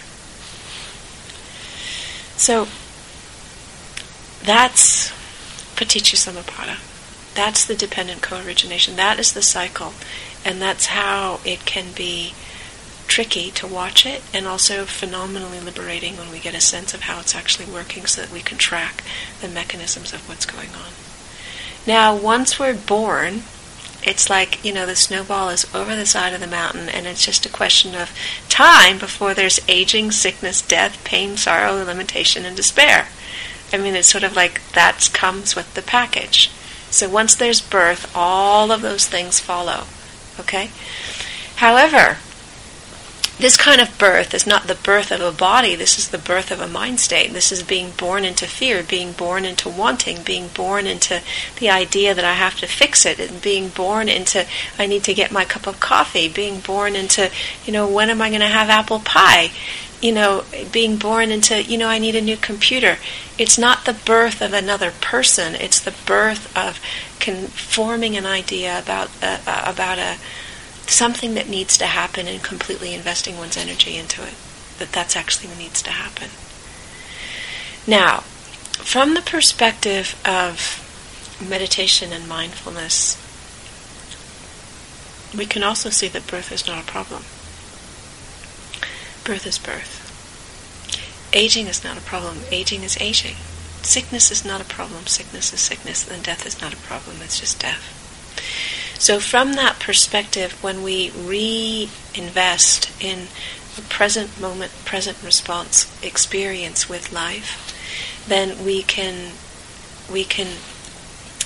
So 2.37 2.67
that's 4.43 5.11
paticca 5.75 6.77
That's 7.33 7.65
the 7.65 7.75
dependent 7.75 8.21
co-origination. 8.21 8.95
That 8.95 9.19
is 9.19 9.33
the 9.33 9.41
cycle. 9.41 9.93
And 10.43 10.61
that's 10.61 10.87
how 10.87 11.39
it 11.45 11.65
can 11.65 11.91
be 11.95 12.33
tricky 13.07 13.51
to 13.51 13.67
watch 13.67 14.05
it 14.05 14.21
and 14.33 14.47
also 14.47 14.85
phenomenally 14.85 15.59
liberating 15.59 16.15
when 16.15 16.31
we 16.31 16.39
get 16.39 16.55
a 16.55 16.61
sense 16.61 16.93
of 16.93 17.01
how 17.01 17.19
it's 17.19 17.35
actually 17.35 17.65
working 17.65 18.05
so 18.05 18.21
that 18.21 18.31
we 18.31 18.39
can 18.39 18.57
track 18.57 19.03
the 19.41 19.49
mechanisms 19.49 20.13
of 20.13 20.27
what's 20.29 20.45
going 20.45 20.69
on. 20.69 20.91
Now, 21.85 22.15
once 22.15 22.57
we're 22.57 22.73
born, 22.73 23.43
it's 24.03 24.29
like, 24.29 24.63
you 24.63 24.73
know, 24.73 24.85
the 24.85 24.95
snowball 24.95 25.49
is 25.49 25.65
over 25.75 25.95
the 25.95 26.05
side 26.05 26.33
of 26.33 26.39
the 26.39 26.47
mountain 26.47 26.87
and 26.89 27.05
it's 27.05 27.25
just 27.25 27.45
a 27.45 27.49
question 27.49 27.95
of 27.95 28.15
time 28.49 28.97
before 28.97 29.33
there's 29.33 29.59
aging, 29.67 30.11
sickness, 30.11 30.61
death, 30.61 31.03
pain, 31.03 31.37
sorrow, 31.37 31.83
limitation, 31.83 32.45
and 32.45 32.55
despair. 32.55 33.07
I 33.73 33.77
mean, 33.77 33.95
it's 33.95 34.07
sort 34.07 34.23
of 34.23 34.35
like 34.35 34.61
that 34.73 35.09
comes 35.13 35.55
with 35.55 35.73
the 35.73 35.81
package. 35.81 36.51
So 36.89 37.09
once 37.09 37.35
there's 37.35 37.61
birth, 37.61 38.11
all 38.15 38.71
of 38.71 38.81
those 38.81 39.07
things 39.07 39.39
follow. 39.39 39.85
Okay? 40.39 40.69
However, 41.57 42.17
this 43.41 43.57
kind 43.57 43.81
of 43.81 43.97
birth 43.97 44.35
is 44.35 44.45
not 44.45 44.67
the 44.67 44.75
birth 44.75 45.11
of 45.11 45.19
a 45.19 45.31
body, 45.31 45.75
this 45.75 45.97
is 45.97 46.09
the 46.09 46.19
birth 46.19 46.51
of 46.51 46.61
a 46.61 46.67
mind 46.67 46.99
state. 46.99 47.33
This 47.33 47.51
is 47.51 47.63
being 47.63 47.89
born 47.91 48.23
into 48.23 48.45
fear, 48.45 48.83
being 48.83 49.13
born 49.13 49.45
into 49.45 49.67
wanting, 49.67 50.21
being 50.21 50.49
born 50.49 50.85
into 50.85 51.21
the 51.59 51.69
idea 51.69 52.13
that 52.13 52.23
I 52.23 52.33
have 52.33 52.59
to 52.59 52.67
fix 52.67 53.03
it, 53.03 53.19
and 53.19 53.41
being 53.41 53.69
born 53.69 54.09
into 54.09 54.45
I 54.77 54.85
need 54.85 55.03
to 55.05 55.15
get 55.15 55.31
my 55.31 55.43
cup 55.43 55.65
of 55.65 55.79
coffee, 55.79 56.29
being 56.29 56.59
born 56.59 56.95
into, 56.95 57.31
you 57.65 57.73
know, 57.73 57.87
when 57.87 58.11
am 58.11 58.21
I 58.21 58.29
going 58.29 58.41
to 58.41 58.47
have 58.47 58.69
apple 58.69 58.99
pie? 58.99 59.49
You 60.01 60.11
know, 60.11 60.43
being 60.71 60.97
born 60.97 61.31
into, 61.31 61.61
you 61.61 61.77
know, 61.77 61.87
I 61.87 61.99
need 61.99 62.15
a 62.15 62.21
new 62.21 62.37
computer. 62.37 62.97
It's 63.37 63.57
not 63.57 63.85
the 63.85 63.93
birth 63.93 64.41
of 64.41 64.53
another 64.53 64.91
person. 64.91 65.55
It's 65.55 65.79
the 65.79 65.95
birth 66.05 66.55
of 66.57 66.77
forming 67.49 68.17
an 68.17 68.25
idea 68.25 68.79
about 68.79 69.09
uh, 69.21 69.39
uh, 69.45 69.71
about 69.71 69.99
a 69.99 70.17
something 70.87 71.35
that 71.35 71.47
needs 71.47 71.77
to 71.77 71.85
happen 71.85 72.27
and 72.27 72.43
completely 72.43 72.93
investing 72.93 73.37
one's 73.37 73.57
energy 73.57 73.95
into 73.95 74.23
it. 74.23 74.33
That 74.79 74.91
that's 74.91 75.15
actually 75.15 75.49
what 75.49 75.59
needs 75.59 75.81
to 75.83 75.91
happen. 75.91 76.29
Now, 77.87 78.21
from 78.83 79.13
the 79.13 79.21
perspective 79.21 80.19
of 80.25 80.87
meditation 81.47 82.11
and 82.11 82.27
mindfulness, 82.27 83.17
we 85.37 85.45
can 85.45 85.63
also 85.63 85.89
see 85.89 86.07
that 86.07 86.27
birth 86.27 86.51
is 86.51 86.67
not 86.67 86.83
a 86.83 86.87
problem. 86.87 87.23
Birth 89.23 89.45
is 89.45 89.59
birth. 89.59 90.07
Aging 91.33 91.67
is 91.67 91.83
not 91.83 91.97
a 91.97 92.01
problem. 92.01 92.39
Aging 92.51 92.83
is 92.83 92.97
aging. 92.99 93.35
Sickness 93.83 94.31
is 94.31 94.43
not 94.43 94.61
a 94.61 94.65
problem. 94.65 95.07
Sickness 95.07 95.53
is 95.53 95.59
sickness. 95.59 96.09
And 96.09 96.23
death 96.23 96.45
is 96.45 96.61
not 96.61 96.73
a 96.73 96.77
problem. 96.77 97.17
It's 97.21 97.39
just 97.39 97.59
death. 97.59 97.97
So, 98.99 99.19
from 99.19 99.53
that 99.53 99.79
perspective, 99.79 100.61
when 100.63 100.83
we 100.83 101.09
reinvest 101.11 102.91
in 103.03 103.27
the 103.75 103.81
present 103.83 104.39
moment, 104.39 104.71
present 104.85 105.17
response 105.23 105.91
experience 106.03 106.89
with 106.89 107.11
life, 107.11 107.73
then 108.27 108.63
we 108.63 108.83
can 108.83 109.31
we 110.11 110.23
can 110.23 110.57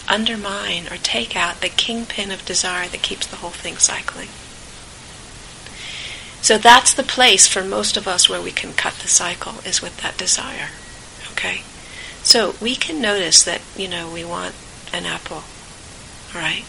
undermine 0.07 0.87
or 0.91 0.97
take 0.97 1.35
out 1.35 1.61
the 1.61 1.69
kingpin 1.69 2.31
of 2.31 2.45
desire 2.45 2.87
that 2.87 3.01
keeps 3.01 3.27
the 3.27 3.37
whole 3.37 3.51
thing 3.51 3.77
cycling. 3.77 4.29
So 6.45 6.59
that's 6.59 6.93
the 6.93 7.01
place 7.01 7.47
for 7.47 7.63
most 7.63 7.97
of 7.97 8.07
us 8.07 8.29
where 8.29 8.39
we 8.39 8.51
can 8.51 8.73
cut 8.73 8.93
the 9.01 9.07
cycle 9.07 9.61
is 9.65 9.81
with 9.81 9.97
that 10.03 10.15
desire. 10.15 10.69
Okay? 11.31 11.63
So 12.21 12.53
we 12.61 12.75
can 12.75 13.01
notice 13.01 13.41
that, 13.41 13.61
you 13.75 13.87
know, 13.87 14.13
we 14.13 14.23
want 14.23 14.53
an 14.93 15.07
apple, 15.07 15.41
right? 16.35 16.63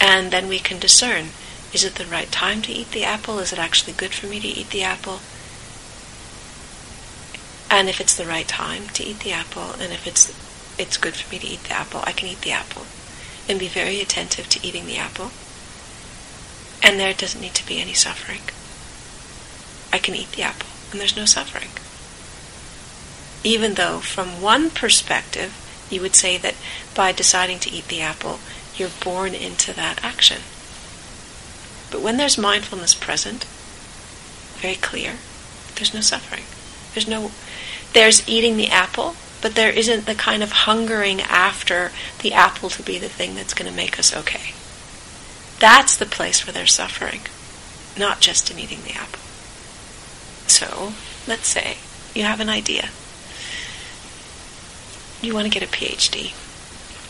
And 0.00 0.30
then 0.30 0.48
we 0.48 0.58
can 0.58 0.78
discern 0.78 1.26
is 1.74 1.84
it 1.84 1.96
the 1.96 2.06
right 2.06 2.32
time 2.32 2.62
to 2.62 2.72
eat 2.72 2.92
the 2.92 3.04
apple? 3.04 3.40
Is 3.40 3.52
it 3.52 3.58
actually 3.58 3.92
good 3.92 4.14
for 4.14 4.26
me 4.26 4.40
to 4.40 4.48
eat 4.48 4.70
the 4.70 4.84
apple? 4.84 5.20
And 7.70 7.90
if 7.90 8.00
it's 8.00 8.16
the 8.16 8.24
right 8.24 8.48
time 8.48 8.88
to 8.94 9.04
eat 9.04 9.18
the 9.20 9.32
apple, 9.32 9.72
and 9.72 9.92
if 9.92 10.06
it's 10.06 10.32
it's 10.78 10.96
good 10.96 11.14
for 11.14 11.30
me 11.30 11.38
to 11.40 11.46
eat 11.46 11.64
the 11.64 11.74
apple, 11.74 12.00
I 12.04 12.12
can 12.12 12.28
eat 12.28 12.40
the 12.40 12.52
apple, 12.52 12.86
and 13.50 13.60
be 13.60 13.68
very 13.68 14.00
attentive 14.00 14.48
to 14.48 14.66
eating 14.66 14.86
the 14.86 14.96
apple. 14.96 15.30
And 16.82 16.98
there 16.98 17.12
doesn't 17.12 17.42
need 17.42 17.54
to 17.56 17.66
be 17.66 17.82
any 17.82 17.92
suffering. 17.92 18.40
I 19.94 19.98
can 19.98 20.16
eat 20.16 20.32
the 20.32 20.42
apple, 20.42 20.66
and 20.90 21.00
there's 21.00 21.16
no 21.16 21.24
suffering. 21.24 21.68
Even 23.44 23.74
though, 23.74 24.00
from 24.00 24.42
one 24.42 24.70
perspective, 24.70 25.54
you 25.88 26.00
would 26.00 26.16
say 26.16 26.36
that 26.36 26.56
by 26.96 27.12
deciding 27.12 27.60
to 27.60 27.70
eat 27.70 27.86
the 27.86 28.00
apple, 28.00 28.40
you're 28.74 28.90
born 29.04 29.36
into 29.36 29.72
that 29.72 30.02
action. 30.02 30.38
But 31.92 32.00
when 32.00 32.16
there's 32.16 32.36
mindfulness 32.36 32.92
present, 32.92 33.44
very 34.56 34.74
clear, 34.74 35.12
there's 35.76 35.94
no 35.94 36.00
suffering. 36.00 36.42
There's 36.92 37.06
no 37.06 37.30
there's 37.92 38.28
eating 38.28 38.56
the 38.56 38.70
apple, 38.70 39.14
but 39.42 39.54
there 39.54 39.70
isn't 39.70 40.06
the 40.06 40.16
kind 40.16 40.42
of 40.42 40.66
hungering 40.66 41.20
after 41.20 41.92
the 42.20 42.32
apple 42.32 42.68
to 42.70 42.82
be 42.82 42.98
the 42.98 43.08
thing 43.08 43.36
that's 43.36 43.54
going 43.54 43.70
to 43.70 43.76
make 43.76 43.96
us 44.00 44.12
okay. 44.12 44.54
That's 45.60 45.96
the 45.96 46.04
place 46.04 46.44
where 46.44 46.52
there's 46.52 46.74
suffering, 46.74 47.20
not 47.96 48.20
just 48.20 48.50
in 48.50 48.58
eating 48.58 48.82
the 48.82 48.94
apple. 48.94 49.20
So, 50.46 50.92
let's 51.26 51.48
say 51.48 51.78
you 52.14 52.22
have 52.22 52.40
an 52.40 52.48
idea. 52.48 52.90
You 55.20 55.34
want 55.34 55.50
to 55.50 55.58
get 55.58 55.62
a 55.62 55.72
PhD. 55.72 56.32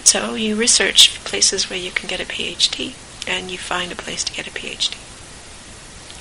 So 0.05 0.35
you 0.35 0.55
research 0.55 1.23
places 1.25 1.68
where 1.68 1.79
you 1.79 1.90
can 1.90 2.09
get 2.09 2.20
a 2.20 2.25
PhD, 2.25 2.94
and 3.27 3.51
you 3.51 3.59
find 3.59 3.90
a 3.90 3.97
place 3.97 4.23
to 4.25 4.33
get 4.33 4.47
a 4.47 4.51
PhD. 4.51 4.97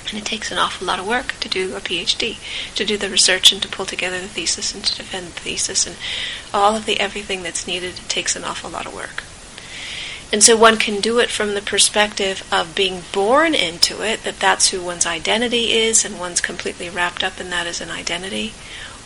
And 0.08 0.18
it 0.18 0.26
takes 0.26 0.50
an 0.50 0.58
awful 0.58 0.86
lot 0.86 0.98
of 0.98 1.06
work 1.06 1.34
to 1.40 1.48
do 1.48 1.76
a 1.76 1.80
PhD, 1.80 2.38
to 2.74 2.84
do 2.84 2.96
the 2.96 3.08
research 3.08 3.52
and 3.52 3.62
to 3.62 3.68
pull 3.68 3.86
together 3.86 4.20
the 4.20 4.28
thesis 4.28 4.74
and 4.74 4.84
to 4.84 4.96
defend 4.96 5.28
the 5.28 5.40
thesis 5.40 5.86
and 5.86 5.96
all 6.52 6.76
of 6.76 6.86
the 6.86 7.00
everything 7.00 7.42
that's 7.42 7.66
needed. 7.66 7.98
It 7.98 8.08
takes 8.08 8.36
an 8.36 8.44
awful 8.44 8.70
lot 8.70 8.86
of 8.86 8.94
work. 8.94 9.22
And 10.34 10.42
so 10.42 10.56
one 10.56 10.78
can 10.78 11.00
do 11.00 11.20
it 11.20 11.30
from 11.30 11.54
the 11.54 11.62
perspective 11.62 12.42
of 12.50 12.74
being 12.74 13.02
born 13.12 13.54
into 13.54 14.02
it, 14.02 14.24
that 14.24 14.40
that's 14.40 14.70
who 14.70 14.82
one's 14.82 15.06
identity 15.06 15.70
is, 15.70 16.04
and 16.04 16.18
one's 16.18 16.40
completely 16.40 16.88
wrapped 16.88 17.22
up 17.22 17.38
in 17.38 17.50
that 17.50 17.68
as 17.68 17.80
an 17.80 17.88
identity. 17.88 18.52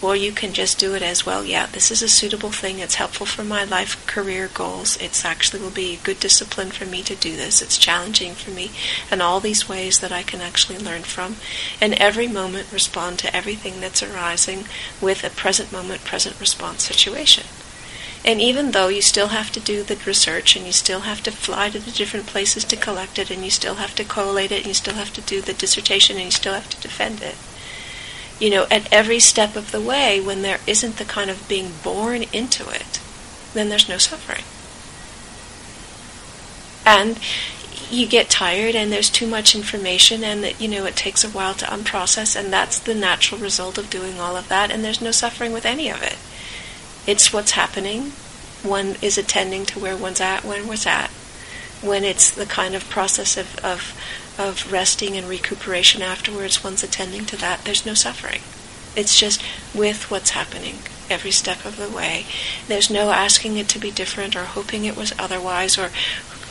Or 0.01 0.17
you 0.17 0.33
can 0.33 0.55
just 0.55 0.79
do 0.79 0.95
it 0.95 1.03
as 1.03 1.27
well, 1.27 1.45
yeah, 1.45 1.67
this 1.67 1.91
is 1.91 2.01
a 2.01 2.09
suitable 2.09 2.51
thing, 2.51 2.79
it's 2.79 2.95
helpful 2.95 3.27
for 3.27 3.45
my 3.45 3.65
life 3.65 4.07
career 4.07 4.49
goals, 4.55 4.97
it's 5.03 5.23
actually 5.23 5.61
will 5.61 5.71
be 5.71 6.01
good 6.03 6.19
discipline 6.19 6.71
for 6.71 6.87
me 6.87 7.03
to 7.03 7.15
do 7.15 7.37
this, 7.37 7.61
it's 7.61 7.77
challenging 7.77 8.33
for 8.33 8.51
me, 8.51 8.71
and 9.11 9.21
all 9.21 9.39
these 9.39 9.69
ways 9.69 10.01
that 10.01 10.11
I 10.11 10.23
can 10.23 10.41
actually 10.41 10.79
learn 10.79 11.03
from, 11.03 11.37
and 11.79 11.93
every 11.93 12.27
moment 12.27 12.73
respond 12.73 13.19
to 13.19 13.37
everything 13.37 13.83
that's 13.83 14.03
arising 14.03 14.65
with 14.99 15.25
a 15.25 15.29
present 15.29 15.73
moment, 15.73 16.07
present 16.07 16.41
response 16.41 16.85
situation. 16.85 17.45
And 18.25 18.41
even 18.41 18.73
though 18.73 18.89
you 18.89 19.01
still 19.01 19.29
have 19.29 19.51
to 19.53 19.61
do 19.61 19.83
the 19.83 19.97
research 20.05 20.57
and 20.57 20.67
you 20.67 20.73
still 20.73 21.01
have 21.01 21.23
to 21.23 21.31
fly 21.31 21.71
to 21.71 21.79
the 21.79 21.91
different 21.91 22.27
places 22.27 22.65
to 22.65 22.77
collect 22.77 23.19
it 23.19 23.31
and 23.31 23.45
you 23.45 23.51
still 23.51 23.77
have 23.77 23.95
to 23.95 24.05
collate 24.05 24.53
it 24.53 24.59
and 24.59 24.67
you 24.67 24.75
still 24.75 24.95
have 24.95 25.13
to 25.15 25.21
do 25.21 25.41
the 25.41 25.55
dissertation 25.55 26.17
and 26.17 26.27
you 26.27 26.31
still 26.31 26.55
have 26.55 26.69
to 26.69 26.81
defend 26.81 27.23
it, 27.23 27.37
you 28.39 28.51
know, 28.51 28.67
at 28.71 28.93
every 28.93 29.21
step 29.21 29.57
of 29.57 29.71
the 29.71 29.81
way, 29.81 30.21
when 30.21 30.43
there 30.43 30.61
isn't 30.67 30.97
the 30.97 31.05
kind 31.05 31.31
of 31.31 31.49
being 31.49 31.73
born 31.83 32.25
into 32.33 32.69
it, 32.69 33.01
then 33.55 33.69
there's 33.69 33.89
no 33.89 33.99
suffering. 33.99 34.45
And 36.85 37.19
you 37.91 38.07
get 38.07 38.29
tired 38.29 38.75
and 38.75 38.93
there's 38.93 39.11
too 39.11 39.27
much 39.27 39.55
information 39.55 40.23
and 40.23 40.45
that 40.45 40.61
you 40.61 40.69
know 40.69 40.85
it 40.85 40.97
takes 40.97 41.25
a 41.25 41.29
while 41.29 41.55
to 41.55 41.65
unprocess 41.67 42.37
and 42.39 42.53
that's 42.53 42.79
the 42.79 42.95
natural 42.95 43.41
result 43.41 43.79
of 43.79 43.89
doing 43.89 44.21
all 44.21 44.37
of 44.37 44.49
that 44.49 44.71
and 44.71 44.85
there's 44.85 45.01
no 45.01 45.11
suffering 45.11 45.53
with 45.53 45.65
any 45.65 45.89
of 45.91 46.03
it 46.03 46.17
it's 47.09 47.33
what's 47.33 47.53
happening 47.53 48.13
one 48.63 48.95
is 49.03 49.19
attending 49.19 49.65
to 49.65 49.81
where 49.81 49.97
one's 49.97 50.21
at 50.21 50.45
when 50.45 50.69
one's 50.69 50.87
at 50.87 51.11
when 51.83 52.05
it's 52.05 52.31
the 52.31 52.47
kind 52.47 52.75
of 52.75 52.89
process 52.89 53.37
of, 53.37 53.59
of 53.65 53.95
of 54.39 54.71
resting 54.71 55.17
and 55.17 55.29
recuperation 55.29 56.01
afterwards, 56.01 56.63
one's 56.63 56.85
attending 56.85 57.27
to 57.27 57.37
that, 57.37 57.65
there's 57.65 57.85
no 57.85 57.95
suffering. 57.95 58.41
It's 58.95 59.19
just 59.19 59.43
with 59.75 60.11
what's 60.11 60.31
happening 60.31 60.79
every 61.11 61.33
step 61.33 61.65
of 61.65 61.77
the 61.77 61.89
way. 61.89 62.27
There's 62.69 62.91
no 62.91 63.11
asking 63.11 63.57
it 63.57 63.69
to 63.71 63.79
be 63.79 63.91
different 63.91 64.37
or 64.37 64.45
hoping 64.45 64.85
it 64.85 64.97
was 64.97 65.13
otherwise 65.19 65.77
or 65.77 65.91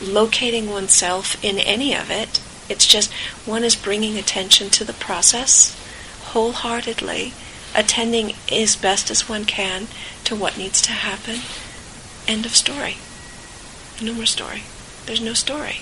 locating 0.02 0.68
oneself 0.68 1.42
in 1.42 1.58
any 1.58 1.94
of 1.94 2.10
it. 2.10 2.40
It's 2.68 2.86
just 2.86 3.12
one 3.46 3.64
is 3.64 3.74
bringing 3.74 4.18
attention 4.18 4.68
to 4.70 4.84
the 4.84 4.92
process 4.92 5.74
wholeheartedly, 6.26 7.32
attending 7.74 8.34
as 8.50 8.76
best 8.76 9.10
as 9.10 9.28
one 9.28 9.44
can 9.44 9.88
to 10.24 10.34
what 10.34 10.58
needs 10.58 10.80
to 10.82 10.92
happen. 10.92 11.40
End 12.26 12.44
of 12.44 12.54
story. 12.54 12.96
No 14.02 14.14
more 14.14 14.26
story. 14.26 14.62
There's 15.06 15.20
no 15.20 15.34
story. 15.34 15.80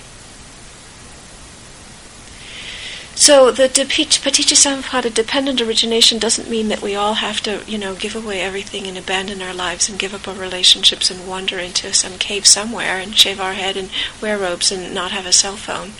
So 3.17 3.49
the 3.49 3.67
Paticca 3.67 5.13
dependent 5.13 5.59
origination 5.59 6.19
doesn't 6.19 6.51
mean 6.51 6.67
that 6.67 6.83
we 6.83 6.95
all 6.95 7.15
have 7.15 7.41
to, 7.41 7.63
you 7.67 7.79
know, 7.79 7.95
give 7.95 8.15
away 8.15 8.41
everything 8.41 8.85
and 8.85 8.95
abandon 8.95 9.41
our 9.41 9.55
lives 9.55 9.89
and 9.89 9.97
give 9.97 10.13
up 10.13 10.27
our 10.27 10.35
relationships 10.35 11.09
and 11.09 11.27
wander 11.27 11.57
into 11.57 11.93
some 11.93 12.19
cave 12.19 12.45
somewhere 12.45 12.99
and 12.99 13.17
shave 13.17 13.41
our 13.41 13.53
head 13.53 13.75
and 13.75 13.89
wear 14.21 14.37
robes 14.37 14.71
and 14.71 14.93
not 14.93 15.11
have 15.11 15.25
a 15.25 15.31
cell 15.31 15.57
phone. 15.57 15.93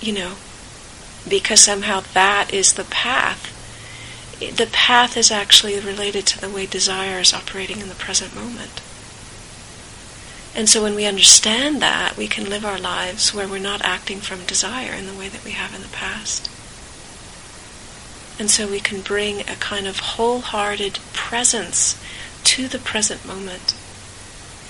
You 0.00 0.14
know, 0.14 0.32
because 1.28 1.60
somehow 1.60 2.00
that 2.12 2.52
is 2.52 2.72
the 2.72 2.84
path. 2.84 3.55
The 4.38 4.68
path 4.70 5.16
is 5.16 5.30
actually 5.30 5.78
related 5.80 6.26
to 6.26 6.40
the 6.40 6.50
way 6.50 6.66
desire 6.66 7.20
is 7.20 7.32
operating 7.32 7.80
in 7.80 7.88
the 7.88 7.94
present 7.94 8.34
moment. 8.34 8.82
And 10.54 10.68
so 10.68 10.82
when 10.82 10.94
we 10.94 11.06
understand 11.06 11.82
that, 11.82 12.16
we 12.16 12.26
can 12.26 12.48
live 12.48 12.64
our 12.64 12.78
lives 12.78 13.34
where 13.34 13.48
we're 13.48 13.58
not 13.58 13.84
acting 13.84 14.20
from 14.20 14.44
desire 14.44 14.92
in 14.92 15.06
the 15.06 15.14
way 15.14 15.28
that 15.28 15.44
we 15.44 15.52
have 15.52 15.74
in 15.74 15.82
the 15.82 15.88
past. 15.88 16.50
And 18.38 18.50
so 18.50 18.66
we 18.66 18.80
can 18.80 19.00
bring 19.00 19.40
a 19.40 19.56
kind 19.56 19.86
of 19.86 19.98
wholehearted 19.98 20.98
presence 21.12 21.98
to 22.44 22.68
the 22.68 22.78
present 22.78 23.26
moment 23.26 23.74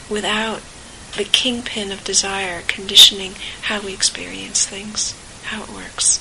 without 0.09 0.63
the 1.17 1.25
kingpin 1.25 1.91
of 1.91 2.05
desire 2.05 2.63
conditioning 2.69 3.35
how 3.63 3.81
we 3.81 3.93
experience 3.93 4.67
things, 4.67 5.15
how 5.45 5.63
it 5.65 5.71
works, 5.71 6.19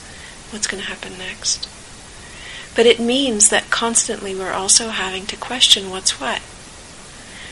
what's 0.51 0.67
going 0.67 0.81
to 0.81 0.89
happen 0.89 1.17
next. 1.17 1.67
But 2.75 2.85
it 2.85 2.99
means 2.99 3.49
that 3.49 3.69
constantly 3.69 4.35
we're 4.35 4.51
also 4.51 4.89
having 4.89 5.25
to 5.27 5.37
question 5.37 5.89
what's 5.89 6.19
what. 6.19 6.41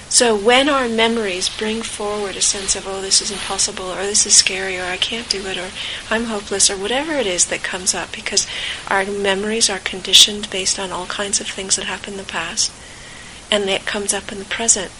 So 0.09 0.35
when 0.35 0.69
our 0.69 0.87
memories 0.87 1.49
bring 1.49 1.81
forward 1.81 2.35
a 2.35 2.41
sense 2.41 2.75
of, 2.75 2.85
oh, 2.87 3.01
this 3.01 3.19
is 3.19 3.31
impossible, 3.31 3.85
or 3.85 4.03
this 4.03 4.27
is 4.27 4.35
scary, 4.35 4.77
or 4.77 4.83
I 4.83 4.97
can't 4.97 5.27
do 5.27 5.47
it, 5.47 5.57
or 5.57 5.71
I'm 6.11 6.25
hopeless, 6.25 6.69
or 6.69 6.77
whatever 6.77 7.13
it 7.13 7.25
is 7.25 7.47
that 7.47 7.63
comes 7.63 7.95
up, 7.95 8.11
because 8.11 8.45
our 8.89 9.05
memories 9.05 9.71
are 9.71 9.79
conditioned 9.79 10.51
based 10.51 10.77
on 10.77 10.91
all 10.91 11.07
kinds 11.07 11.41
of 11.41 11.47
things 11.47 11.77
that 11.77 11.85
happened 11.85 12.13
in 12.13 12.17
the 12.17 12.31
past, 12.31 12.71
and 13.49 13.67
it 13.69 13.87
comes 13.87 14.13
up 14.13 14.31
in 14.31 14.37
the 14.37 14.45
present, 14.45 14.91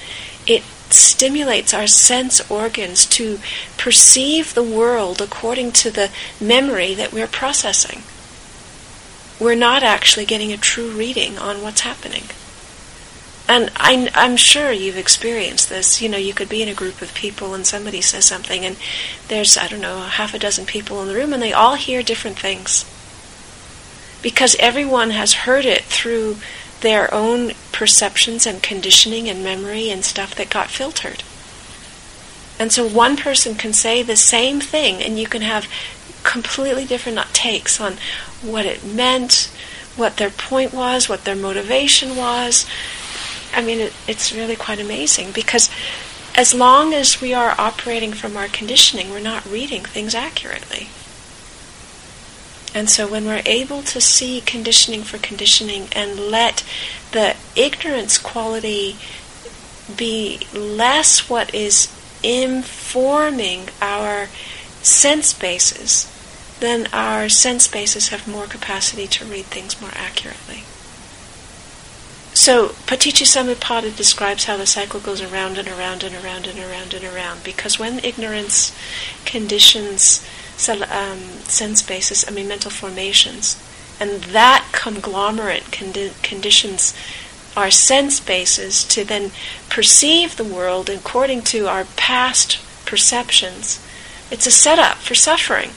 it 0.47 0.63
stimulates 0.89 1.75
our 1.75 1.85
sense 1.85 2.49
organs 2.49 3.05
to 3.05 3.39
perceive 3.77 4.55
the 4.55 4.63
world 4.63 5.21
according 5.21 5.73
to 5.73 5.91
the 5.91 6.09
memory 6.41 6.95
that 6.95 7.13
we're 7.13 7.27
processing. 7.27 8.01
We're 9.39 9.55
not 9.55 9.83
actually 9.83 10.25
getting 10.25 10.51
a 10.53 10.57
true 10.57 10.91
reading 10.91 11.37
on 11.37 11.61
what's 11.61 11.81
happening 11.81 12.23
And 13.47 13.71
I, 13.75 14.09
I'm 14.15 14.37
sure 14.37 14.71
you've 14.71 14.97
experienced 14.97 15.69
this. 15.69 16.01
You 16.01 16.09
know, 16.09 16.17
you 16.17 16.33
could 16.33 16.49
be 16.49 16.61
in 16.63 16.69
a 16.69 16.73
group 16.73 17.01
of 17.01 17.13
people 17.13 17.53
and 17.53 17.67
somebody 17.67 18.01
says 18.01 18.25
something, 18.25 18.63
and 18.65 18.77
there's, 19.27 19.57
I 19.57 19.67
don't 19.67 19.81
know, 19.81 19.99
half 19.99 20.33
a 20.33 20.39
dozen 20.39 20.65
people 20.65 21.01
in 21.01 21.07
the 21.09 21.15
room, 21.15 21.33
and 21.33 21.41
they 21.43 21.53
all 21.53 21.75
hear 21.75 22.01
different 22.01 22.39
things. 22.39 22.85
Because 24.21 24.55
everyone 24.59 25.09
has 25.11 25.33
heard 25.45 25.65
it 25.65 25.83
through 25.83 26.37
their 26.81 27.13
own 27.13 27.51
perceptions 27.71 28.45
and 28.47 28.63
conditioning 28.63 29.29
and 29.29 29.43
memory 29.43 29.89
and 29.89 30.05
stuff 30.05 30.35
that 30.35 30.49
got 30.49 30.69
filtered. 30.69 31.23
And 32.59 32.71
so 32.71 32.87
one 32.87 33.17
person 33.17 33.55
can 33.55 33.73
say 33.73 34.03
the 34.03 34.15
same 34.15 34.61
thing, 34.61 35.03
and 35.03 35.19
you 35.19 35.27
can 35.27 35.41
have 35.41 35.67
completely 36.23 36.85
different 36.85 37.19
takes 37.33 37.79
on 37.79 37.97
what 38.41 38.65
it 38.65 38.83
meant, 38.83 39.51
what 39.95 40.17
their 40.17 40.29
point 40.29 40.73
was, 40.73 41.07
what 41.07 41.25
their 41.25 41.35
motivation 41.35 42.15
was. 42.15 42.65
I 43.53 43.61
mean, 43.61 43.79
it, 43.79 43.93
it's 44.07 44.33
really 44.33 44.55
quite 44.55 44.79
amazing 44.79 45.31
because 45.31 45.69
as 46.35 46.53
long 46.53 46.93
as 46.93 47.21
we 47.21 47.33
are 47.33 47.55
operating 47.59 48.13
from 48.13 48.35
our 48.35 48.47
conditioning, 48.47 49.11
we're 49.11 49.19
not 49.19 49.45
reading 49.45 49.83
things 49.83 50.15
accurately. 50.15 50.89
And 52.75 52.89
so 52.89 53.07
when 53.07 53.25
we're 53.25 53.43
able 53.45 53.83
to 53.83 54.01
see 54.01 54.41
conditioning 54.41 55.03
for 55.03 55.19
conditioning 55.19 55.87
and 55.95 56.19
let 56.19 56.63
the 57.11 57.35
ignorance 57.55 58.17
quality 58.17 58.97
be 59.95 60.39
less 60.53 61.29
what 61.29 61.53
is 61.53 61.87
informing 62.23 63.69
our 63.79 64.27
sense 64.81 65.33
bases, 65.33 66.09
then 66.63 66.87
our 66.93 67.27
sense 67.27 67.67
bases 67.67 68.07
have 68.07 68.25
more 68.25 68.45
capacity 68.45 69.05
to 69.05 69.25
read 69.25 69.45
things 69.45 69.81
more 69.81 69.91
accurately. 69.95 70.63
So 72.33 72.69
Paticca 72.87 73.95
describes 73.97 74.45
how 74.45 74.55
the 74.55 74.65
cycle 74.65 75.01
goes 75.01 75.21
around 75.21 75.57
and 75.57 75.67
around 75.67 76.03
and 76.03 76.15
around 76.15 76.47
and 76.47 76.57
around 76.57 76.93
and 76.93 77.03
around 77.03 77.43
because 77.43 77.77
when 77.77 77.99
ignorance 77.99 78.75
conditions 79.25 80.25
um, 80.69 81.19
sense 81.49 81.81
bases, 81.81 82.23
I 82.27 82.31
mean 82.31 82.47
mental 82.47 82.71
formations, 82.71 83.61
and 83.99 84.23
that 84.31 84.69
conglomerate 84.71 85.63
condi- 85.65 86.21
conditions 86.23 86.93
our 87.57 87.71
sense 87.71 88.19
bases 88.21 88.85
to 88.85 89.03
then 89.03 89.31
perceive 89.69 90.37
the 90.37 90.43
world 90.43 90.89
according 90.89 91.41
to 91.41 91.67
our 91.67 91.85
past 91.97 92.57
perceptions, 92.85 93.85
it's 94.31 94.47
a 94.47 94.51
setup 94.51 94.97
for 94.97 95.13
suffering. 95.13 95.71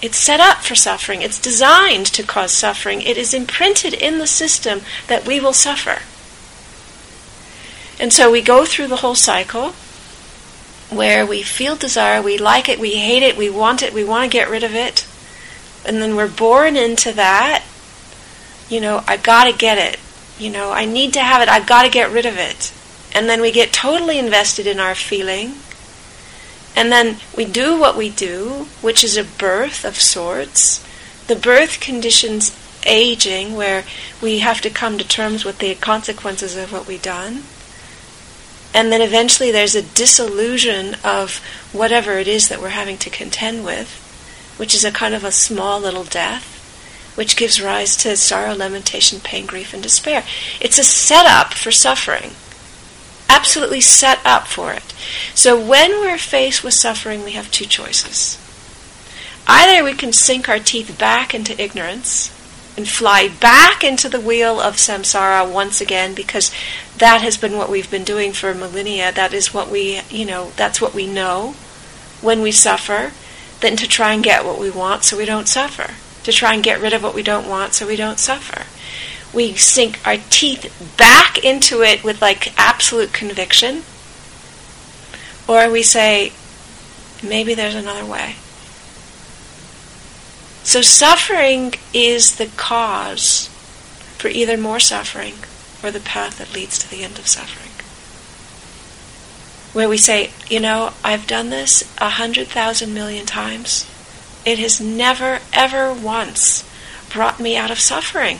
It's 0.00 0.16
set 0.16 0.38
up 0.38 0.58
for 0.58 0.74
suffering. 0.74 1.22
It's 1.22 1.40
designed 1.40 2.06
to 2.06 2.22
cause 2.22 2.52
suffering. 2.52 3.02
It 3.02 3.16
is 3.16 3.34
imprinted 3.34 3.94
in 3.94 4.18
the 4.18 4.26
system 4.26 4.82
that 5.08 5.26
we 5.26 5.40
will 5.40 5.52
suffer. 5.52 6.02
And 8.00 8.12
so 8.12 8.30
we 8.30 8.42
go 8.42 8.64
through 8.64 8.86
the 8.86 8.96
whole 8.96 9.16
cycle 9.16 9.72
where 10.90 11.26
we 11.26 11.42
feel 11.42 11.76
desire, 11.76 12.22
we 12.22 12.38
like 12.38 12.68
it, 12.68 12.78
we 12.78 12.94
hate 12.94 13.22
it, 13.22 13.36
we 13.36 13.50
want 13.50 13.82
it, 13.82 13.92
we 13.92 14.04
want 14.04 14.24
to 14.24 14.30
get 14.30 14.48
rid 14.48 14.62
of 14.62 14.74
it. 14.74 15.06
And 15.84 16.00
then 16.00 16.16
we're 16.16 16.28
born 16.28 16.76
into 16.76 17.12
that. 17.12 17.64
You 18.68 18.80
know, 18.80 19.02
I've 19.06 19.22
got 19.22 19.44
to 19.44 19.52
get 19.52 19.78
it. 19.78 19.98
You 20.38 20.50
know, 20.50 20.70
I 20.70 20.84
need 20.84 21.14
to 21.14 21.20
have 21.20 21.42
it. 21.42 21.48
I've 21.48 21.66
got 21.66 21.82
to 21.82 21.90
get 21.90 22.12
rid 22.12 22.24
of 22.24 22.38
it. 22.38 22.72
And 23.14 23.28
then 23.28 23.40
we 23.40 23.50
get 23.50 23.72
totally 23.72 24.18
invested 24.18 24.66
in 24.66 24.78
our 24.78 24.94
feeling 24.94 25.54
and 26.78 26.92
then 26.92 27.16
we 27.36 27.44
do 27.44 27.76
what 27.76 27.96
we 27.96 28.08
do, 28.08 28.68
which 28.82 29.02
is 29.02 29.16
a 29.16 29.24
birth 29.24 29.84
of 29.84 29.96
sorts. 29.96 30.78
The 31.26 31.34
birth 31.34 31.80
conditions 31.80 32.56
aging, 32.86 33.56
where 33.56 33.82
we 34.22 34.38
have 34.38 34.60
to 34.60 34.70
come 34.70 34.96
to 34.96 35.06
terms 35.06 35.44
with 35.44 35.58
the 35.58 35.74
consequences 35.74 36.54
of 36.54 36.72
what 36.72 36.86
we've 36.86 37.02
done. 37.02 37.42
And 38.72 38.92
then 38.92 39.02
eventually 39.02 39.50
there's 39.50 39.74
a 39.74 39.82
disillusion 39.82 40.94
of 41.02 41.38
whatever 41.72 42.12
it 42.12 42.28
is 42.28 42.46
that 42.46 42.60
we're 42.60 42.68
having 42.68 42.98
to 42.98 43.10
contend 43.10 43.64
with, 43.64 44.54
which 44.56 44.72
is 44.72 44.84
a 44.84 44.92
kind 44.92 45.14
of 45.14 45.24
a 45.24 45.32
small 45.32 45.80
little 45.80 46.04
death, 46.04 47.12
which 47.16 47.36
gives 47.36 47.60
rise 47.60 47.96
to 47.96 48.16
sorrow, 48.16 48.54
lamentation, 48.54 49.18
pain, 49.18 49.46
grief, 49.46 49.74
and 49.74 49.82
despair. 49.82 50.22
It's 50.60 50.78
a 50.78 50.84
setup 50.84 51.54
for 51.54 51.72
suffering 51.72 52.34
absolutely 53.28 53.80
set 53.80 54.24
up 54.24 54.46
for 54.46 54.72
it. 54.72 54.94
So 55.34 55.58
when 55.58 56.00
we're 56.00 56.18
faced 56.18 56.64
with 56.64 56.74
suffering, 56.74 57.24
we 57.24 57.32
have 57.32 57.50
two 57.50 57.66
choices. 57.66 58.38
Either 59.46 59.82
we 59.82 59.94
can 59.94 60.12
sink 60.12 60.48
our 60.48 60.58
teeth 60.58 60.98
back 60.98 61.34
into 61.34 61.60
ignorance 61.60 62.34
and 62.76 62.88
fly 62.88 63.28
back 63.28 63.82
into 63.82 64.08
the 64.08 64.20
wheel 64.20 64.60
of 64.60 64.76
samsara 64.76 65.50
once 65.50 65.80
again 65.80 66.14
because 66.14 66.52
that 66.98 67.22
has 67.22 67.36
been 67.36 67.56
what 67.56 67.70
we've 67.70 67.90
been 67.90 68.04
doing 68.04 68.32
for 68.32 68.54
millennia. 68.54 69.10
That 69.10 69.32
is 69.32 69.54
what 69.54 69.70
we, 69.70 70.00
you 70.10 70.26
know, 70.26 70.52
that's 70.56 70.80
what 70.80 70.94
we 70.94 71.06
know 71.06 71.54
when 72.20 72.42
we 72.42 72.52
suffer, 72.52 73.12
then 73.60 73.76
to 73.76 73.88
try 73.88 74.12
and 74.12 74.22
get 74.22 74.44
what 74.44 74.60
we 74.60 74.70
want 74.70 75.04
so 75.04 75.16
we 75.16 75.24
don't 75.24 75.48
suffer. 75.48 75.94
To 76.24 76.32
try 76.32 76.54
and 76.54 76.62
get 76.62 76.80
rid 76.80 76.92
of 76.92 77.02
what 77.02 77.14
we 77.14 77.22
don't 77.22 77.48
want 77.48 77.72
so 77.72 77.86
we 77.86 77.96
don't 77.96 78.18
suffer 78.18 78.64
we 79.32 79.54
sink 79.54 80.06
our 80.06 80.16
teeth 80.30 80.94
back 80.96 81.44
into 81.44 81.82
it 81.82 82.02
with 82.02 82.22
like 82.22 82.58
absolute 82.58 83.12
conviction, 83.12 83.82
or 85.46 85.70
we 85.70 85.82
say, 85.82 86.32
maybe 87.22 87.54
there's 87.54 87.74
another 87.74 88.04
way. 88.04 88.36
So 90.62 90.82
suffering 90.82 91.74
is 91.94 92.36
the 92.36 92.50
cause 92.56 93.48
for 94.18 94.28
either 94.28 94.58
more 94.58 94.80
suffering 94.80 95.34
or 95.82 95.90
the 95.90 96.00
path 96.00 96.38
that 96.38 96.52
leads 96.52 96.78
to 96.78 96.90
the 96.90 97.02
end 97.04 97.18
of 97.18 97.26
suffering. 97.26 97.72
Where 99.72 99.88
we 99.88 99.96
say, 99.96 100.30
you 100.48 100.60
know, 100.60 100.92
I've 101.04 101.26
done 101.26 101.50
this 101.50 101.90
a 101.98 102.10
hundred 102.10 102.48
thousand 102.48 102.92
million 102.92 103.26
times. 103.26 103.88
It 104.44 104.58
has 104.58 104.80
never, 104.80 105.40
ever 105.52 105.92
once 105.92 106.68
brought 107.10 107.38
me 107.40 107.56
out 107.56 107.70
of 107.70 107.78
suffering. 107.78 108.38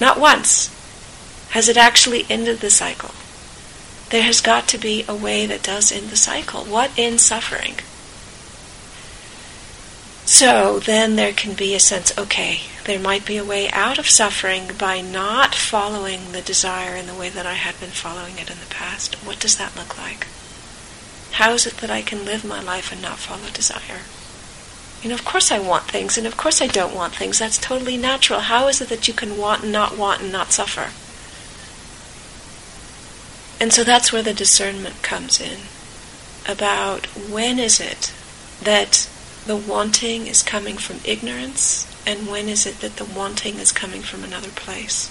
Not 0.00 0.18
once 0.18 0.74
has 1.50 1.68
it 1.68 1.76
actually 1.76 2.26
ended 2.28 2.60
the 2.60 2.70
cycle. 2.70 3.14
There 4.10 4.22
has 4.22 4.40
got 4.40 4.68
to 4.68 4.78
be 4.78 5.04
a 5.08 5.14
way 5.14 5.46
that 5.46 5.62
does 5.62 5.92
end 5.92 6.08
the 6.08 6.16
cycle. 6.16 6.64
What 6.64 6.90
ends 6.96 7.22
suffering? 7.22 7.76
So 10.24 10.78
then 10.78 11.16
there 11.16 11.32
can 11.32 11.54
be 11.54 11.74
a 11.74 11.80
sense 11.80 12.16
okay, 12.18 12.60
there 12.84 12.98
might 12.98 13.24
be 13.24 13.38
a 13.38 13.44
way 13.44 13.70
out 13.70 13.98
of 13.98 14.08
suffering 14.08 14.70
by 14.78 15.00
not 15.00 15.54
following 15.54 16.32
the 16.32 16.42
desire 16.42 16.94
in 16.94 17.06
the 17.06 17.14
way 17.14 17.28
that 17.30 17.46
I 17.46 17.54
had 17.54 17.80
been 17.80 17.90
following 17.90 18.38
it 18.38 18.50
in 18.50 18.60
the 18.60 18.66
past. 18.66 19.14
What 19.26 19.40
does 19.40 19.56
that 19.56 19.74
look 19.74 19.96
like? 19.98 20.26
How 21.32 21.52
is 21.52 21.66
it 21.66 21.78
that 21.78 21.90
I 21.90 22.02
can 22.02 22.24
live 22.24 22.44
my 22.44 22.62
life 22.62 22.92
and 22.92 23.00
not 23.00 23.18
follow 23.18 23.48
desire? 23.52 24.02
You 25.02 25.10
know, 25.10 25.14
of 25.14 25.24
course 25.24 25.52
I 25.52 25.60
want 25.60 25.84
things, 25.84 26.18
and 26.18 26.26
of 26.26 26.36
course 26.36 26.60
I 26.60 26.66
don't 26.66 26.94
want 26.94 27.14
things. 27.14 27.38
That's 27.38 27.58
totally 27.58 27.96
natural. 27.96 28.40
How 28.40 28.66
is 28.66 28.80
it 28.80 28.88
that 28.88 29.06
you 29.06 29.14
can 29.14 29.38
want 29.38 29.62
and 29.62 29.72
not 29.72 29.96
want 29.96 30.22
and 30.22 30.32
not 30.32 30.50
suffer? 30.50 30.90
And 33.62 33.72
so 33.72 33.84
that's 33.84 34.12
where 34.12 34.22
the 34.22 34.34
discernment 34.34 35.02
comes 35.02 35.40
in 35.40 35.58
about 36.48 37.06
when 37.30 37.58
is 37.58 37.80
it 37.80 38.12
that 38.62 39.08
the 39.46 39.56
wanting 39.56 40.26
is 40.26 40.42
coming 40.42 40.76
from 40.76 41.00
ignorance, 41.04 41.86
and 42.06 42.26
when 42.26 42.48
is 42.48 42.66
it 42.66 42.80
that 42.80 42.96
the 42.96 43.04
wanting 43.04 43.56
is 43.56 43.70
coming 43.70 44.02
from 44.02 44.24
another 44.24 44.50
place. 44.50 45.10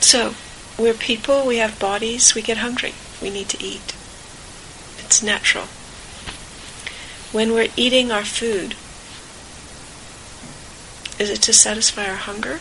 So, 0.00 0.34
we're 0.78 0.94
people, 0.94 1.46
we 1.46 1.56
have 1.58 1.78
bodies, 1.78 2.34
we 2.34 2.42
get 2.42 2.58
hungry, 2.58 2.94
we 3.22 3.30
need 3.30 3.48
to 3.50 3.64
eat. 3.64 3.94
It's 4.98 5.22
natural 5.22 5.68
when 7.36 7.52
we're 7.52 7.68
eating 7.76 8.10
our 8.10 8.24
food? 8.24 8.74
Is 11.20 11.28
it 11.28 11.42
to 11.42 11.52
satisfy 11.52 12.08
our 12.08 12.16
hunger? 12.16 12.60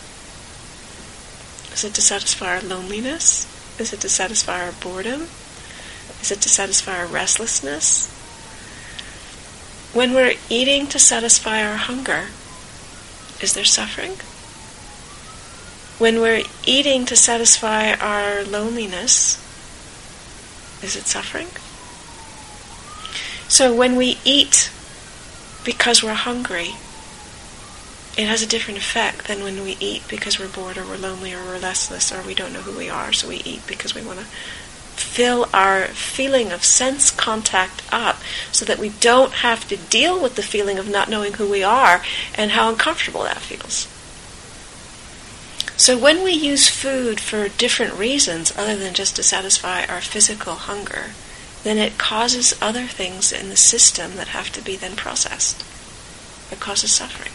Is 1.71 1.85
it 1.85 1.93
to 1.93 2.01
satisfy 2.01 2.57
our 2.57 2.61
loneliness? 2.61 3.47
Is 3.79 3.93
it 3.93 4.01
to 4.01 4.09
satisfy 4.09 4.65
our 4.65 4.73
boredom? 4.73 5.29
Is 6.19 6.29
it 6.29 6.41
to 6.41 6.49
satisfy 6.49 6.97
our 6.97 7.05
restlessness? 7.05 8.11
When 9.93 10.13
we're 10.13 10.33
eating 10.49 10.87
to 10.87 10.99
satisfy 10.99 11.63
our 11.65 11.77
hunger, 11.77 12.25
is 13.39 13.53
there 13.53 13.63
suffering? 13.63 14.17
When 15.99 16.19
we're 16.19 16.43
eating 16.65 17.05
to 17.05 17.15
satisfy 17.15 17.93
our 17.93 18.43
loneliness, 18.43 19.37
is 20.83 20.97
it 20.97 21.05
suffering? 21.05 21.47
So 23.47 23.73
when 23.73 23.95
we 23.95 24.17
eat 24.25 24.71
because 25.63 26.03
we're 26.03 26.13
hungry, 26.13 26.75
it 28.17 28.27
has 28.27 28.41
a 28.41 28.47
different 28.47 28.79
effect 28.79 29.27
than 29.27 29.43
when 29.43 29.61
we 29.63 29.77
eat 29.79 30.03
because 30.07 30.39
we're 30.39 30.47
bored 30.47 30.77
or 30.77 30.85
we're 30.85 30.97
lonely 30.97 31.33
or 31.33 31.43
we're 31.43 31.59
restless 31.59 32.11
or 32.11 32.21
we 32.21 32.33
don't 32.33 32.53
know 32.53 32.61
who 32.61 32.77
we 32.77 32.89
are, 32.89 33.11
so 33.11 33.27
we 33.27 33.37
eat 33.37 33.61
because 33.67 33.93
we 33.93 34.01
want 34.01 34.19
to 34.19 34.25
fill 34.95 35.49
our 35.53 35.83
feeling 35.87 36.51
of 36.51 36.63
sense 36.63 37.11
contact 37.11 37.83
up 37.91 38.17
so 38.51 38.63
that 38.63 38.79
we 38.79 38.89
don't 38.89 39.33
have 39.33 39.67
to 39.67 39.75
deal 39.75 40.21
with 40.21 40.35
the 40.35 40.43
feeling 40.43 40.77
of 40.77 40.89
not 40.89 41.09
knowing 41.09 41.33
who 41.33 41.49
we 41.49 41.63
are 41.63 42.01
and 42.35 42.51
how 42.51 42.69
uncomfortable 42.69 43.23
that 43.23 43.37
feels. 43.37 43.87
So 45.77 45.97
when 45.97 46.23
we 46.23 46.31
use 46.31 46.69
food 46.69 47.19
for 47.19 47.49
different 47.49 47.93
reasons 47.95 48.55
other 48.57 48.77
than 48.77 48.93
just 48.93 49.17
to 49.17 49.23
satisfy 49.23 49.83
our 49.85 49.99
physical 49.99 50.53
hunger, 50.55 51.11
then 51.65 51.79
it 51.79 51.97
causes 51.97 52.53
other 52.61 52.85
things 52.85 53.31
in 53.31 53.49
the 53.49 53.57
system 53.57 54.15
that 54.17 54.27
have 54.27 54.51
to 54.51 54.61
be 54.61 54.75
then 54.75 54.95
processed. 54.95 55.65
It 56.51 56.59
causes 56.59 56.91
suffering. 56.91 57.33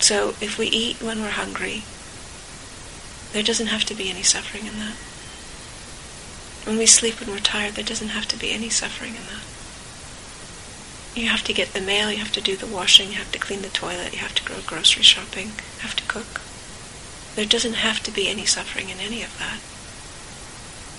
So 0.00 0.30
if 0.40 0.56
we 0.56 0.66
eat 0.68 1.02
when 1.02 1.20
we're 1.20 1.36
hungry, 1.36 1.84
there 3.34 3.42
doesn't 3.42 3.66
have 3.66 3.84
to 3.84 3.94
be 3.94 4.08
any 4.08 4.22
suffering 4.22 4.64
in 4.64 4.78
that. 4.78 4.96
When 6.64 6.78
we 6.78 6.86
sleep 6.86 7.20
when 7.20 7.28
we're 7.28 7.38
tired, 7.38 7.74
there 7.74 7.84
doesn't 7.84 8.16
have 8.16 8.26
to 8.28 8.38
be 8.38 8.50
any 8.50 8.70
suffering 8.70 9.14
in 9.14 9.24
that. 9.28 9.44
You 11.14 11.28
have 11.28 11.44
to 11.44 11.52
get 11.52 11.74
the 11.74 11.82
mail, 11.82 12.10
you 12.10 12.16
have 12.16 12.32
to 12.32 12.40
do 12.40 12.56
the 12.56 12.66
washing, 12.66 13.08
you 13.10 13.16
have 13.16 13.32
to 13.32 13.38
clean 13.38 13.60
the 13.60 13.68
toilet, 13.68 14.14
you 14.14 14.20
have 14.20 14.34
to 14.36 14.44
go 14.44 14.54
grocery 14.64 15.02
shopping, 15.02 15.48
you 15.48 15.80
have 15.80 15.96
to 15.96 16.08
cook. 16.08 16.40
There 17.36 17.44
doesn't 17.44 17.84
have 17.84 18.00
to 18.04 18.10
be 18.10 18.26
any 18.26 18.46
suffering 18.46 18.88
in 18.88 19.00
any 19.00 19.22
of 19.22 19.38
that. 19.38 19.60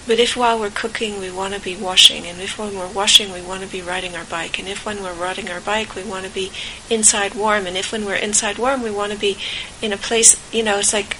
But 0.05 0.19
if 0.19 0.35
while 0.35 0.59
we're 0.59 0.69
cooking 0.69 1.19
we 1.19 1.31
want 1.31 1.53
to 1.53 1.61
be 1.61 1.75
washing, 1.77 2.25
and 2.27 2.41
if 2.41 2.59
when 2.59 2.75
we're 2.75 2.91
washing 2.91 3.31
we 3.31 3.41
want 3.41 3.63
to 3.63 3.69
be 3.69 3.81
riding 3.81 4.15
our 4.15 4.25
bike, 4.25 4.59
and 4.59 4.67
if 4.67 4.85
when 4.85 5.01
we're 5.01 5.13
riding 5.13 5.49
our 5.49 5.61
bike 5.61 5.95
we 5.95 6.03
want 6.03 6.25
to 6.25 6.31
be 6.31 6.51
inside 6.89 7.35
warm, 7.35 7.65
and 7.65 7.77
if 7.77 7.91
when 7.91 8.05
we're 8.05 8.15
inside 8.15 8.57
warm 8.57 8.83
we 8.83 8.91
want 8.91 9.13
to 9.13 9.17
be 9.17 9.37
in 9.81 9.93
a 9.93 9.97
place, 9.97 10.35
you 10.53 10.63
know, 10.63 10.79
it's 10.79 10.93
like 10.93 11.15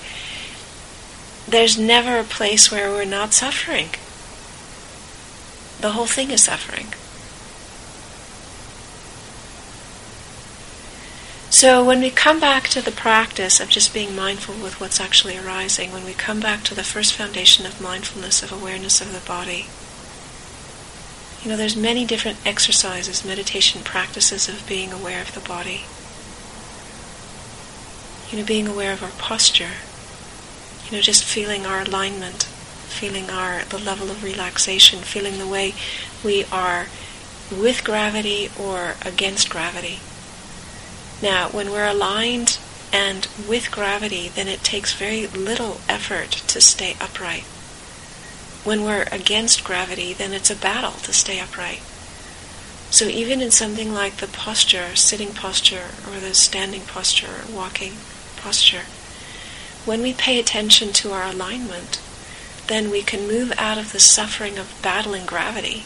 there's 1.47 1.77
never 1.77 2.17
a 2.17 2.23
place 2.23 2.71
where 2.71 2.89
we're 2.89 3.05
not 3.05 3.33
suffering. 3.33 3.89
The 5.79 5.91
whole 5.91 6.05
thing 6.05 6.31
is 6.31 6.43
suffering. 6.43 6.87
So 11.53 11.83
when 11.83 12.01
we 12.01 12.09
come 12.09 12.39
back 12.39 12.67
to 12.69 12.81
the 12.81 12.91
practice 12.91 13.59
of 13.59 13.69
just 13.69 13.93
being 13.93 14.15
mindful 14.15 14.55
with 14.55 14.81
what's 14.81 14.99
actually 14.99 15.37
arising, 15.37 15.91
when 15.91 16.03
we 16.03 16.13
come 16.13 16.39
back 16.39 16.63
to 16.63 16.73
the 16.73 16.83
first 16.83 17.13
foundation 17.13 17.67
of 17.67 17.79
mindfulness, 17.79 18.41
of 18.41 18.51
awareness 18.51 19.01
of 19.01 19.13
the 19.13 19.19
body, 19.19 19.67
you 21.43 21.51
know, 21.51 21.55
there's 21.55 21.75
many 21.75 22.05
different 22.05 22.39
exercises, 22.43 23.23
meditation 23.23 23.83
practices 23.83 24.49
of 24.49 24.67
being 24.67 24.91
aware 24.91 25.21
of 25.21 25.35
the 25.35 25.47
body. 25.47 25.83
You 28.31 28.39
know, 28.39 28.47
being 28.47 28.67
aware 28.67 28.91
of 28.91 29.03
our 29.03 29.11
posture. 29.11 29.77
You 30.85 30.97
know, 30.97 31.01
just 31.01 31.23
feeling 31.23 31.67
our 31.67 31.81
alignment, 31.83 32.45
feeling 32.89 33.29
our 33.29 33.63
the 33.65 33.77
level 33.77 34.09
of 34.09 34.23
relaxation, 34.23 35.01
feeling 35.01 35.37
the 35.37 35.47
way 35.47 35.75
we 36.25 36.45
are 36.45 36.87
with 37.51 37.83
gravity 37.83 38.49
or 38.59 38.95
against 39.05 39.51
gravity. 39.51 39.99
Now, 41.21 41.49
when 41.49 41.71
we're 41.71 41.87
aligned 41.87 42.57
and 42.91 43.27
with 43.47 43.71
gravity, 43.71 44.29
then 44.29 44.47
it 44.47 44.63
takes 44.63 44.93
very 44.93 45.27
little 45.27 45.81
effort 45.89 46.31
to 46.31 46.61
stay 46.61 46.95
upright. 47.01 47.43
When 48.63 48.83
we're 48.83 49.07
against 49.11 49.63
gravity, 49.63 50.13
then 50.13 50.31
it's 50.31 50.51
a 50.51 50.55
battle 50.55 50.91
to 50.91 51.13
stay 51.13 51.39
upright. 51.39 51.81
So 52.91 53.05
even 53.05 53.41
in 53.41 53.51
something 53.51 53.93
like 53.93 54.17
the 54.17 54.27
posture, 54.27 54.95
sitting 54.95 55.33
posture, 55.33 55.89
or 56.07 56.19
the 56.19 56.35
standing 56.35 56.81
posture, 56.81 57.27
or 57.27 57.55
walking 57.55 57.93
posture, 58.37 58.83
when 59.85 60.01
we 60.01 60.13
pay 60.13 60.39
attention 60.39 60.93
to 60.93 61.11
our 61.11 61.25
alignment, 61.25 61.99
then 62.67 62.89
we 62.89 63.01
can 63.01 63.27
move 63.27 63.51
out 63.57 63.77
of 63.77 63.91
the 63.91 63.99
suffering 63.99 64.57
of 64.57 64.79
battling 64.81 65.25
gravity 65.25 65.85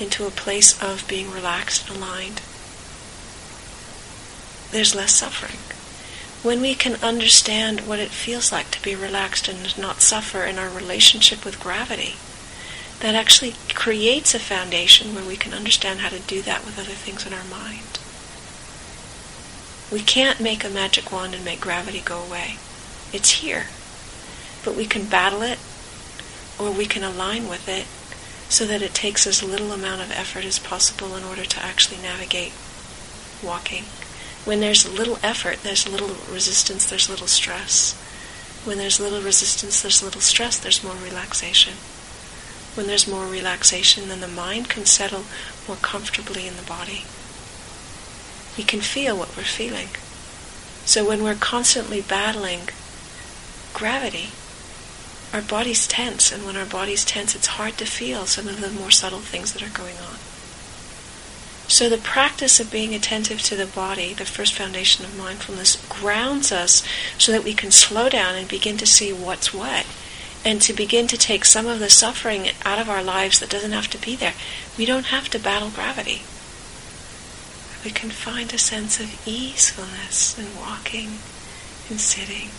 into 0.00 0.26
a 0.26 0.30
place 0.30 0.80
of 0.82 1.06
being 1.08 1.30
relaxed 1.30 1.88
aligned 1.88 2.42
there's 4.74 4.94
less 4.94 5.14
suffering. 5.14 5.60
When 6.42 6.60
we 6.60 6.74
can 6.74 6.96
understand 6.96 7.86
what 7.86 8.00
it 8.00 8.10
feels 8.10 8.50
like 8.50 8.72
to 8.72 8.82
be 8.82 8.96
relaxed 8.96 9.46
and 9.46 9.78
not 9.78 10.02
suffer 10.02 10.42
in 10.42 10.58
our 10.58 10.68
relationship 10.68 11.44
with 11.44 11.60
gravity, 11.60 12.16
that 12.98 13.14
actually 13.14 13.54
creates 13.72 14.34
a 14.34 14.40
foundation 14.40 15.14
where 15.14 15.24
we 15.24 15.36
can 15.36 15.54
understand 15.54 16.00
how 16.00 16.08
to 16.08 16.18
do 16.18 16.42
that 16.42 16.64
with 16.64 16.76
other 16.76 16.90
things 16.90 17.24
in 17.24 17.32
our 17.32 17.44
mind. 17.44 18.00
We 19.92 20.00
can't 20.00 20.40
make 20.40 20.64
a 20.64 20.68
magic 20.68 21.12
wand 21.12 21.36
and 21.36 21.44
make 21.44 21.60
gravity 21.60 22.00
go 22.00 22.20
away. 22.20 22.56
It's 23.12 23.42
here. 23.42 23.66
But 24.64 24.74
we 24.74 24.86
can 24.86 25.06
battle 25.06 25.42
it 25.42 25.60
or 26.58 26.72
we 26.72 26.86
can 26.86 27.04
align 27.04 27.48
with 27.48 27.68
it 27.68 27.86
so 28.52 28.66
that 28.66 28.82
it 28.82 28.92
takes 28.92 29.24
as 29.24 29.40
little 29.40 29.70
amount 29.70 30.00
of 30.00 30.10
effort 30.10 30.44
as 30.44 30.58
possible 30.58 31.14
in 31.14 31.22
order 31.22 31.44
to 31.44 31.64
actually 31.64 32.02
navigate 32.02 32.52
walking. 33.40 33.84
When 34.44 34.60
there's 34.60 34.86
little 34.86 35.18
effort, 35.22 35.62
there's 35.62 35.88
little 35.88 36.16
resistance, 36.30 36.84
there's 36.84 37.08
little 37.08 37.26
stress. 37.26 37.94
When 38.64 38.76
there's 38.78 39.00
little 39.00 39.20
resistance, 39.22 39.80
there's 39.80 40.02
little 40.02 40.20
stress, 40.20 40.58
there's 40.58 40.84
more 40.84 40.96
relaxation. 40.96 41.74
When 42.74 42.86
there's 42.86 43.08
more 43.08 43.26
relaxation, 43.26 44.08
then 44.08 44.20
the 44.20 44.28
mind 44.28 44.68
can 44.68 44.84
settle 44.84 45.24
more 45.66 45.76
comfortably 45.76 46.46
in 46.46 46.56
the 46.56 46.62
body. 46.62 47.04
We 48.58 48.64
can 48.64 48.80
feel 48.80 49.16
what 49.16 49.36
we're 49.36 49.44
feeling. 49.44 49.88
So 50.84 51.06
when 51.06 51.22
we're 51.22 51.34
constantly 51.34 52.02
battling 52.02 52.68
gravity, 53.72 54.30
our 55.32 55.42
body's 55.42 55.86
tense, 55.86 56.30
and 56.30 56.44
when 56.44 56.56
our 56.56 56.66
body's 56.66 57.04
tense, 57.04 57.34
it's 57.34 57.58
hard 57.58 57.78
to 57.78 57.86
feel 57.86 58.26
some 58.26 58.46
of 58.46 58.60
the 58.60 58.70
more 58.70 58.90
subtle 58.90 59.20
things 59.20 59.52
that 59.52 59.62
are 59.62 59.76
going 59.76 59.96
on. 59.96 60.18
So 61.66 61.88
the 61.88 61.98
practice 61.98 62.60
of 62.60 62.70
being 62.70 62.94
attentive 62.94 63.40
to 63.42 63.56
the 63.56 63.66
body, 63.66 64.12
the 64.12 64.26
first 64.26 64.54
foundation 64.54 65.04
of 65.04 65.16
mindfulness, 65.16 65.76
grounds 65.88 66.52
us 66.52 66.84
so 67.18 67.32
that 67.32 67.44
we 67.44 67.54
can 67.54 67.70
slow 67.70 68.08
down 68.08 68.34
and 68.34 68.46
begin 68.46 68.76
to 68.78 68.86
see 68.86 69.12
what's 69.12 69.54
what. 69.54 69.86
And 70.44 70.60
to 70.60 70.74
begin 70.74 71.06
to 71.06 71.16
take 71.16 71.46
some 71.46 71.66
of 71.66 71.78
the 71.78 71.88
suffering 71.88 72.50
out 72.66 72.78
of 72.78 72.90
our 72.90 73.02
lives 73.02 73.40
that 73.40 73.48
doesn't 73.48 73.72
have 73.72 73.88
to 73.88 73.98
be 73.98 74.14
there. 74.14 74.34
We 74.76 74.84
don't 74.84 75.06
have 75.06 75.30
to 75.30 75.38
battle 75.38 75.70
gravity. 75.70 76.22
We 77.82 77.90
can 77.90 78.10
find 78.10 78.52
a 78.52 78.58
sense 78.58 79.00
of 79.00 79.26
easefulness 79.26 80.38
in 80.38 80.56
walking 80.56 81.18
and 81.88 81.98
sitting. 81.98 82.50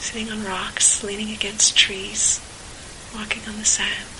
Sitting 0.00 0.32
on 0.32 0.44
rocks, 0.44 1.04
leaning 1.04 1.30
against 1.30 1.76
trees, 1.76 2.40
walking 3.14 3.42
on 3.48 3.58
the 3.58 3.64
sand 3.64 4.11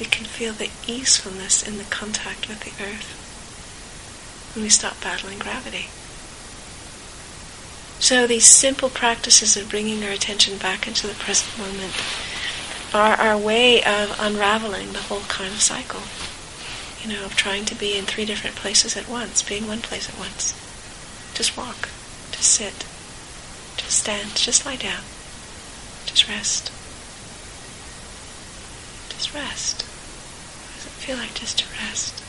we 0.00 0.06
can 0.06 0.24
feel 0.24 0.54
the 0.54 0.70
easefulness 0.86 1.62
in 1.68 1.76
the 1.76 1.84
contact 1.84 2.48
with 2.48 2.60
the 2.60 2.82
earth 2.82 3.12
when 4.54 4.64
we 4.64 4.70
stop 4.70 4.98
battling 5.02 5.38
gravity. 5.38 5.88
So 8.00 8.26
these 8.26 8.46
simple 8.46 8.88
practices 8.88 9.58
of 9.58 9.68
bringing 9.68 10.02
our 10.02 10.10
attention 10.10 10.56
back 10.56 10.88
into 10.88 11.06
the 11.06 11.12
present 11.12 11.58
moment 11.58 11.92
are 12.94 13.12
our 13.20 13.36
way 13.36 13.84
of 13.84 14.16
unraveling 14.18 14.94
the 14.94 15.02
whole 15.02 15.20
kind 15.28 15.52
of 15.52 15.60
cycle. 15.60 16.00
You 17.04 17.14
know, 17.14 17.26
of 17.26 17.36
trying 17.36 17.66
to 17.66 17.74
be 17.74 17.96
in 17.96 18.06
three 18.06 18.24
different 18.24 18.56
places 18.56 18.96
at 18.96 19.08
once, 19.08 19.42
being 19.42 19.66
one 19.66 19.80
place 19.80 20.08
at 20.08 20.18
once. 20.18 20.54
Just 21.34 21.56
walk, 21.58 21.90
just 22.32 22.50
sit, 22.54 22.86
just 23.76 23.98
stand, 23.98 24.34
just 24.34 24.64
lie 24.64 24.76
down, 24.76 25.02
just 26.06 26.26
rest. 26.26 26.72
Just 29.10 29.34
rest 29.34 29.89
feel 31.00 31.16
like 31.16 31.32
just 31.32 31.58
to 31.58 31.64
rest? 31.82 32.22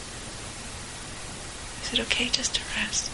Is 1.84 1.93
it 1.93 1.99
okay 2.07 2.30
just 2.30 2.55
to 2.55 2.61
rest? 2.80 3.11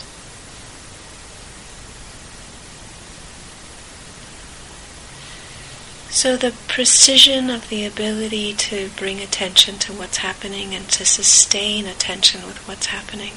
So, 6.11 6.37
the 6.37 6.53
precision 6.67 7.49
of 7.49 7.69
the 7.69 7.85
ability 7.85 8.53
to 8.53 8.89
bring 8.97 9.19
attention 9.19 9.79
to 9.79 9.93
what's 9.93 10.17
happening 10.17 10.75
and 10.75 10.87
to 10.89 11.05
sustain 11.05 11.87
attention 11.87 12.45
with 12.45 12.57
what's 12.67 12.87
happening, 12.87 13.33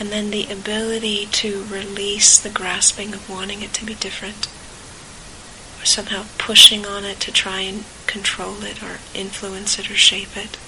and 0.00 0.10
then 0.10 0.30
the 0.30 0.50
ability 0.50 1.26
to 1.26 1.64
release 1.64 2.38
the 2.38 2.50
grasping 2.50 3.14
of 3.14 3.30
wanting 3.30 3.62
it 3.62 3.72
to 3.74 3.86
be 3.86 3.94
different, 3.94 4.48
or 5.80 5.86
somehow 5.86 6.24
pushing 6.36 6.84
on 6.84 7.04
it 7.04 7.20
to 7.20 7.30
try 7.30 7.60
and 7.60 7.84
control 8.06 8.64
it 8.64 8.82
or 8.82 8.98
influence 9.14 9.78
it 9.78 9.88
or 9.88 9.96
shape 9.96 10.36
it. 10.36 10.58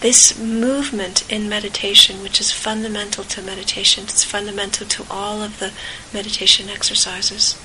This 0.00 0.38
movement 0.38 1.30
in 1.30 1.46
meditation, 1.46 2.22
which 2.22 2.40
is 2.40 2.50
fundamental 2.50 3.22
to 3.24 3.42
meditation, 3.42 4.04
it's 4.04 4.24
fundamental 4.24 4.86
to 4.86 5.04
all 5.10 5.42
of 5.42 5.58
the 5.58 5.72
meditation 6.10 6.70
exercises, 6.70 7.60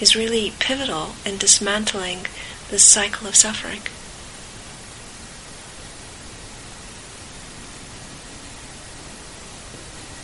is 0.00 0.16
really 0.16 0.54
pivotal 0.58 1.14
in 1.26 1.36
dismantling 1.36 2.26
this 2.70 2.84
cycle 2.84 3.26
of 3.26 3.36
suffering. 3.36 3.82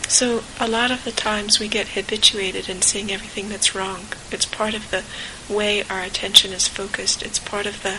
So, 0.08 0.42
a 0.58 0.66
lot 0.66 0.90
of 0.90 1.04
the 1.04 1.12
times 1.12 1.60
we 1.60 1.68
get 1.68 1.88
habituated 1.88 2.70
in 2.70 2.80
seeing 2.80 3.12
everything 3.12 3.50
that's 3.50 3.74
wrong. 3.74 4.06
It's 4.32 4.46
part 4.46 4.72
of 4.72 4.90
the 4.90 5.04
way 5.52 5.82
our 5.84 6.00
attention 6.00 6.54
is 6.54 6.66
focused. 6.66 7.22
It's 7.22 7.38
part 7.38 7.66
of 7.66 7.82
the 7.82 7.98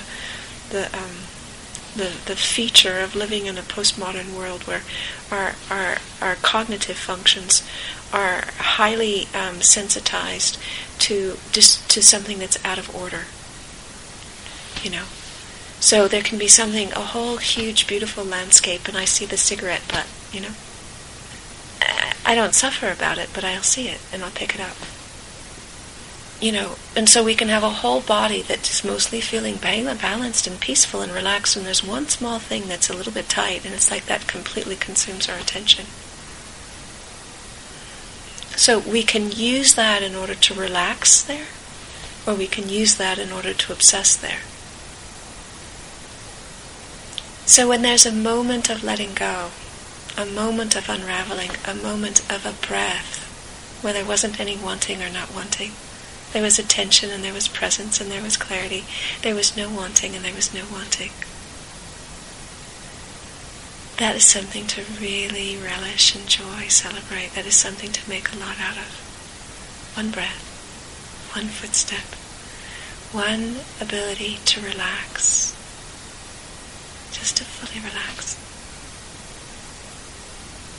the 0.71 0.85
um, 0.97 1.25
the, 1.95 2.11
the 2.25 2.35
feature 2.35 2.99
of 2.99 3.15
living 3.15 3.45
in 3.45 3.57
a 3.57 3.61
postmodern 3.61 4.37
world 4.37 4.63
where 4.63 4.81
our, 5.31 5.55
our, 5.69 5.97
our 6.21 6.35
cognitive 6.35 6.97
functions 6.97 7.67
are 8.11 8.45
highly 8.57 9.27
um, 9.35 9.61
sensitized 9.61 10.57
to 10.99 11.37
just 11.51 11.89
to 11.91 12.01
something 12.01 12.39
that's 12.39 12.63
out 12.65 12.77
of 12.77 12.93
order. 12.95 13.23
You 14.83 14.91
know, 14.91 15.05
so 15.79 16.07
there 16.07 16.21
can 16.21 16.37
be 16.37 16.47
something, 16.47 16.91
a 16.93 16.99
whole 16.99 17.37
huge, 17.37 17.87
beautiful 17.87 18.23
landscape, 18.23 18.87
and 18.87 18.97
I 18.97 19.05
see 19.05 19.25
the 19.25 19.37
cigarette 19.37 19.83
butt. 19.87 20.07
You 20.31 20.41
know, 20.41 20.53
I 22.25 22.35
don't 22.35 22.53
suffer 22.53 22.89
about 22.89 23.17
it, 23.17 23.29
but 23.33 23.43
I'll 23.43 23.63
see 23.63 23.87
it 23.87 23.99
and 24.13 24.23
I'll 24.23 24.31
pick 24.31 24.55
it 24.55 24.61
up 24.61 24.75
you 26.41 26.51
know, 26.53 26.75
and 26.95 27.09
so 27.09 27.23
we 27.23 27.35
can 27.35 27.49
have 27.49 27.63
a 27.63 27.69
whole 27.69 28.01
body 28.01 28.41
that 28.43 28.69
is 28.69 28.83
mostly 28.83 29.19
feeling 29.19 29.57
balanced 29.57 30.47
and 30.47 30.59
peaceful 30.59 31.01
and 31.01 31.11
relaxed, 31.11 31.57
and 31.57 31.65
there's 31.65 31.83
one 31.83 32.07
small 32.07 32.39
thing 32.39 32.67
that's 32.67 32.89
a 32.89 32.93
little 32.93 33.11
bit 33.11 33.27
tight, 33.27 33.65
and 33.65 33.73
it's 33.73 33.91
like 33.91 34.05
that 34.05 34.27
completely 34.27 34.75
consumes 34.75 35.27
our 35.27 35.37
attention. 35.37 35.85
So 38.55 38.79
we 38.79 39.03
can 39.03 39.31
use 39.31 39.75
that 39.75 40.01
in 40.01 40.15
order 40.15 40.35
to 40.35 40.53
relax 40.53 41.21
there, 41.21 41.47
or 42.25 42.35
we 42.35 42.47
can 42.47 42.69
use 42.69 42.95
that 42.95 43.17
in 43.17 43.31
order 43.31 43.53
to 43.53 43.73
obsess 43.73 44.15
there. 44.15 44.41
So 47.45 47.67
when 47.67 47.81
there's 47.81 48.05
a 48.05 48.11
moment 48.11 48.69
of 48.69 48.83
letting 48.83 49.13
go, 49.13 49.49
a 50.17 50.25
moment 50.25 50.75
of 50.75 50.89
unraveling, 50.89 51.51
a 51.65 51.73
moment 51.73 52.19
of 52.31 52.45
a 52.45 52.53
breath, 52.65 53.25
where 53.81 53.93
there 53.93 54.05
wasn't 54.05 54.39
any 54.39 54.55
wanting 54.57 55.01
or 55.01 55.09
not 55.09 55.33
wanting, 55.33 55.71
there 56.31 56.43
was 56.43 56.59
attention 56.59 57.09
and 57.09 57.23
there 57.23 57.33
was 57.33 57.47
presence 57.47 57.99
and 57.99 58.11
there 58.11 58.21
was 58.21 58.37
clarity. 58.37 58.85
There 59.23 59.33
was 59.33 59.57
no 59.57 59.69
wanting 59.69 60.15
and 60.15 60.23
there 60.23 60.35
was 60.35 60.53
no 60.53 60.63
wanting. 60.71 61.11
That 63.97 64.15
is 64.15 64.25
something 64.25 64.67
to 64.67 64.83
really 65.01 65.57
relish, 65.57 66.15
enjoy, 66.15 66.67
celebrate. 66.67 67.33
That 67.33 67.47
is 67.47 67.55
something 67.55 67.91
to 67.91 68.09
make 68.09 68.31
a 68.31 68.37
lot 68.37 68.59
out 68.59 68.77
of. 68.77 69.91
One 69.97 70.11
breath, 70.11 70.45
one 71.35 71.47
footstep, 71.47 72.15
one 73.11 73.65
ability 73.81 74.37
to 74.45 74.61
relax. 74.61 75.55
Just 77.11 77.37
to 77.37 77.43
fully 77.43 77.81
relax. 77.81 78.37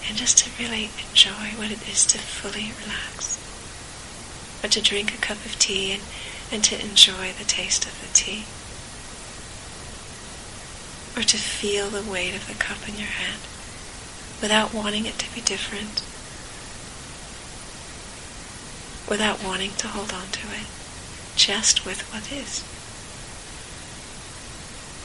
And 0.09 0.17
just 0.17 0.39
to 0.39 0.63
really 0.63 0.91
enjoy 1.11 1.59
what 1.59 1.73
it 1.73 1.87
is 1.89 2.07
to 2.07 2.19
fully 2.19 2.73
relax 2.87 3.40
or 4.63 4.69
to 4.69 4.81
drink 4.83 5.15
a 5.15 5.19
cup 5.19 5.45
of 5.45 5.59
tea 5.59 5.93
and, 5.93 6.03
and 6.53 6.65
to 6.65 6.81
enjoy 6.81 7.33
the 7.39 7.45
taste 7.45 7.87
of 7.87 8.01
the 8.01 8.13
tea. 8.13 8.45
Or 11.17 11.23
to 11.25 11.37
feel 11.37 11.89
the 11.89 12.09
weight 12.09 12.35
of 12.35 12.47
the 12.47 12.55
cup 12.55 12.89
in 12.89 12.97
your 12.97 13.09
hand 13.09 13.41
without 14.41 14.73
wanting 14.73 15.07
it 15.07 15.19
to 15.19 15.35
be 15.35 15.41
different, 15.41 16.03
without 19.09 19.45
wanting 19.45 19.73
to 19.73 19.89
hold 19.89 20.13
on 20.13 20.29
to 20.33 20.47
it, 20.49 20.67
just 21.37 21.85
with 21.85 22.01
what 22.13 22.33
is. 22.33 22.65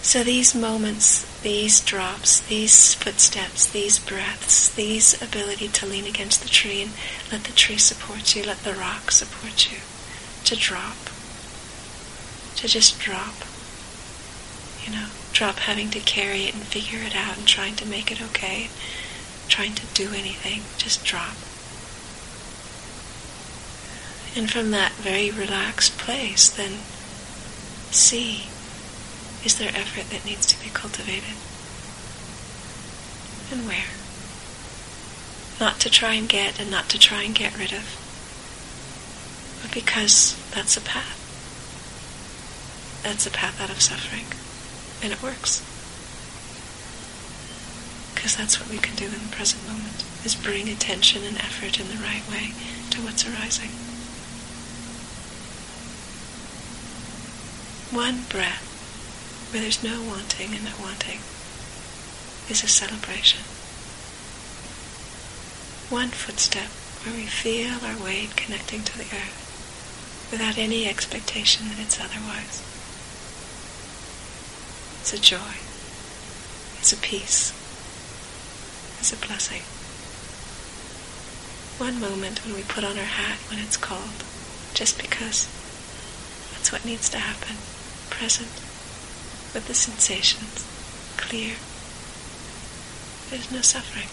So 0.05 0.23
these 0.23 0.53
moments, 0.53 1.25
these 1.41 1.81
drops, 1.81 2.39
these 2.41 2.93
footsteps, 2.93 3.65
these 3.65 3.97
breaths, 3.97 4.69
these 4.69 5.19
ability 5.19 5.67
to 5.69 5.87
lean 5.87 6.05
against 6.05 6.43
the 6.43 6.47
tree 6.47 6.83
and 6.83 6.91
let 7.31 7.45
the 7.45 7.51
tree 7.51 7.77
support 7.77 8.35
you, 8.35 8.43
let 8.43 8.59
the 8.59 8.75
rock 8.75 9.09
support 9.09 9.69
you, 9.69 9.79
to 10.43 10.55
drop, 10.55 10.95
to 12.57 12.67
just 12.67 12.99
drop, 12.99 13.33
you 14.85 14.93
know, 14.93 15.07
drop 15.33 15.55
having 15.55 15.89
to 15.89 15.99
carry 15.99 16.43
it 16.43 16.53
and 16.53 16.63
figure 16.63 16.99
it 17.01 17.15
out 17.15 17.39
and 17.39 17.47
trying 17.47 17.75
to 17.75 17.87
make 17.87 18.11
it 18.11 18.21
okay, 18.21 18.69
trying 19.47 19.73
to 19.73 19.87
do 19.95 20.09
anything, 20.09 20.61
just 20.77 21.03
drop. 21.03 21.33
And 24.37 24.51
from 24.51 24.69
that 24.69 24.91
very 24.91 25.31
relaxed 25.31 25.97
place, 25.97 26.47
then 26.47 26.73
see 27.91 28.49
is 29.45 29.59
there 29.59 29.69
effort 29.69 30.09
that 30.09 30.25
needs 30.25 30.47
to 30.47 30.61
be 30.63 30.71
cultivated? 30.73 31.37
And 33.51 33.67
where? 33.67 33.93
Not 35.59 35.79
to 35.81 35.89
try 35.89 36.15
and 36.15 36.27
get 36.27 36.59
and 36.59 36.71
not 36.71 36.89
to 36.89 36.99
try 36.99 37.21
and 37.21 37.35
get 37.35 37.57
rid 37.57 37.71
of, 37.71 37.85
but 39.61 39.71
because 39.71 40.35
that's 40.49 40.75
a 40.75 40.81
path. 40.81 41.21
That's 43.03 43.27
a 43.27 43.31
path 43.31 43.61
out 43.61 43.69
of 43.69 43.81
suffering. 43.81 44.25
And 45.03 45.13
it 45.13 45.21
works. 45.21 45.61
Because 48.15 48.35
that's 48.35 48.59
what 48.59 48.69
we 48.69 48.79
can 48.79 48.95
do 48.95 49.05
in 49.05 49.11
the 49.21 49.35
present 49.35 49.61
moment, 49.67 50.03
is 50.25 50.33
bring 50.33 50.67
attention 50.67 51.23
and 51.23 51.37
effort 51.37 51.79
in 51.79 51.87
the 51.87 52.01
right 52.01 52.23
way 52.31 52.53
to 52.89 53.01
what's 53.01 53.27
arising. 53.27 53.69
One 57.95 58.23
breath 58.27 58.74
where 59.55 59.61
there's 59.61 59.85
no 59.85 60.03
wanting 60.03 60.53
and 60.53 60.65
no 60.65 60.75
wanting, 60.83 61.19
is 62.51 62.61
a 62.61 62.67
celebration. 62.67 63.39
One 65.87 66.09
footstep 66.09 66.67
where 67.05 67.15
we 67.15 67.25
feel 67.25 67.79
our 67.79 67.95
weight 68.03 68.35
connecting 68.35 68.83
to 68.83 68.97
the 68.97 69.05
earth 69.15 70.27
without 70.29 70.57
any 70.57 70.85
expectation 70.85 71.69
that 71.69 71.79
it's 71.79 71.95
otherwise. 71.95 72.59
It's 74.99 75.13
a 75.13 75.21
joy. 75.23 75.55
It's 76.79 76.91
a 76.91 76.97
peace. 76.97 77.55
It's 78.99 79.13
a 79.13 79.25
blessing. 79.25 79.63
One 81.79 82.01
moment 82.01 82.43
when 82.43 82.55
we 82.55 82.63
put 82.63 82.83
on 82.83 82.97
our 82.97 83.07
hat 83.07 83.39
when 83.49 83.59
it's 83.59 83.77
cold, 83.77 84.19
just 84.73 84.99
because 85.01 85.47
that's 86.51 86.73
what 86.73 86.83
needs 86.83 87.07
to 87.11 87.19
happen. 87.19 87.55
Present 88.09 88.64
with 89.55 89.67
the 89.67 89.73
sensations 89.73 90.67
clear. 91.15 91.55
There's 93.29 93.49
no 93.49 93.61
suffering. 93.61 94.09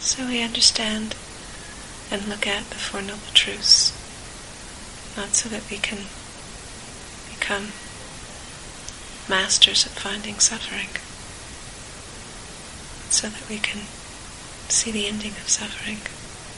So 0.00 0.28
we 0.28 0.40
understand 0.40 1.16
and 2.12 2.28
look 2.28 2.46
at 2.46 2.70
the 2.70 2.76
Four 2.76 3.02
Noble 3.02 3.18
Truths, 3.34 3.90
not 5.16 5.34
so 5.34 5.48
that 5.48 5.68
we 5.68 5.78
can 5.78 6.06
become 7.28 7.72
masters 9.28 9.84
at 9.84 9.92
finding 9.92 10.38
suffering 10.38 11.07
so 13.10 13.28
that 13.28 13.48
we 13.48 13.58
can 13.58 13.82
see 14.68 14.90
the 14.90 15.06
ending 15.06 15.32
of 15.32 15.48
suffering, 15.48 15.98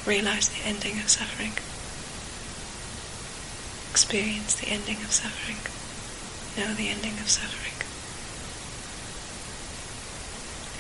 realize 0.07 0.49
the 0.49 0.67
ending 0.67 0.99
of 0.99 1.09
suffering, 1.09 1.53
experience 3.91 4.55
the 4.57 4.69
ending 4.69 4.97
of 5.03 5.13
suffering, 5.13 5.59
know 6.57 6.75
the 6.75 6.89
ending 6.89 7.15
of 7.19 7.29
suffering, 7.29 7.79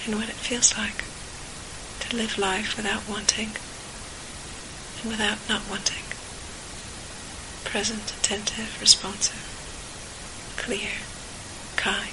and 0.06 0.16
what 0.18 0.28
it 0.28 0.34
feels 0.34 0.76
like 0.76 1.04
to 2.00 2.16
live 2.16 2.38
life 2.38 2.76
without 2.76 3.08
wanting 3.08 3.50
and 5.02 5.10
without 5.10 5.38
not 5.48 5.62
wanting, 5.70 6.04
present, 7.64 8.12
attentive, 8.18 8.80
responsive, 8.80 9.44
clear, 10.56 10.90
kind. 11.76 12.09